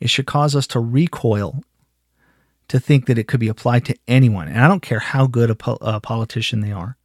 It 0.00 0.08
should 0.10 0.26
cause 0.26 0.54
us 0.54 0.66
to 0.68 0.80
recoil 0.80 1.62
to 2.68 2.78
think 2.78 3.06
that 3.06 3.18
it 3.18 3.26
could 3.26 3.40
be 3.40 3.48
applied 3.48 3.84
to 3.86 3.96
anyone. 4.06 4.48
And 4.48 4.60
I 4.60 4.68
don't 4.68 4.82
care 4.82 4.98
how 4.98 5.26
good 5.26 5.50
a, 5.50 5.54
po- 5.54 5.78
a 5.80 6.00
politician 6.00 6.60
they 6.60 6.72
are. 6.72 6.96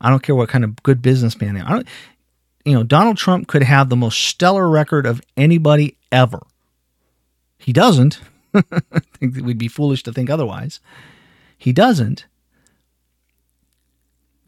I 0.00 0.10
don't 0.10 0.22
care 0.22 0.34
what 0.34 0.48
kind 0.48 0.64
of 0.64 0.82
good 0.82 1.02
businessman 1.02 1.54
they 1.54 1.60
are. 1.60 1.82
you 2.64 2.72
know, 2.74 2.82
Donald 2.82 3.16
Trump 3.16 3.48
could 3.48 3.62
have 3.62 3.88
the 3.88 3.96
most 3.96 4.18
stellar 4.18 4.68
record 4.68 5.06
of 5.06 5.20
anybody 5.36 5.96
ever. 6.10 6.40
He 7.58 7.72
doesn't. 7.72 8.20
I 8.54 9.00
think 9.18 9.34
that 9.34 9.44
we'd 9.44 9.58
be 9.58 9.68
foolish 9.68 10.02
to 10.04 10.12
think 10.12 10.30
otherwise. 10.30 10.80
He 11.56 11.72
doesn't. 11.72 12.26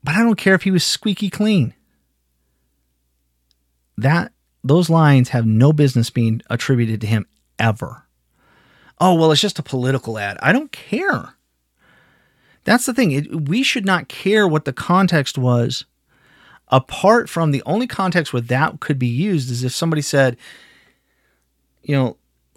But 0.03 0.15
I 0.15 0.23
don't 0.23 0.37
care 0.37 0.55
if 0.55 0.63
he 0.63 0.71
was 0.71 0.85
squeaky 0.85 1.29
clean. 1.29 1.75
That 3.99 4.33
those 4.65 4.89
lines 4.89 5.31
have 5.31 5.45
no 5.45 5.73
business 5.73 6.09
being 6.09 6.41
attributed 6.49 7.01
to 7.03 7.07
him 7.07 7.27
ever 7.59 8.07
oh, 9.01 9.15
well, 9.15 9.33
it's 9.33 9.41
just 9.41 9.59
a 9.59 9.63
political 9.63 10.19
ad. 10.19 10.39
I 10.43 10.53
don't 10.53 10.71
care. 10.71 11.35
That's 12.65 12.87
the 12.87 12.95
thing. 12.95 13.13
It, 13.13 13.49
we 13.49 13.63
should 13.63 13.87
not 13.87 14.09
care 14.09 14.47
what 14.47 14.67
the 14.67 14.73
context 14.73 15.39
was, 15.39 15.87
apart 16.69 17.29
from 17.29 17.51
the 17.51 17.63
only 17.65 17.87
context 17.87 18.33
where 18.33 18.43
that 18.43 18.81
could 18.81 18.99
be 18.99 19.07
used 19.07 19.51
is 19.51 19.65
if 19.65 19.73
somebody 19.73 20.03
said, 20.03 20.37
you 21.83 21.97
know, 21.97 22.17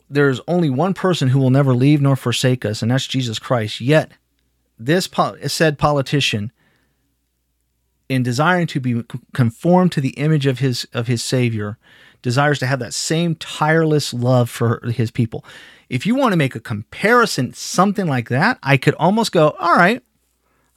there's 0.09 0.41
only 0.47 0.69
one 0.69 0.93
person 0.93 1.29
who 1.29 1.39
will 1.39 1.49
never 1.49 1.73
leave 1.73 2.01
nor 2.01 2.15
forsake 2.15 2.65
us, 2.65 2.81
and 2.81 2.91
that's 2.91 3.07
Jesus 3.07 3.39
Christ. 3.39 3.81
Yet, 3.81 4.11
this 4.77 5.07
po- 5.07 5.37
said 5.47 5.79
politician, 5.79 6.51
in 8.09 8.21
desiring 8.21 8.67
to 8.67 8.79
be 8.79 9.03
conformed 9.33 9.91
to 9.93 10.01
the 10.01 10.09
image 10.09 10.45
of 10.45 10.59
his 10.59 10.85
of 10.93 11.07
his 11.07 11.23
Savior, 11.23 11.77
desires 12.23 12.57
to 12.59 12.65
have 12.65 12.79
that 12.79 12.95
same 12.95 13.35
tireless 13.35 14.13
love 14.13 14.49
for 14.49 14.81
his 14.89 15.11
people 15.11 15.45
if 15.93 16.07
you 16.07 16.15
want 16.15 16.33
to 16.33 16.37
make 16.37 16.55
a 16.55 16.59
comparison, 16.59 17.53
something 17.53 18.07
like 18.07 18.29
that, 18.29 18.57
I 18.63 18.77
could 18.77 18.95
almost 18.95 19.31
go, 19.31 19.51
all 19.59 19.75
right, 19.75 20.01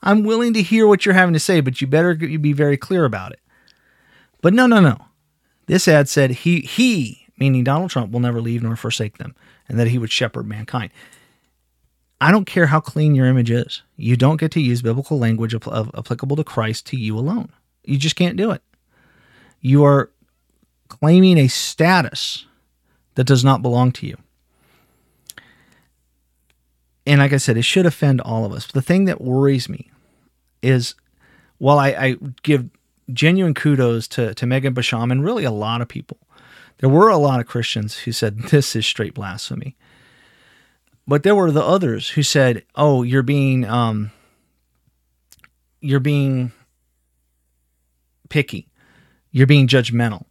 I'm 0.03 0.23
willing 0.23 0.53
to 0.53 0.61
hear 0.61 0.85
what 0.85 1.05
you're 1.05 1.15
having 1.15 1.33
to 1.33 1.39
say, 1.39 1.59
but 1.59 1.81
you 1.81 1.87
better 1.87 2.13
be 2.13 2.53
very 2.53 2.77
clear 2.77 3.03
about 3.03 3.31
it. 3.31 3.39
But 4.43 4.53
no, 4.53 4.67
no, 4.67 4.79
no. 4.79 5.05
This 5.65 5.87
ad 5.87 6.07
said 6.07 6.29
he, 6.29 6.59
he, 6.59 7.25
meaning 7.39 7.63
Donald 7.63 7.89
Trump, 7.89 8.11
will 8.11 8.19
never 8.19 8.39
leave 8.39 8.61
nor 8.61 8.75
forsake 8.75 9.17
them, 9.17 9.35
and 9.67 9.79
that 9.79 9.87
he 9.87 9.97
would 9.97 10.11
shepherd 10.11 10.45
mankind. 10.45 10.91
I 12.21 12.31
don't 12.31 12.45
care 12.45 12.67
how 12.67 12.79
clean 12.79 13.15
your 13.15 13.25
image 13.25 13.49
is. 13.49 13.81
You 13.95 14.17
don't 14.17 14.39
get 14.39 14.51
to 14.51 14.61
use 14.61 14.83
biblical 14.83 15.17
language 15.17 15.55
applicable 15.55 16.35
to 16.35 16.43
Christ 16.43 16.85
to 16.87 16.97
you 16.97 17.17
alone. 17.17 17.49
You 17.83 17.97
just 17.97 18.15
can't 18.15 18.37
do 18.37 18.51
it. 18.51 18.61
You 19.61 19.83
are 19.83 20.11
claiming 20.87 21.37
a 21.37 21.47
status 21.47 22.45
that 23.15 23.25
does 23.25 23.43
not 23.43 23.61
belong 23.61 23.91
to 23.93 24.07
you 24.07 24.17
and 27.07 27.21
like 27.21 27.31
I 27.31 27.37
said, 27.37 27.55
it 27.55 27.63
should 27.63 27.85
offend 27.85 28.19
all 28.19 28.43
of 28.43 28.51
us. 28.51 28.65
But 28.67 28.73
the 28.73 28.81
thing 28.81 29.05
that 29.05 29.21
worries 29.21 29.69
me 29.69 29.89
is 30.61 30.93
while 31.57 31.79
I, 31.79 31.87
I 31.87 32.15
give 32.43 32.69
genuine 33.13 33.53
kudos 33.53 34.09
to, 34.09 34.33
to 34.33 34.45
Megan 34.45 34.75
Basham 34.75 35.09
and 35.09 35.23
really 35.23 35.45
a 35.45 35.51
lot 35.51 35.79
of 35.79 35.87
people, 35.87 36.17
there 36.79 36.89
were 36.89 37.07
a 37.07 37.17
lot 37.17 37.39
of 37.39 37.47
Christians 37.47 37.99
who 37.99 38.11
said 38.11 38.37
this 38.51 38.75
is 38.75 38.85
straight 38.85 39.13
blasphemy. 39.13 39.77
But 41.07 41.23
there 41.23 41.33
were 41.33 41.49
the 41.49 41.63
others 41.63 42.09
who 42.09 42.23
said, 42.23 42.65
"Oh, 42.75 43.01
you're 43.01 43.23
being 43.23 43.63
um, 43.63 44.11
you're 45.79 46.01
being 46.01 46.51
picky, 48.27 48.67
you're 49.31 49.47
being 49.47 49.69
judgmental." 49.69 50.25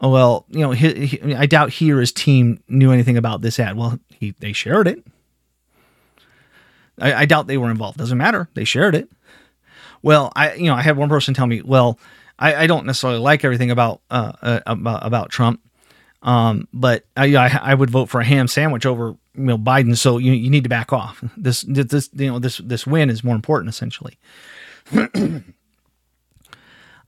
Oh 0.00 0.10
well, 0.10 0.44
you 0.50 0.60
know, 0.60 0.72
he, 0.72 1.06
he, 1.06 1.34
I 1.34 1.46
doubt 1.46 1.70
he 1.70 1.92
or 1.92 2.00
his 2.00 2.12
team 2.12 2.62
knew 2.68 2.90
anything 2.90 3.16
about 3.16 3.42
this 3.42 3.60
ad. 3.60 3.76
Well, 3.76 3.98
he 4.10 4.34
they 4.40 4.52
shared 4.52 4.88
it. 4.88 5.04
I, 7.00 7.14
I 7.14 7.24
doubt 7.26 7.46
they 7.46 7.56
were 7.56 7.70
involved. 7.70 7.98
Doesn't 7.98 8.18
matter. 8.18 8.48
They 8.54 8.64
shared 8.64 8.94
it. 8.94 9.08
Well, 10.02 10.32
I 10.36 10.54
you 10.54 10.66
know 10.66 10.74
I 10.74 10.82
had 10.82 10.96
one 10.96 11.08
person 11.08 11.32
tell 11.32 11.46
me, 11.46 11.62
well, 11.62 11.98
I, 12.38 12.54
I 12.54 12.66
don't 12.66 12.86
necessarily 12.86 13.20
like 13.20 13.44
everything 13.44 13.70
about 13.70 14.00
uh, 14.10 14.32
uh, 14.42 14.60
about, 14.66 15.06
about 15.06 15.30
Trump, 15.30 15.60
um, 16.22 16.68
but 16.72 17.04
I, 17.16 17.36
I, 17.36 17.58
I 17.62 17.74
would 17.74 17.90
vote 17.90 18.08
for 18.08 18.20
a 18.20 18.24
ham 18.24 18.48
sandwich 18.48 18.86
over 18.86 19.16
you 19.34 19.44
know 19.44 19.58
Biden. 19.58 19.96
So 19.96 20.18
you 20.18 20.32
you 20.32 20.50
need 20.50 20.64
to 20.64 20.68
back 20.68 20.92
off. 20.92 21.22
This 21.36 21.64
this 21.68 22.10
you 22.14 22.30
know 22.30 22.38
this 22.38 22.58
this 22.58 22.86
win 22.86 23.10
is 23.10 23.22
more 23.24 23.36
important 23.36 23.70
essentially. 23.70 24.18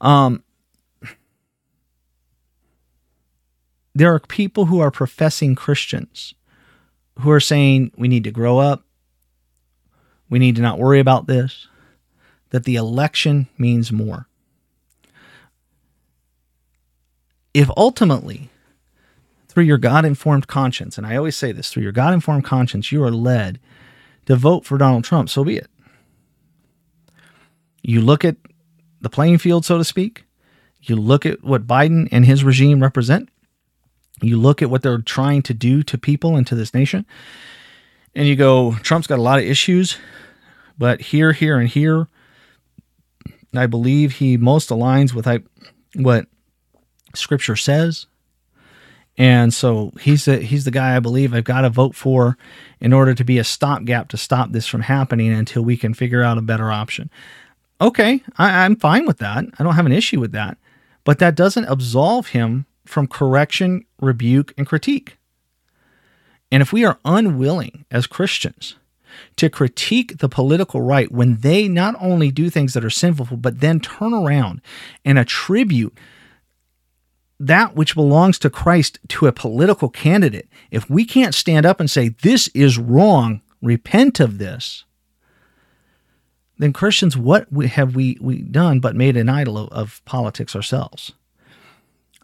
um, 0.00 0.42
there 3.96 4.12
are 4.12 4.20
people 4.20 4.66
who 4.66 4.78
are 4.78 4.90
professing 4.90 5.54
Christians 5.54 6.34
who 7.20 7.30
are 7.30 7.40
saying 7.40 7.92
we 7.96 8.08
need 8.08 8.24
to 8.24 8.30
grow 8.30 8.58
up, 8.58 8.84
we 10.28 10.38
need 10.38 10.54
to 10.56 10.62
not 10.62 10.78
worry 10.78 11.00
about 11.00 11.26
this, 11.26 11.66
that 12.50 12.64
the 12.64 12.76
election 12.76 13.48
means 13.56 13.90
more. 13.90 14.28
If 17.54 17.70
ultimately, 17.74 18.50
through 19.48 19.64
your 19.64 19.78
God 19.78 20.04
informed 20.04 20.46
conscience, 20.46 20.98
and 20.98 21.06
I 21.06 21.16
always 21.16 21.34
say 21.34 21.52
this, 21.52 21.70
through 21.70 21.84
your 21.84 21.92
God 21.92 22.12
informed 22.12 22.44
conscience, 22.44 22.92
you 22.92 23.02
are 23.02 23.10
led 23.10 23.58
to 24.26 24.36
vote 24.36 24.66
for 24.66 24.76
Donald 24.76 25.04
Trump, 25.04 25.30
so 25.30 25.42
be 25.42 25.56
it. 25.56 25.70
You 27.80 28.02
look 28.02 28.26
at 28.26 28.36
the 29.00 29.08
playing 29.08 29.38
field, 29.38 29.64
so 29.64 29.78
to 29.78 29.84
speak. 29.84 30.26
You 30.82 30.96
look 30.96 31.24
at 31.24 31.42
what 31.42 31.66
Biden 31.66 32.08
and 32.12 32.26
his 32.26 32.44
regime 32.44 32.82
represent. 32.82 33.30
You 34.22 34.38
look 34.38 34.62
at 34.62 34.70
what 34.70 34.82
they're 34.82 34.98
trying 34.98 35.42
to 35.42 35.54
do 35.54 35.82
to 35.82 35.98
people 35.98 36.36
and 36.36 36.46
to 36.46 36.54
this 36.54 36.72
nation 36.72 37.06
and 38.16 38.26
you 38.26 38.34
go, 38.34 38.72
Trump's 38.76 39.06
got 39.06 39.18
a 39.18 39.22
lot 39.22 39.38
of 39.38 39.44
issues, 39.44 39.98
but 40.78 41.00
here, 41.00 41.32
here, 41.32 41.58
and 41.58 41.68
here, 41.68 42.08
I 43.54 43.66
believe 43.66 44.12
he 44.12 44.38
most 44.38 44.70
aligns 44.70 45.12
with 45.12 45.26
what 45.94 46.26
Scripture 47.14 47.56
says. 47.56 48.06
And 49.18 49.52
so 49.52 49.92
he's 50.00 50.24
the, 50.24 50.38
he's 50.38 50.64
the 50.64 50.70
guy 50.70 50.96
I 50.96 51.00
believe 51.00 51.32
I've 51.32 51.44
got 51.44 51.62
to 51.62 51.70
vote 51.70 51.94
for 51.94 52.36
in 52.80 52.92
order 52.92 53.14
to 53.14 53.24
be 53.24 53.38
a 53.38 53.44
stopgap 53.44 54.08
to 54.08 54.16
stop 54.16 54.52
this 54.52 54.66
from 54.66 54.82
happening 54.82 55.32
until 55.32 55.62
we 55.62 55.76
can 55.76 55.94
figure 55.94 56.22
out 56.22 56.38
a 56.38 56.42
better 56.42 56.72
option. 56.72 57.10
Okay, 57.80 58.22
I, 58.38 58.64
I'm 58.64 58.76
fine 58.76 59.06
with 59.06 59.18
that. 59.18 59.44
I 59.58 59.62
don't 59.62 59.74
have 59.74 59.86
an 59.86 59.92
issue 59.92 60.20
with 60.20 60.32
that. 60.32 60.56
But 61.04 61.18
that 61.18 61.34
doesn't 61.34 61.66
absolve 61.66 62.28
him 62.28 62.66
from 62.88 63.06
correction, 63.06 63.84
rebuke, 64.00 64.54
and 64.56 64.66
critique. 64.66 65.18
And 66.50 66.62
if 66.62 66.72
we 66.72 66.84
are 66.84 66.98
unwilling 67.04 67.84
as 67.90 68.06
Christians 68.06 68.76
to 69.36 69.48
critique 69.48 70.18
the 70.18 70.28
political 70.28 70.80
right 70.80 71.10
when 71.10 71.38
they 71.38 71.68
not 71.68 71.94
only 72.00 72.30
do 72.30 72.50
things 72.50 72.74
that 72.74 72.84
are 72.84 72.90
sinful, 72.90 73.36
but 73.36 73.60
then 73.60 73.80
turn 73.80 74.12
around 74.12 74.60
and 75.04 75.18
attribute 75.18 75.96
that 77.38 77.74
which 77.74 77.94
belongs 77.94 78.38
to 78.38 78.50
Christ 78.50 78.98
to 79.08 79.26
a 79.26 79.32
political 79.32 79.88
candidate, 79.88 80.48
if 80.70 80.88
we 80.88 81.04
can't 81.04 81.34
stand 81.34 81.66
up 81.66 81.80
and 81.80 81.90
say, 81.90 82.08
this 82.08 82.48
is 82.48 82.78
wrong, 82.78 83.42
repent 83.60 84.20
of 84.20 84.38
this, 84.38 84.84
then 86.58 86.72
Christians, 86.72 87.16
what 87.16 87.48
have 87.52 87.94
we, 87.94 88.14
done 88.14 88.80
but 88.80 88.96
made 88.96 89.16
an 89.16 89.28
idol 89.28 89.58
of 89.68 90.02
politics 90.06 90.56
ourselves? 90.56 91.12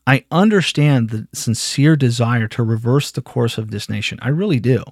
I 0.06 0.24
understand 0.30 1.10
the 1.10 1.28
sincere 1.32 1.96
desire 1.96 2.48
to 2.48 2.62
reverse 2.62 3.10
the 3.10 3.22
course 3.22 3.58
of 3.58 3.70
this 3.70 3.88
nation. 3.88 4.18
I 4.20 4.28
really 4.28 4.58
do. 4.58 4.84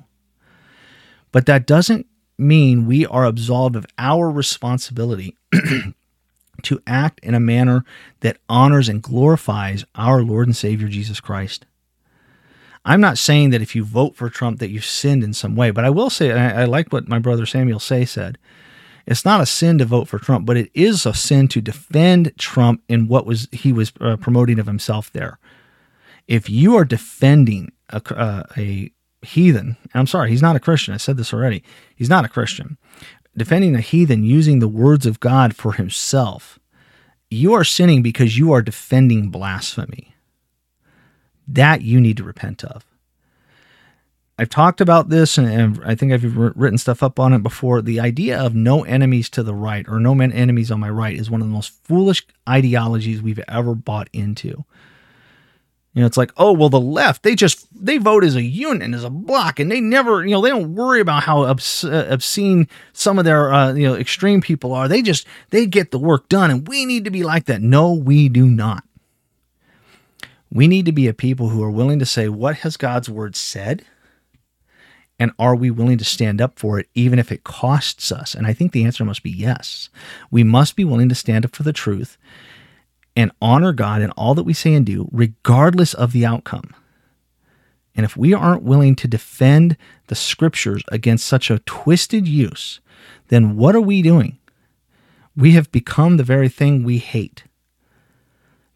But 1.33 1.47
that 1.47 1.67
doesn't 1.67 2.07
mean 2.39 2.87
we 2.87 3.07
are 3.07 3.25
absolved 3.25 3.77
of 3.77 3.87
our 3.99 4.31
responsibility 4.31 5.37
to 6.63 6.83
act 6.87 7.21
in 7.21 7.35
a 7.35 7.41
manner 7.41 7.85
that 8.21 8.39
honors 8.49 8.89
and 8.89 9.03
glorifies 9.03 9.85
our 9.95 10.23
Lord 10.23 10.47
and 10.47 10.57
Savior 10.57 10.89
Jesus 10.89 11.21
Christ. 11.21 11.67
I'm 12.85 13.01
not 13.01 13.19
saying 13.19 13.51
that 13.51 13.63
if 13.63 13.77
you 13.77 13.85
vote 13.85 14.17
for 14.17 14.31
Trump 14.31 14.59
that 14.59 14.71
you've 14.71 14.85
sinned 14.85 15.23
in 15.23 15.35
some 15.35 15.55
way, 15.55 15.71
but 15.71 15.85
I 15.85 15.91
will 15.91 16.09
say, 16.09 16.33
I, 16.33 16.63
I 16.63 16.65
like 16.65 16.93
what 16.93 17.09
my 17.09 17.19
brother 17.19 17.45
Samuel 17.45 17.79
Sey 17.79 18.05
said. 18.05 18.39
It's 19.07 19.24
not 19.24 19.40
a 19.40 19.46
sin 19.46 19.78
to 19.78 19.84
vote 19.84 20.09
for 20.09 20.18
Trump, 20.18 20.46
but 20.46 20.57
it 20.57 20.70
is 20.74 21.07
a 21.07 21.14
sin 21.14 21.48
to 21.48 21.61
defend 21.61 22.32
Trump 22.38 22.82
in 22.88 23.09
what 23.09 23.26
was 23.26 23.48
he 23.53 23.72
was 23.72 23.92
uh, 24.01 24.16
promoting 24.16 24.59
of 24.59 24.66
himself 24.66 25.11
there. 25.12 25.38
If 26.28 26.48
you 26.48 26.76
are 26.76 26.84
defending 26.84 27.72
a, 27.88 28.03
uh, 28.14 28.44
a 28.57 28.92
heathen, 29.22 29.76
I'm 29.94 30.07
sorry, 30.07 30.30
he's 30.30 30.42
not 30.42 30.57
a 30.57 30.61
Christian. 30.61 30.94
I 30.94 30.98
said 30.98 31.16
this 31.16 31.34
already. 31.34 31.64
He's 31.96 32.11
not 32.11 32.24
a 32.24 32.28
Christian. 32.28 32.78
Defending 33.36 33.74
a 33.74 33.80
heathen 33.80 34.24
using 34.24 34.59
the 34.59 34.68
words 34.68 35.07
of 35.07 35.20
God 35.20 35.57
for 35.57 35.72
himself, 35.72 36.59
you 37.30 37.53
are 37.53 37.64
sinning 37.64 38.03
because 38.03 38.38
you 38.38 38.53
are 38.53 38.62
defending 38.62 39.30
blasphemy. 39.30 40.14
That 41.46 41.82
you 41.82 42.01
need 42.01 42.16
to 42.18 42.24
repent 42.24 42.64
of. 42.64 42.84
I've 44.41 44.49
talked 44.49 44.80
about 44.80 45.11
this 45.11 45.36
and, 45.36 45.47
and, 45.47 45.84
I 45.84 45.95
think 45.95 46.14
I've 46.14 46.34
written 46.34 46.78
stuff 46.78 47.03
up 47.03 47.20
on 47.20 47.34
it 47.34 47.43
before. 47.43 47.82
The 47.82 48.01
idea 48.01 48.41
of 48.41 48.55
no 48.55 48.84
enemies 48.84 49.28
to 49.30 49.43
the 49.43 49.55
right 49.55 49.86
or 49.86 50.01
no 50.01 50.18
enemies 50.18 50.70
on 50.70 50.80
my 50.80 50.88
right 50.88 51.14
is 51.14 51.30
one 51.30 51.43
of 51.43 51.47
the 51.47 51.53
most 51.53 51.72
foolish 51.84 52.26
ideologies 52.49 53.20
we've 53.20 53.45
ever 53.49 53.74
bought 53.74 54.09
into. 54.14 54.64
You 55.93 56.01
know, 56.01 56.07
it's 56.07 56.16
like, 56.16 56.32
oh, 56.38 56.53
well, 56.53 56.70
the 56.70 56.80
left, 56.80 57.22
they 57.22 57.34
just, 57.34 57.66
they 57.84 57.99
vote 57.99 58.24
as 58.24 58.34
a 58.34 58.43
unit, 58.43 58.95
as 58.95 59.05
a 59.05 59.11
block, 59.11 59.61
and 59.61 59.70
they 59.70 59.82
never, 59.82 60.24
you 60.24 60.30
know, 60.30 60.41
they 60.41 60.49
don't 60.49 60.74
worry 60.74 61.01
about 61.01 61.24
how 61.24 61.43
obs- 61.43 61.84
uh, 61.84 62.07
obscene 62.09 62.66
some 62.95 63.18
of 63.18 63.26
their, 63.26 63.53
uh, 63.53 63.74
you 63.74 63.86
know, 63.86 63.95
extreme 63.95 64.41
people 64.41 64.72
are. 64.72 64.88
They 64.88 65.03
just, 65.03 65.26
they 65.51 65.66
get 65.66 65.91
the 65.91 65.99
work 65.99 66.30
done, 66.30 66.51
and 66.51 66.66
we 66.66 66.86
need 66.86 67.05
to 67.05 67.11
be 67.11 67.24
like 67.24 67.45
that. 67.45 67.61
No, 67.61 67.93
we 67.93 68.30
do 68.30 68.47
not. 68.47 68.84
We 70.51 70.66
need 70.66 70.86
to 70.86 70.93
be 70.93 71.09
a 71.09 71.12
people 71.12 71.51
who 71.51 71.62
are 71.62 71.70
willing 71.70 71.99
to 71.99 72.07
say, 72.07 72.30
what 72.30 72.59
has 72.59 72.78
God's 72.78 73.11
word 73.11 73.36
said? 73.36 73.84
And 75.21 75.33
are 75.39 75.55
we 75.55 75.71
willing 75.71 75.99
to 75.99 76.05
stand 76.05 76.41
up 76.41 76.59
for 76.59 76.81
it, 76.81 76.89
even 76.95 77.18
if 77.18 77.31
it 77.31 77.45
costs 77.45 78.11
us? 78.11 78.35
And 78.35 78.47
I 78.47 78.55
think 78.55 78.73
the 78.73 78.85
answer 78.85 79.05
must 79.05 79.23
be 79.23 79.31
yes. 79.31 79.91
We 80.31 80.43
must 80.43 80.77
be 80.77 80.85
willing 80.85 81.11
to 81.11 81.14
stand 81.14 81.45
up 81.45 81.55
for 81.55 81.62
the 81.62 81.75
truth 81.75 82.16
and 83.14 83.31
honor 83.43 83.75
God 83.75 84.01
in 84.01 84.11
all 84.12 84.35
that 84.35 84.45
we 84.45 84.55
say 84.55 84.73
and 84.73 84.87
do, 84.87 85.09
regardless 85.12 85.93
of 85.93 86.12
the 86.12 86.25
outcome. 86.25 86.75
And 87.95 88.07
if 88.07 88.16
we 88.16 88.33
aren't 88.33 88.62
willing 88.62 88.97
to 88.97 89.07
defend 89.07 89.77
the 90.07 90.14
scriptures 90.14 90.83
against 90.89 91.27
such 91.27 91.51
a 91.51 91.59
twisted 91.61 92.27
use, 92.27 92.81
then 93.29 93.57
what 93.57 93.77
are 93.77 93.81
we 93.81 94.01
doing? 94.01 94.39
We 95.37 95.53
have 95.53 95.71
become 95.71 96.16
the 96.16 96.25
very 96.25 96.49
thing 96.49 96.83
we 96.83 96.97
hate 96.97 97.45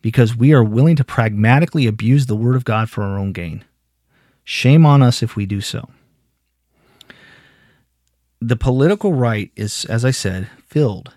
because 0.02 0.36
we 0.36 0.52
are 0.52 0.62
willing 0.62 0.96
to 0.96 1.04
pragmatically 1.04 1.86
abuse 1.86 2.26
the 2.26 2.36
word 2.36 2.54
of 2.54 2.64
God 2.66 2.90
for 2.90 3.02
our 3.02 3.18
own 3.18 3.32
gain. 3.32 3.64
Shame 4.44 4.84
on 4.84 5.02
us 5.02 5.22
if 5.22 5.36
we 5.36 5.46
do 5.46 5.62
so. 5.62 5.88
The 8.46 8.56
political 8.56 9.14
right 9.14 9.50
is, 9.56 9.86
as 9.86 10.04
I 10.04 10.10
said, 10.10 10.50
filled 10.66 11.14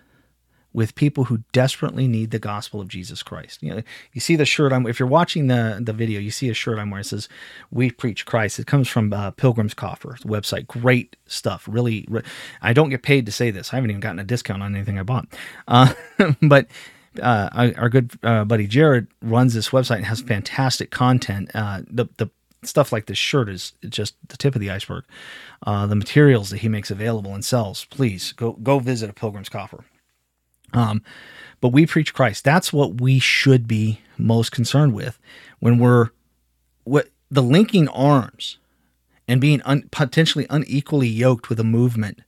with 0.72 0.94
people 0.94 1.24
who 1.24 1.42
desperately 1.52 2.08
need 2.08 2.30
the 2.30 2.38
gospel 2.38 2.80
of 2.80 2.88
Jesus 2.88 3.22
Christ. 3.22 3.62
You 3.62 3.74
know, 3.74 3.82
you 4.14 4.20
see 4.22 4.34
the 4.34 4.46
shirt 4.46 4.72
I'm. 4.72 4.86
If 4.86 4.98
you're 4.98 5.06
watching 5.06 5.48
the 5.48 5.78
the 5.78 5.92
video, 5.92 6.20
you 6.20 6.30
see 6.30 6.48
a 6.48 6.54
shirt 6.54 6.78
I'm 6.78 6.90
wearing. 6.90 7.02
It 7.02 7.08
says 7.08 7.28
"We 7.70 7.90
preach 7.90 8.24
Christ." 8.24 8.58
It 8.58 8.66
comes 8.66 8.88
from 8.88 9.12
uh, 9.12 9.32
Pilgrim's 9.32 9.74
Coffer 9.74 10.16
website. 10.22 10.66
Great 10.68 11.16
stuff. 11.26 11.68
Really, 11.68 12.06
re- 12.08 12.22
I 12.62 12.72
don't 12.72 12.88
get 12.88 13.02
paid 13.02 13.26
to 13.26 13.32
say 13.32 13.50
this. 13.50 13.74
I 13.74 13.76
haven't 13.76 13.90
even 13.90 14.00
gotten 14.00 14.20
a 14.20 14.24
discount 14.24 14.62
on 14.62 14.74
anything 14.74 14.98
I 14.98 15.02
bought. 15.02 15.26
Uh, 15.66 15.92
but 16.40 16.66
uh, 17.20 17.50
our 17.76 17.90
good 17.90 18.12
uh, 18.22 18.46
buddy 18.46 18.66
Jared 18.66 19.06
runs 19.20 19.52
this 19.52 19.68
website 19.68 19.96
and 19.96 20.06
has 20.06 20.22
fantastic 20.22 20.90
content. 20.90 21.50
Uh, 21.54 21.82
the 21.90 22.06
the 22.16 22.30
stuff 22.62 22.92
like 22.92 23.06
this 23.06 23.18
shirt 23.18 23.48
is 23.48 23.72
just 23.88 24.14
the 24.28 24.36
tip 24.36 24.54
of 24.54 24.60
the 24.60 24.70
iceberg. 24.70 25.04
Uh, 25.66 25.86
the 25.86 25.96
materials 25.96 26.50
that 26.50 26.58
he 26.58 26.68
makes 26.68 26.90
available 26.90 27.34
and 27.34 27.44
sells, 27.44 27.84
please 27.86 28.32
go 28.32 28.52
go 28.52 28.78
visit 28.78 29.10
a 29.10 29.12
Pilgrim's 29.12 29.48
Coffer. 29.48 29.84
Um, 30.72 31.02
but 31.60 31.70
we 31.70 31.86
preach 31.86 32.14
Christ. 32.14 32.44
That's 32.44 32.72
what 32.72 33.00
we 33.00 33.18
should 33.18 33.66
be 33.66 34.00
most 34.16 34.52
concerned 34.52 34.94
with 34.94 35.18
when 35.60 35.78
we're 35.78 36.10
what 36.84 37.08
the 37.30 37.42
linking 37.42 37.88
arms 37.88 38.58
and 39.26 39.40
being 39.40 39.60
un, 39.62 39.88
potentially 39.90 40.46
unequally 40.48 41.08
yoked 41.08 41.48
with 41.48 41.60
a 41.60 41.64
movement 41.64 42.20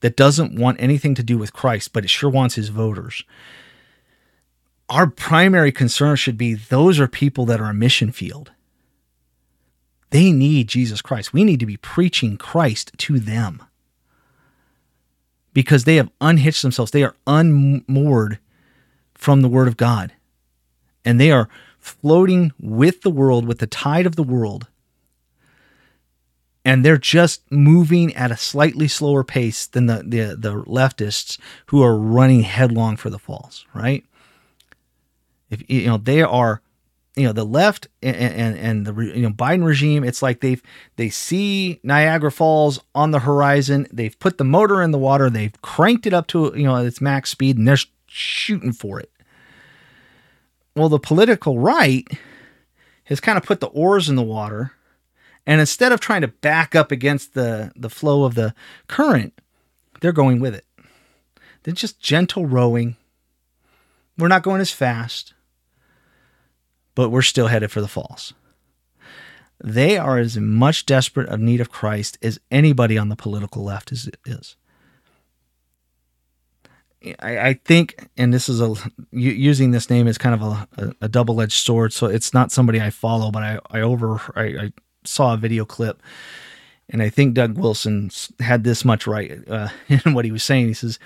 that 0.00 0.16
doesn't 0.16 0.58
want 0.58 0.80
anything 0.80 1.14
to 1.14 1.22
do 1.22 1.38
with 1.38 1.52
Christ, 1.52 1.92
but 1.92 2.04
it 2.04 2.10
sure 2.10 2.30
wants 2.30 2.54
his 2.54 2.68
voters. 2.68 3.24
Our 4.88 5.08
primary 5.08 5.72
concern 5.72 6.16
should 6.16 6.38
be 6.38 6.54
those 6.54 7.00
are 7.00 7.08
people 7.08 7.44
that 7.46 7.60
are 7.60 7.70
a 7.70 7.74
mission 7.74 8.12
field. 8.12 8.52
They 10.10 10.32
need 10.32 10.68
Jesus 10.68 11.02
Christ. 11.02 11.32
We 11.32 11.44
need 11.44 11.60
to 11.60 11.66
be 11.66 11.76
preaching 11.76 12.36
Christ 12.36 12.92
to 12.98 13.18
them 13.18 13.62
because 15.52 15.84
they 15.84 15.96
have 15.96 16.10
unhitched 16.20 16.62
themselves. 16.62 16.90
They 16.90 17.02
are 17.02 17.16
unmoored 17.26 18.38
from 19.14 19.40
the 19.40 19.48
Word 19.48 19.68
of 19.68 19.76
God. 19.76 20.12
And 21.04 21.20
they 21.20 21.30
are 21.30 21.48
floating 21.78 22.52
with 22.60 23.02
the 23.02 23.10
world, 23.10 23.46
with 23.46 23.58
the 23.58 23.66
tide 23.66 24.06
of 24.06 24.16
the 24.16 24.22
world. 24.22 24.66
And 26.64 26.84
they're 26.84 26.98
just 26.98 27.42
moving 27.50 28.14
at 28.14 28.32
a 28.32 28.36
slightly 28.36 28.88
slower 28.88 29.22
pace 29.22 29.66
than 29.66 29.86
the, 29.86 30.02
the, 30.04 30.36
the 30.36 30.62
leftists 30.64 31.38
who 31.66 31.82
are 31.82 31.96
running 31.96 32.42
headlong 32.42 32.96
for 32.96 33.08
the 33.08 33.20
falls, 33.20 33.64
right? 33.72 34.04
If 35.48 35.62
you 35.70 35.86
know, 35.86 35.96
they 35.96 36.22
are 36.22 36.60
you 37.16 37.24
know 37.24 37.32
the 37.32 37.44
left 37.44 37.88
and, 38.02 38.14
and, 38.16 38.58
and 38.58 38.86
the 38.86 38.94
you 39.02 39.22
know 39.22 39.30
Biden 39.30 39.64
regime 39.64 40.04
it's 40.04 40.22
like 40.22 40.40
they've 40.40 40.62
they 40.96 41.08
see 41.08 41.80
Niagara 41.82 42.30
Falls 42.30 42.78
on 42.94 43.10
the 43.10 43.20
horizon. 43.20 43.86
They've 43.90 44.16
put 44.16 44.36
the 44.36 44.44
motor 44.44 44.82
in 44.82 44.90
the 44.90 44.98
water. 44.98 45.30
They've 45.30 45.60
cranked 45.62 46.06
it 46.06 46.12
up 46.12 46.26
to 46.28 46.52
you 46.54 46.64
know 46.64 46.76
its 46.76 47.00
max 47.00 47.30
speed 47.30 47.56
and 47.56 47.66
they're 47.66 47.78
shooting 48.06 48.72
for 48.72 49.00
it. 49.00 49.10
Well 50.76 50.90
the 50.90 50.98
political 50.98 51.58
right 51.58 52.06
has 53.04 53.20
kind 53.20 53.38
of 53.38 53.44
put 53.44 53.60
the 53.60 53.68
oars 53.68 54.08
in 54.08 54.16
the 54.16 54.22
water. 54.22 54.72
And 55.48 55.60
instead 55.60 55.92
of 55.92 56.00
trying 56.00 56.22
to 56.22 56.28
back 56.28 56.74
up 56.74 56.92
against 56.92 57.32
the 57.32 57.72
the 57.74 57.90
flow 57.90 58.24
of 58.24 58.34
the 58.34 58.54
current 58.88 59.40
they're 60.02 60.12
going 60.12 60.40
with 60.40 60.54
it. 60.54 60.66
They're 61.62 61.72
just 61.72 61.98
gentle 61.98 62.44
rowing. 62.44 62.96
We're 64.18 64.28
not 64.28 64.42
going 64.42 64.60
as 64.60 64.70
fast 64.70 65.32
but 66.96 67.10
we're 67.10 67.22
still 67.22 67.46
headed 67.46 67.70
for 67.70 67.80
the 67.80 67.86
falls. 67.86 68.34
They 69.62 69.96
are 69.96 70.18
as 70.18 70.36
much 70.36 70.84
desperate 70.84 71.28
of 71.28 71.38
need 71.38 71.60
of 71.60 71.70
Christ 71.70 72.18
as 72.22 72.40
anybody 72.50 72.98
on 72.98 73.10
the 73.10 73.16
political 73.16 73.62
left 73.62 73.92
is. 73.92 74.10
is. 74.24 74.56
I, 77.20 77.38
I 77.38 77.60
think, 77.64 78.08
and 78.16 78.34
this 78.34 78.48
is 78.48 78.60
a 78.60 78.74
using 79.12 79.70
this 79.70 79.88
name 79.88 80.08
is 80.08 80.18
kind 80.18 80.34
of 80.34 80.42
a, 80.42 80.68
a, 80.76 80.94
a 81.02 81.08
double 81.08 81.40
edged 81.40 81.64
sword. 81.64 81.92
So 81.92 82.06
it's 82.06 82.34
not 82.34 82.50
somebody 82.50 82.80
I 82.80 82.90
follow, 82.90 83.30
but 83.30 83.42
I 83.42 83.58
I 83.70 83.80
over 83.80 84.20
I, 84.34 84.44
I 84.44 84.72
saw 85.04 85.34
a 85.34 85.36
video 85.36 85.64
clip, 85.64 86.02
and 86.90 87.02
I 87.02 87.08
think 87.08 87.34
Doug 87.34 87.56
Wilson 87.56 88.10
had 88.40 88.64
this 88.64 88.84
much 88.84 89.06
right 89.06 89.38
uh, 89.48 89.68
in 89.88 90.14
what 90.14 90.24
he 90.24 90.32
was 90.32 90.42
saying. 90.42 90.66
He 90.66 90.74
says, 90.74 90.98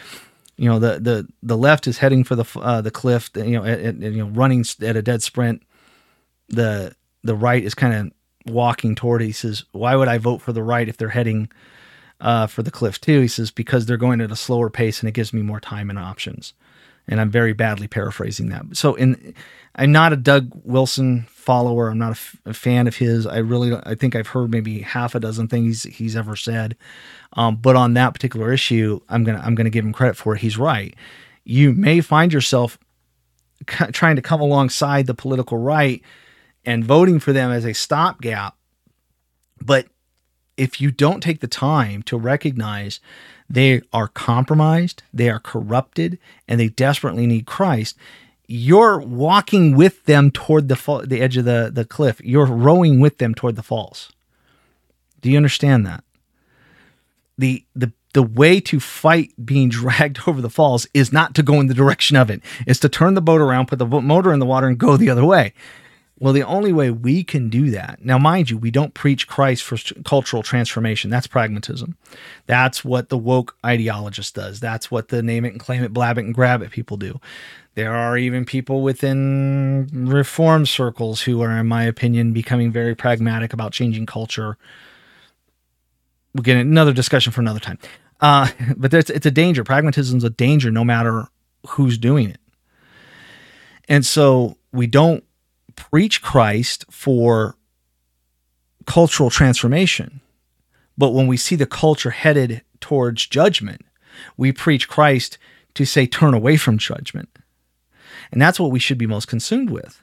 you 0.56 0.70
know, 0.70 0.78
the 0.78 1.00
the 1.00 1.28
the 1.42 1.58
left 1.58 1.86
is 1.86 1.98
heading 1.98 2.24
for 2.24 2.34
the 2.34 2.46
uh, 2.58 2.80
the 2.80 2.90
cliff, 2.90 3.30
you 3.34 3.58
know, 3.58 3.64
at, 3.64 3.80
at, 3.80 3.96
you 3.98 4.24
know, 4.24 4.28
running 4.28 4.64
at 4.80 4.96
a 4.96 5.02
dead 5.02 5.22
sprint 5.22 5.62
the 6.50 6.94
the 7.22 7.34
right 7.34 7.62
is 7.62 7.74
kind 7.74 7.94
of 7.94 8.52
walking 8.52 8.94
toward 8.94 9.22
it. 9.22 9.26
He 9.26 9.32
says, 9.32 9.64
"Why 9.72 9.96
would 9.96 10.08
I 10.08 10.18
vote 10.18 10.42
for 10.42 10.52
the 10.52 10.62
right 10.62 10.88
if 10.88 10.96
they're 10.96 11.08
heading 11.08 11.50
uh, 12.20 12.46
for 12.46 12.62
the 12.62 12.70
cliff 12.70 13.00
too?" 13.00 13.20
He 13.20 13.28
says, 13.28 13.50
"Because 13.50 13.86
they're 13.86 13.96
going 13.96 14.20
at 14.20 14.30
a 14.30 14.36
slower 14.36 14.70
pace 14.70 15.00
and 15.00 15.08
it 15.08 15.12
gives 15.12 15.32
me 15.32 15.42
more 15.42 15.60
time 15.60 15.90
and 15.90 15.98
options." 15.98 16.52
And 17.08 17.20
I'm 17.20 17.30
very 17.30 17.52
badly 17.52 17.88
paraphrasing 17.88 18.50
that. 18.50 18.76
So 18.76 18.94
in 18.94 19.34
I'm 19.74 19.92
not 19.92 20.12
a 20.12 20.16
Doug 20.16 20.50
Wilson 20.64 21.26
follower. 21.28 21.88
I'm 21.88 21.98
not 21.98 22.10
a, 22.10 22.12
f- 22.12 22.36
a 22.44 22.54
fan 22.54 22.86
of 22.86 22.96
his. 22.96 23.26
I 23.26 23.38
really 23.38 23.74
I 23.84 23.94
think 23.94 24.14
I've 24.14 24.28
heard 24.28 24.50
maybe 24.50 24.80
half 24.82 25.14
a 25.14 25.20
dozen 25.20 25.48
things 25.48 25.84
he's 25.84 26.16
ever 26.16 26.36
said. 26.36 26.76
Um, 27.34 27.56
but 27.56 27.76
on 27.76 27.94
that 27.94 28.12
particular 28.12 28.52
issue, 28.52 29.00
I'm 29.08 29.24
gonna 29.24 29.40
I'm 29.44 29.54
gonna 29.54 29.70
give 29.70 29.84
him 29.84 29.92
credit 29.92 30.16
for 30.16 30.34
it. 30.34 30.40
He's 30.40 30.58
right. 30.58 30.94
You 31.44 31.72
may 31.72 32.00
find 32.00 32.32
yourself 32.32 32.78
trying 33.66 34.16
to 34.16 34.22
come 34.22 34.40
alongside 34.40 35.06
the 35.06 35.14
political 35.14 35.58
right 35.58 36.02
and 36.64 36.84
voting 36.84 37.18
for 37.18 37.32
them 37.32 37.50
as 37.50 37.64
a 37.64 37.74
stopgap, 37.74 38.56
but 39.60 39.86
if 40.56 40.80
you 40.80 40.90
don't 40.90 41.22
take 41.22 41.40
the 41.40 41.48
time 41.48 42.02
to 42.02 42.18
recognize 42.18 43.00
they 43.48 43.82
are 43.92 44.08
compromised, 44.08 45.02
they 45.12 45.30
are 45.30 45.40
corrupted, 45.40 46.18
and 46.46 46.60
they 46.60 46.68
desperately 46.68 47.26
need 47.26 47.46
Christ, 47.46 47.96
you're 48.46 48.98
walking 48.98 49.76
with 49.76 50.04
them 50.04 50.30
toward 50.30 50.68
the 50.68 51.04
the 51.06 51.20
edge 51.20 51.36
of 51.36 51.44
the, 51.44 51.70
the 51.72 51.84
cliff. 51.84 52.20
You're 52.22 52.46
rowing 52.46 53.00
with 53.00 53.18
them 53.18 53.34
toward 53.34 53.56
the 53.56 53.62
falls. 53.62 54.10
Do 55.20 55.30
you 55.30 55.36
understand 55.36 55.86
that? 55.86 56.04
The 57.38 57.64
the 57.74 57.92
the 58.12 58.22
way 58.22 58.60
to 58.60 58.80
fight 58.80 59.32
being 59.44 59.68
dragged 59.80 60.20
over 60.26 60.40
the 60.40 60.50
falls 60.50 60.86
is 60.92 61.12
not 61.12 61.34
to 61.36 61.42
go 61.42 61.60
in 61.60 61.68
the 61.68 61.74
direction 61.74 62.16
of 62.16 62.28
it. 62.28 62.42
It's 62.66 62.80
to 62.80 62.88
turn 62.88 63.14
the 63.14 63.22
boat 63.22 63.40
around, 63.40 63.66
put 63.66 63.78
the 63.78 63.86
motor 63.86 64.32
in 64.32 64.40
the 64.40 64.46
water, 64.46 64.66
and 64.66 64.76
go 64.78 64.96
the 64.96 65.10
other 65.10 65.24
way. 65.24 65.54
Well, 66.20 66.34
the 66.34 66.42
only 66.42 66.70
way 66.74 66.90
we 66.90 67.24
can 67.24 67.48
do 67.48 67.70
that, 67.70 68.04
now, 68.04 68.18
mind 68.18 68.50
you, 68.50 68.58
we 68.58 68.70
don't 68.70 68.92
preach 68.92 69.26
Christ 69.26 69.62
for 69.62 69.78
cultural 70.04 70.42
transformation. 70.42 71.10
That's 71.10 71.26
pragmatism. 71.26 71.96
That's 72.44 72.84
what 72.84 73.08
the 73.08 73.16
woke 73.16 73.56
ideologist 73.64 74.34
does. 74.34 74.60
That's 74.60 74.90
what 74.90 75.08
the 75.08 75.22
name 75.22 75.46
it 75.46 75.52
and 75.52 75.60
claim 75.60 75.82
it, 75.82 75.94
blab 75.94 76.18
it 76.18 76.26
and 76.26 76.34
grab 76.34 76.60
it 76.60 76.72
people 76.72 76.98
do. 76.98 77.18
There 77.74 77.94
are 77.94 78.18
even 78.18 78.44
people 78.44 78.82
within 78.82 79.88
reform 79.92 80.66
circles 80.66 81.22
who 81.22 81.40
are, 81.40 81.58
in 81.58 81.66
my 81.66 81.84
opinion, 81.84 82.34
becoming 82.34 82.70
very 82.70 82.94
pragmatic 82.94 83.54
about 83.54 83.72
changing 83.72 84.04
culture. 84.04 84.58
We'll 86.34 86.42
get 86.42 86.58
another 86.58 86.92
discussion 86.92 87.32
for 87.32 87.40
another 87.40 87.60
time. 87.60 87.78
Uh, 88.20 88.50
but 88.76 88.92
it's 88.92 89.26
a 89.26 89.30
danger. 89.30 89.64
Pragmatism 89.64 90.18
is 90.18 90.24
a 90.24 90.30
danger 90.30 90.70
no 90.70 90.84
matter 90.84 91.28
who's 91.66 91.96
doing 91.96 92.28
it. 92.28 92.40
And 93.88 94.04
so 94.04 94.58
we 94.70 94.86
don't 94.86 95.24
preach 95.80 96.20
Christ 96.20 96.84
for 96.90 97.56
cultural 98.86 99.30
transformation. 99.30 100.20
But 100.98 101.10
when 101.10 101.26
we 101.26 101.36
see 101.36 101.56
the 101.56 101.66
culture 101.66 102.10
headed 102.10 102.62
towards 102.80 103.26
judgment, 103.26 103.82
we 104.36 104.52
preach 104.52 104.88
Christ 104.88 105.38
to 105.74 105.84
say, 105.84 106.06
turn 106.06 106.34
away 106.34 106.56
from 106.56 106.76
judgment. 106.76 107.30
And 108.30 108.40
that's 108.40 108.60
what 108.60 108.70
we 108.70 108.78
should 108.78 108.98
be 108.98 109.06
most 109.06 109.26
consumed 109.26 109.70
with. 109.70 110.02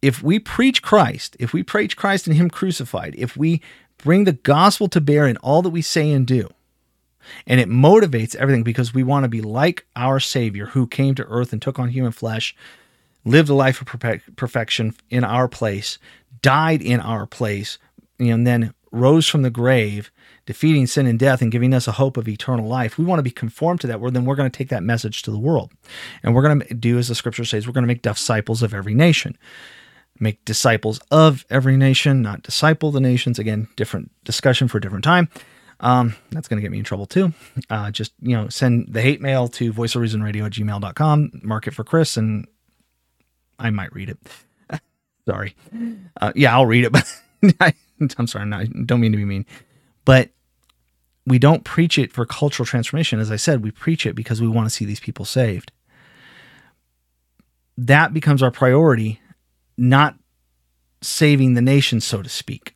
If 0.00 0.22
we 0.22 0.38
preach 0.38 0.82
Christ, 0.82 1.36
if 1.38 1.52
we 1.52 1.62
preach 1.62 1.96
Christ 1.96 2.26
and 2.26 2.36
Him 2.36 2.50
crucified, 2.50 3.14
if 3.16 3.36
we 3.36 3.60
bring 3.98 4.24
the 4.24 4.32
gospel 4.32 4.88
to 4.88 5.00
bear 5.00 5.26
in 5.26 5.36
all 5.38 5.62
that 5.62 5.70
we 5.70 5.82
say 5.82 6.10
and 6.10 6.26
do, 6.26 6.48
and 7.46 7.60
it 7.60 7.68
motivates 7.68 8.34
everything 8.36 8.62
because 8.62 8.94
we 8.94 9.02
want 9.02 9.24
to 9.24 9.28
be 9.28 9.40
like 9.40 9.86
our 9.96 10.20
Savior 10.20 10.66
who 10.66 10.86
came 10.86 11.14
to 11.14 11.26
earth 11.26 11.52
and 11.52 11.60
took 11.60 11.78
on 11.78 11.88
human 11.88 12.12
flesh 12.12 12.54
lived 13.24 13.48
a 13.48 13.54
life 13.54 13.80
of 13.80 13.86
perfection 14.36 14.94
in 15.10 15.24
our 15.24 15.48
place, 15.48 15.98
died 16.42 16.82
in 16.82 17.00
our 17.00 17.26
place, 17.26 17.78
and 18.18 18.46
then 18.46 18.74
rose 18.94 19.28
from 19.28 19.42
the 19.42 19.50
grave, 19.50 20.10
defeating 20.46 20.86
sin 20.86 21.06
and 21.06 21.18
death 21.18 21.42
and 21.42 21.50
giving 21.50 21.74
us 21.74 21.88
a 21.88 21.92
hope 21.92 22.16
of 22.16 22.28
eternal 22.28 22.68
life. 22.68 22.96
We 22.96 23.04
want 23.04 23.18
to 23.18 23.24
be 23.24 23.30
conformed 23.30 23.80
to 23.80 23.86
that. 23.88 24.00
Well, 24.00 24.10
then 24.10 24.24
we're 24.24 24.36
going 24.36 24.50
to 24.50 24.56
take 24.56 24.68
that 24.68 24.82
message 24.82 25.22
to 25.22 25.30
the 25.30 25.38
world. 25.38 25.72
And 26.22 26.34
we're 26.34 26.42
going 26.42 26.60
to 26.60 26.74
do 26.74 26.98
as 26.98 27.08
the 27.08 27.14
scripture 27.14 27.44
says, 27.44 27.66
we're 27.66 27.72
going 27.72 27.82
to 27.82 27.88
make 27.88 28.02
disciples 28.02 28.62
of 28.62 28.72
every 28.72 28.94
nation. 28.94 29.36
Make 30.20 30.44
disciples 30.44 31.00
of 31.10 31.44
every 31.50 31.76
nation, 31.76 32.22
not 32.22 32.42
disciple 32.42 32.92
the 32.92 33.00
nations. 33.00 33.38
Again, 33.38 33.68
different 33.74 34.12
discussion 34.24 34.68
for 34.68 34.78
a 34.78 34.80
different 34.80 35.04
time. 35.04 35.28
Um, 35.80 36.14
that's 36.30 36.46
going 36.46 36.58
to 36.58 36.62
get 36.62 36.70
me 36.70 36.78
in 36.78 36.84
trouble 36.84 37.06
too. 37.06 37.32
Uh, 37.68 37.90
just, 37.90 38.12
you 38.20 38.36
know, 38.36 38.48
send 38.48 38.86
the 38.88 39.02
hate 39.02 39.20
mail 39.20 39.48
to 39.48 39.72
voice 39.72 39.96
of 39.96 40.02
voiceofreasonradio 40.02 40.46
at 40.46 40.52
gmail.com, 40.52 41.40
mark 41.42 41.66
it 41.66 41.74
for 41.74 41.82
Chris, 41.82 42.16
and 42.16 42.46
I 43.58 43.70
might 43.70 43.92
read 43.92 44.10
it. 44.10 44.18
sorry. 45.28 45.56
Uh, 46.20 46.32
yeah, 46.34 46.54
I'll 46.54 46.66
read 46.66 46.84
it, 46.84 46.92
but 46.92 47.04
I, 47.60 47.74
am 48.18 48.26
sorry. 48.26 48.50
I 48.52 48.64
don't 48.64 49.00
mean 49.00 49.12
to 49.12 49.18
be 49.18 49.24
mean, 49.24 49.46
but 50.04 50.30
we 51.26 51.38
don't 51.38 51.64
preach 51.64 51.98
it 51.98 52.12
for 52.12 52.26
cultural 52.26 52.66
transformation. 52.66 53.18
As 53.18 53.30
I 53.30 53.36
said, 53.36 53.62
we 53.62 53.70
preach 53.70 54.06
it 54.06 54.14
because 54.14 54.40
we 54.40 54.48
want 54.48 54.66
to 54.66 54.74
see 54.74 54.84
these 54.84 55.00
people 55.00 55.24
saved. 55.24 55.72
That 57.76 58.14
becomes 58.14 58.42
our 58.42 58.50
priority, 58.50 59.20
not 59.76 60.16
saving 61.00 61.54
the 61.54 61.62
nation, 61.62 62.00
so 62.00 62.22
to 62.22 62.28
speak. 62.28 62.74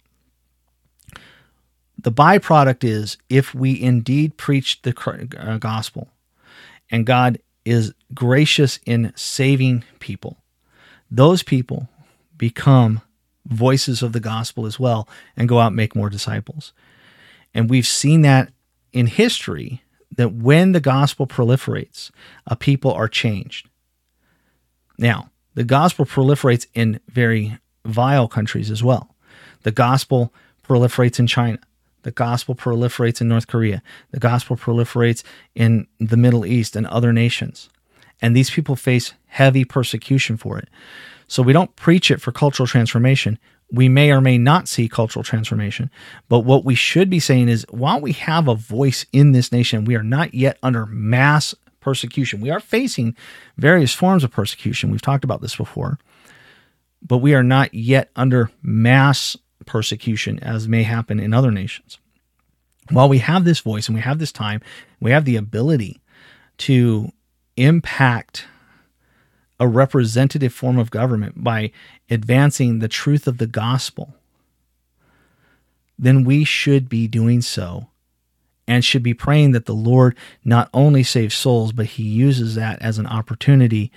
The 2.01 2.13
byproduct 2.13 2.85
is 2.85 3.19
if 3.29 3.55
we 3.55 3.81
indeed 3.81 4.37
preach 4.37 4.83
the 4.83 4.95
uh, 5.39 5.59
gospel 5.59 6.09
and 6.91 7.05
God 7.05 7.39
is 7.65 7.93
gracious 8.15 8.79
in 8.87 9.13
saving 9.17 9.85
people, 9.99 10.39
those 11.11 11.43
people 11.43 11.89
become 12.37 13.03
voices 13.47 14.03
of 14.03 14.13
the 14.13 14.21
gospel 14.21 14.67
as 14.67 14.79
well 14.79 15.09
and 15.37 15.49
go 15.49 15.59
out 15.59 15.69
and 15.69 15.77
make 15.77 15.97
more 15.97 16.11
disciples. 16.11 16.73
And 17.55 17.71
we've 17.71 17.87
seen 17.87 18.23
that 18.23 18.53
in 18.93 19.07
history 19.07 19.83
that 20.17 20.33
when 20.33 20.73
the 20.73 20.81
gospel 20.81 21.27
proliferates, 21.27 22.11
a 22.47 22.57
people 22.57 22.93
are 22.93 23.09
changed. 23.09 23.69
Now, 24.99 25.31
the 25.55 25.65
gospel 25.65 26.05
proliferates 26.05 26.67
in 26.75 27.01
very 27.09 27.59
vile 27.85 28.29
countries 28.29 28.71
as 28.71 28.83
well. 28.83 29.15
The 29.63 29.73
gospel 29.73 30.33
proliferates 30.67 31.19
in 31.19 31.27
China. 31.27 31.59
The 32.03 32.11
gospel 32.11 32.55
proliferates 32.55 33.21
in 33.21 33.29
North 33.29 33.47
Korea. 33.47 33.83
The 34.13 34.21
gospel 34.21 34.57
proliferates 34.57 35.23
in 35.55 35.87
the 35.99 36.17
Middle 36.17 36.47
East 36.47 36.77
and 36.77 36.87
other 36.87 37.13
nations 37.13 37.69
and 38.21 38.35
these 38.35 38.51
people 38.51 38.77
face 38.77 39.15
heavy 39.27 39.65
persecution 39.65 40.37
for 40.37 40.59
it. 40.59 40.69
So 41.29 41.43
we 41.43 41.53
don't 41.53 41.75
preach 41.77 42.11
it 42.11 42.21
for 42.21 42.33
cultural 42.33 42.67
transformation. 42.67 43.39
We 43.71 43.89
may 43.89 44.11
or 44.11 44.21
may 44.21 44.39
not 44.39 44.67
see 44.67 44.89
cultural 44.89 45.23
transformation, 45.23 45.91
but 46.29 46.41
what 46.41 46.65
we 46.65 46.75
should 46.75 47.11
be 47.11 47.21
saying 47.21 47.49
is 47.49 47.67
while 47.69 48.01
we 48.01 48.13
have 48.13 48.49
a 48.49 48.55
voice 48.55 49.05
in 49.13 49.33
this 49.33 49.53
nation, 49.53 49.85
we 49.85 49.95
are 49.95 50.03
not 50.03 50.33
yet 50.33 50.59
under 50.63 50.87
mass 50.87 51.55
persecution. 51.81 52.41
We 52.41 52.51
are 52.51 52.61
facing 52.61 53.15
various 53.59 53.93
forms 53.93 54.25
of 54.25 54.31
persecution. 54.31 54.91
We've 54.91 55.03
talked 55.03 55.25
about 55.25 55.43
this 55.43 55.55
before, 55.57 55.99
but 57.03 57.19
we 57.19 57.35
are 57.35 57.43
not 57.43 57.75
yet 57.75 58.11
under 58.17 58.51
mass 58.63 59.37
persecution 59.67 60.39
as 60.41 60.67
may 60.67 60.83
happen 60.83 61.21
in 61.21 61.35
other 61.35 61.51
nations. 61.51 61.99
While 62.91 63.11
we 63.11 63.19
have 63.19 63.45
this 63.45 63.61
voice 63.61 63.87
and 63.87 63.95
we 63.95 64.01
have 64.01 64.19
this 64.19 64.33
time, 64.33 64.63
we 64.99 65.11
have 65.11 65.27
the 65.27 65.37
ability 65.37 66.01
to 66.59 67.13
impact 67.59 68.47
a 69.61 69.67
representative 69.67 70.53
form 70.53 70.79
of 70.79 70.91
government 70.91 71.43
by 71.43 71.73
advancing 72.09 72.79
the 72.79 72.89
truth 72.89 73.27
of 73.27 73.39
the 73.39 73.47
gospel, 73.47 74.15
then 75.99 76.25
we 76.25 76.45
should 76.45 76.89
be 76.89 77.09
doing 77.09 77.41
so 77.43 77.89
and 78.69 78.85
should 78.85 79.03
be 79.03 79.15
praying 79.15 79.53
that 79.53 79.67
the 79.67 79.75
Lord 79.75 80.17
not 80.45 80.69
only 80.73 81.03
saves 81.03 81.35
souls, 81.35 81.73
but 81.73 81.87
he 81.87 82.05
uses 82.05 82.55
that 82.55 82.81
as 82.81 82.99
an 82.99 83.07
opportunity 83.07 83.91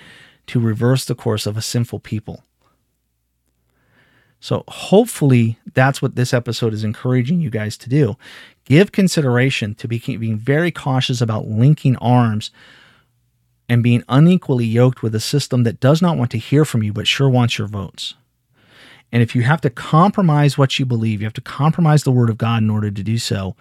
to 0.48 0.60
reverse 0.60 1.06
the 1.06 1.16
course 1.16 1.46
of 1.46 1.58
a 1.58 1.62
sinful 1.62 2.00
people. 2.00 2.44
So, 4.40 4.64
hopefully, 4.68 5.60
that's 5.76 6.02
what 6.02 6.16
this 6.16 6.34
episode 6.34 6.74
is 6.74 6.84
encouraging 6.84 7.42
you 7.42 7.52
guys 7.52 7.78
to 7.78 7.90
do. 7.90 8.18
Give 8.66 8.92
consideration 8.92 9.76
to 9.76 9.88
being 9.88 10.38
very 10.38 10.72
cautious 10.72 11.22
about 11.22 11.48
linking 11.48 11.96
arms 11.98 12.50
and 13.72 13.82
being 13.82 14.04
unequally 14.10 14.66
yoked 14.66 15.02
with 15.02 15.16
a 15.16 15.20
system 15.22 15.64
that 15.64 15.80
does 15.80 16.02
not 16.02 16.18
want 16.18 16.30
to 16.30 16.38
hear 16.38 16.66
from 16.66 16.84
you 16.84 16.92
but 16.92 17.08
sure 17.08 17.30
wants 17.30 17.58
your 17.58 17.70
votes. 17.70 18.16
And 19.14 19.24
if 19.24 19.34
you 19.34 19.44
have 19.44 19.62
to 19.62 19.70
compromise 19.70 20.58
what 20.58 20.78
you 20.78 20.86
believe, 20.86 21.22
you 21.22 21.26
have 21.26 21.34
to 21.36 21.42
compromise 21.42 22.04
the 22.04 22.12
word 22.12 22.30
of 22.30 22.38
God 22.38 22.62
in 22.62 22.70
order 22.70 22.92
to 22.92 23.02
do 23.02 23.18
so, 23.18 23.56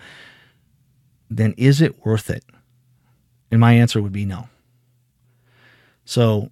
then 1.30 1.54
is 1.56 1.80
it 1.80 2.04
worth 2.04 2.28
it? 2.28 2.44
And 3.52 3.60
my 3.60 3.74
answer 3.74 4.02
would 4.02 4.10
be 4.10 4.24
no. 4.24 4.48
So, 6.04 6.50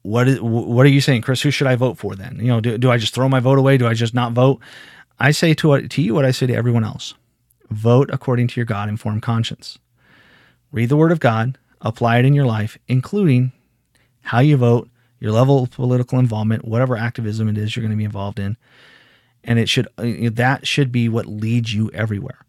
what 0.00 0.26
is 0.26 0.40
what 0.40 0.86
are 0.86 0.90
you 0.90 1.02
saying, 1.02 1.20
Chris? 1.20 1.42
Who 1.42 1.50
should 1.50 1.66
I 1.66 1.76
vote 1.76 1.98
for 1.98 2.14
then? 2.14 2.38
You 2.40 2.46
know, 2.46 2.60
do, 2.62 2.78
do 2.78 2.90
I 2.90 2.96
just 2.96 3.14
throw 3.14 3.28
my 3.28 3.40
vote 3.40 3.58
away? 3.58 3.76
Do 3.76 3.86
I 3.86 3.92
just 3.92 4.14
not 4.14 4.32
vote? 4.32 4.58
I 5.18 5.32
say 5.32 5.52
to 5.52 5.86
to 5.86 6.02
you 6.02 6.14
what 6.14 6.24
I 6.24 6.30
say 6.30 6.46
to 6.46 6.54
everyone 6.54 6.84
else: 6.84 7.12
vote 7.68 8.08
according 8.10 8.48
to 8.48 8.60
your 8.60 8.64
God 8.64 8.88
informed 8.88 9.20
conscience. 9.20 9.78
Read 10.72 10.88
the 10.88 10.96
Word 10.96 11.12
of 11.12 11.20
God, 11.20 11.58
apply 11.80 12.18
it 12.18 12.24
in 12.24 12.34
your 12.34 12.46
life, 12.46 12.78
including 12.88 13.52
how 14.22 14.40
you 14.40 14.56
vote, 14.56 14.88
your 15.18 15.32
level 15.32 15.62
of 15.62 15.70
political 15.70 16.18
involvement, 16.18 16.64
whatever 16.64 16.96
activism 16.96 17.48
it 17.48 17.58
is 17.58 17.74
you're 17.74 17.82
going 17.82 17.90
to 17.90 17.96
be 17.96 18.04
involved 18.04 18.38
in. 18.38 18.56
And 19.42 19.58
it 19.58 19.68
should 19.68 19.86
uh, 19.96 20.30
that 20.32 20.66
should 20.66 20.92
be 20.92 21.08
what 21.08 21.26
leads 21.26 21.74
you 21.74 21.90
everywhere. 21.92 22.44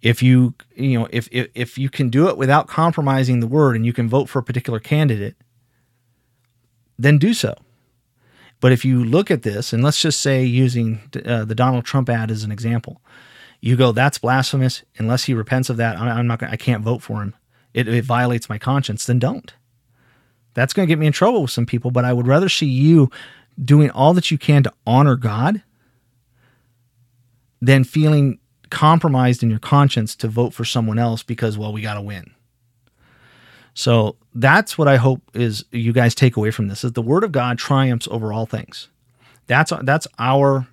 If 0.00 0.22
you 0.22 0.54
you 0.74 0.98
know 0.98 1.08
if, 1.10 1.28
if 1.30 1.48
if 1.54 1.78
you 1.78 1.90
can 1.90 2.08
do 2.08 2.28
it 2.28 2.38
without 2.38 2.66
compromising 2.66 3.40
the 3.40 3.46
word 3.46 3.76
and 3.76 3.84
you 3.84 3.92
can 3.92 4.08
vote 4.08 4.28
for 4.28 4.38
a 4.38 4.42
particular 4.42 4.78
candidate, 4.78 5.36
then 6.98 7.18
do 7.18 7.34
so. 7.34 7.54
But 8.60 8.72
if 8.72 8.84
you 8.86 9.04
look 9.04 9.30
at 9.30 9.42
this, 9.42 9.72
and 9.74 9.82
let's 9.82 10.00
just 10.00 10.20
say 10.20 10.42
using 10.42 11.10
uh, 11.24 11.44
the 11.44 11.54
Donald 11.54 11.84
Trump 11.84 12.08
ad 12.08 12.30
as 12.30 12.42
an 12.42 12.50
example, 12.50 13.02
you 13.60 13.76
go, 13.76 13.92
that's 13.92 14.18
blasphemous. 14.18 14.82
Unless 14.98 15.24
he 15.24 15.34
repents 15.34 15.68
of 15.68 15.76
that, 15.76 15.98
I'm 15.98 16.26
not. 16.26 16.42
I 16.42 16.56
can't 16.56 16.82
vote 16.82 17.02
for 17.02 17.22
him. 17.22 17.34
It, 17.76 17.86
it 17.86 18.04
violates 18.06 18.48
my 18.48 18.58
conscience. 18.58 19.04
Then 19.04 19.18
don't. 19.18 19.52
That's 20.54 20.72
going 20.72 20.88
to 20.88 20.90
get 20.90 20.98
me 20.98 21.06
in 21.06 21.12
trouble 21.12 21.42
with 21.42 21.50
some 21.50 21.66
people. 21.66 21.90
But 21.90 22.06
I 22.06 22.14
would 22.14 22.26
rather 22.26 22.48
see 22.48 22.66
you 22.66 23.10
doing 23.62 23.90
all 23.90 24.14
that 24.14 24.30
you 24.30 24.38
can 24.38 24.62
to 24.62 24.72
honor 24.86 25.14
God 25.14 25.62
than 27.60 27.84
feeling 27.84 28.38
compromised 28.70 29.42
in 29.42 29.50
your 29.50 29.58
conscience 29.58 30.16
to 30.16 30.28
vote 30.28 30.54
for 30.54 30.64
someone 30.64 30.98
else 30.98 31.22
because 31.22 31.56
well 31.56 31.72
we 31.72 31.82
got 31.82 31.94
to 31.94 32.02
win. 32.02 32.32
So 33.74 34.16
that's 34.34 34.78
what 34.78 34.88
I 34.88 34.96
hope 34.96 35.20
is 35.34 35.66
you 35.70 35.92
guys 35.92 36.14
take 36.14 36.36
away 36.36 36.50
from 36.50 36.68
this 36.68 36.82
is 36.82 36.92
the 36.92 37.02
word 37.02 37.24
of 37.24 37.32
God 37.32 37.58
triumphs 37.58 38.08
over 38.10 38.32
all 38.32 38.46
things. 38.46 38.88
That's 39.46 39.70
that's 39.82 40.08
our 40.18 40.66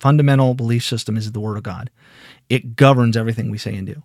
fundamental 0.00 0.54
belief 0.54 0.84
system 0.84 1.16
is 1.16 1.30
the 1.30 1.40
word 1.40 1.56
of 1.56 1.62
God. 1.62 1.90
It 2.48 2.74
governs 2.74 3.16
everything 3.16 3.50
we 3.50 3.58
say 3.58 3.76
and 3.76 3.86
do. 3.86 4.02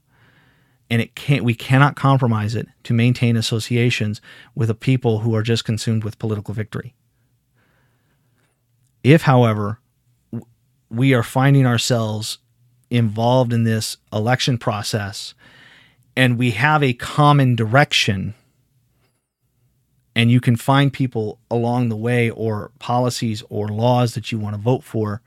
And 0.89 1.01
it 1.01 1.15
can't 1.15 1.43
we 1.43 1.55
cannot 1.55 1.95
compromise 1.95 2.55
it 2.55 2.67
to 2.83 2.93
maintain 2.93 3.35
associations 3.35 4.21
with 4.53 4.69
a 4.69 4.75
people 4.75 5.19
who 5.19 5.35
are 5.35 5.43
just 5.43 5.65
consumed 5.65 6.03
with 6.03 6.19
political 6.19 6.53
victory. 6.53 6.93
If 9.03 9.23
however 9.23 9.79
we 10.89 11.13
are 11.13 11.23
finding 11.23 11.65
ourselves 11.65 12.37
involved 12.89 13.51
in 13.51 13.63
this 13.63 13.97
election 14.11 14.57
process 14.57 15.33
and 16.15 16.37
we 16.37 16.51
have 16.51 16.83
a 16.83 16.93
common 16.93 17.55
direction 17.55 18.35
and 20.15 20.29
you 20.29 20.39
can 20.39 20.55
find 20.55 20.93
people 20.93 21.39
along 21.49 21.89
the 21.89 21.95
way 21.95 22.29
or 22.29 22.71
policies 22.79 23.43
or 23.49 23.67
laws 23.67 24.13
that 24.13 24.31
you 24.31 24.37
want 24.37 24.55
to 24.55 24.61
vote 24.61 24.83
for 24.83 25.21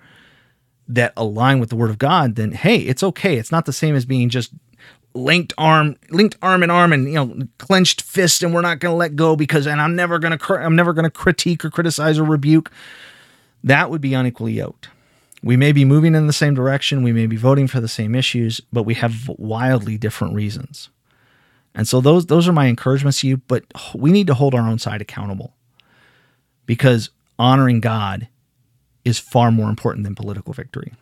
that 0.88 1.12
align 1.16 1.58
with 1.58 1.70
the 1.70 1.76
word 1.76 1.90
of 1.90 1.98
God, 1.98 2.36
then 2.36 2.52
hey, 2.52 2.76
it's 2.76 3.02
okay. 3.02 3.36
It's 3.36 3.50
not 3.50 3.66
the 3.66 3.72
same 3.72 3.96
as 3.96 4.04
being 4.04 4.28
just 4.28 4.52
linked 5.16 5.52
arm, 5.58 5.96
linked 6.10 6.36
arm 6.42 6.62
in 6.62 6.70
arm, 6.70 6.92
and 6.92 7.06
you 7.06 7.14
know, 7.14 7.48
clenched 7.58 8.02
fist, 8.02 8.42
and 8.42 8.54
we're 8.54 8.60
not 8.60 8.78
going 8.78 8.92
to 8.92 8.96
let 8.96 9.16
go 9.16 9.36
because, 9.36 9.66
and 9.66 9.80
I'm 9.80 9.96
never 9.96 10.18
going 10.18 10.38
to, 10.38 10.54
I'm 10.54 10.76
never 10.76 10.92
going 10.92 11.04
to 11.04 11.10
critique 11.10 11.64
or 11.64 11.70
criticize 11.70 12.18
or 12.18 12.24
rebuke. 12.24 12.70
That 13.64 13.90
would 13.90 14.00
be 14.00 14.14
unequally 14.14 14.52
yoked. 14.52 14.90
We 15.42 15.56
may 15.56 15.72
be 15.72 15.84
moving 15.84 16.14
in 16.14 16.26
the 16.26 16.32
same 16.32 16.54
direction, 16.54 17.02
we 17.02 17.12
may 17.12 17.26
be 17.26 17.36
voting 17.36 17.68
for 17.68 17.80
the 17.80 17.88
same 17.88 18.14
issues, 18.14 18.60
but 18.72 18.84
we 18.84 18.94
have 18.94 19.28
wildly 19.36 19.98
different 19.98 20.34
reasons. 20.34 20.90
And 21.74 21.86
so 21.86 22.00
those 22.00 22.26
those 22.26 22.48
are 22.48 22.52
my 22.52 22.66
encouragements 22.66 23.20
to 23.20 23.28
you, 23.28 23.36
but 23.36 23.64
we 23.94 24.10
need 24.10 24.26
to 24.28 24.34
hold 24.34 24.54
our 24.54 24.68
own 24.68 24.78
side 24.78 25.02
accountable. 25.02 25.54
Because 26.64 27.10
honoring 27.38 27.80
God 27.80 28.28
is 29.04 29.18
far 29.18 29.52
more 29.52 29.68
important 29.68 30.04
than 30.04 30.14
political 30.14 30.52
victory. 30.52 30.94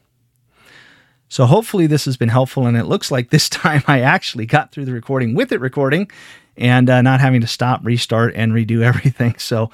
So 1.28 1.46
hopefully 1.46 1.86
this 1.86 2.04
has 2.04 2.16
been 2.16 2.28
helpful 2.28 2.66
and 2.66 2.76
it 2.76 2.84
looks 2.84 3.10
like 3.10 3.30
this 3.30 3.48
time 3.50 3.82
I 3.86 4.00
actually 4.00 4.46
got 4.46 4.72
through 4.72 4.84
the 4.84 4.92
recording 4.92 5.34
with 5.34 5.52
it 5.52 5.60
recording 5.60 6.10
and 6.56 6.88
uh, 6.88 7.02
not 7.02 7.20
having 7.20 7.40
to 7.40 7.46
stop, 7.46 7.80
restart 7.84 8.34
and 8.34 8.52
redo 8.52 8.82
everything. 8.84 9.36
So 9.38 9.70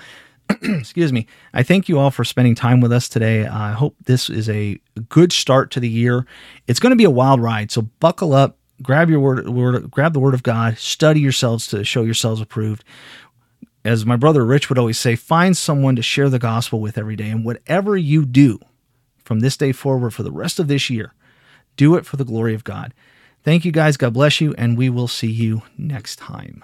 excuse 0.63 1.13
me. 1.13 1.27
I 1.53 1.63
thank 1.63 1.89
you 1.89 1.99
all 1.99 2.11
for 2.11 2.25
spending 2.25 2.55
time 2.55 2.81
with 2.81 2.93
us 2.93 3.09
today. 3.09 3.47
I 3.47 3.73
hope 3.73 3.97
this 4.05 4.29
is 4.29 4.49
a 4.49 4.81
good 5.09 5.33
start 5.33 5.71
to 5.73 5.81
the 5.81 5.89
year. 5.89 6.27
It's 6.67 6.81
going 6.81 6.91
to 6.91 6.97
be 6.97 7.05
a 7.05 7.11
wild 7.11 7.41
ride, 7.41 7.71
so 7.71 7.83
buckle 8.01 8.33
up, 8.33 8.57
grab 8.83 9.11
your 9.11 9.21
word, 9.21 9.49
word, 9.49 9.91
grab 9.91 10.13
the 10.13 10.21
word 10.21 10.35
of 10.35 10.43
God, 10.43 10.79
study 10.79 11.21
yourselves 11.21 11.67
to 11.69 11.85
show 11.85 12.03
yourselves 12.03 12.41
approved. 12.41 12.85
As 13.85 14.05
my 14.05 14.17
brother 14.17 14.45
Rich 14.45 14.69
would 14.69 14.79
always 14.79 14.99
say, 14.99 15.17
find 15.17 15.57
someone 15.57 15.97
to 15.97 16.03
share 16.03 16.29
the 16.29 16.39
gospel 16.39 16.81
with 16.81 16.99
every 16.99 17.17
day, 17.17 17.31
and 17.31 17.45
whatever 17.45 17.97
you 17.97 18.25
do 18.25 18.59
from 19.25 19.41
this 19.41 19.57
day 19.57 19.73
forward 19.73 20.13
for 20.13 20.23
the 20.23 20.33
rest 20.33 20.59
of 20.59 20.69
this 20.69 20.91
year, 20.91 21.15
do 21.81 21.95
it 21.95 22.05
for 22.05 22.19
the 22.19 22.27
glory 22.27 22.55
of 22.55 22.63
God. 22.63 22.93
Thank 23.43 23.65
you 23.65 23.73
guys. 23.73 23.97
God 23.97 24.13
bless 24.13 24.39
you. 24.39 24.55
And 24.59 24.77
we 24.77 24.91
will 24.91 25.09
see 25.09 25.31
you 25.31 25.63
next 25.79 26.17
time. 26.17 26.63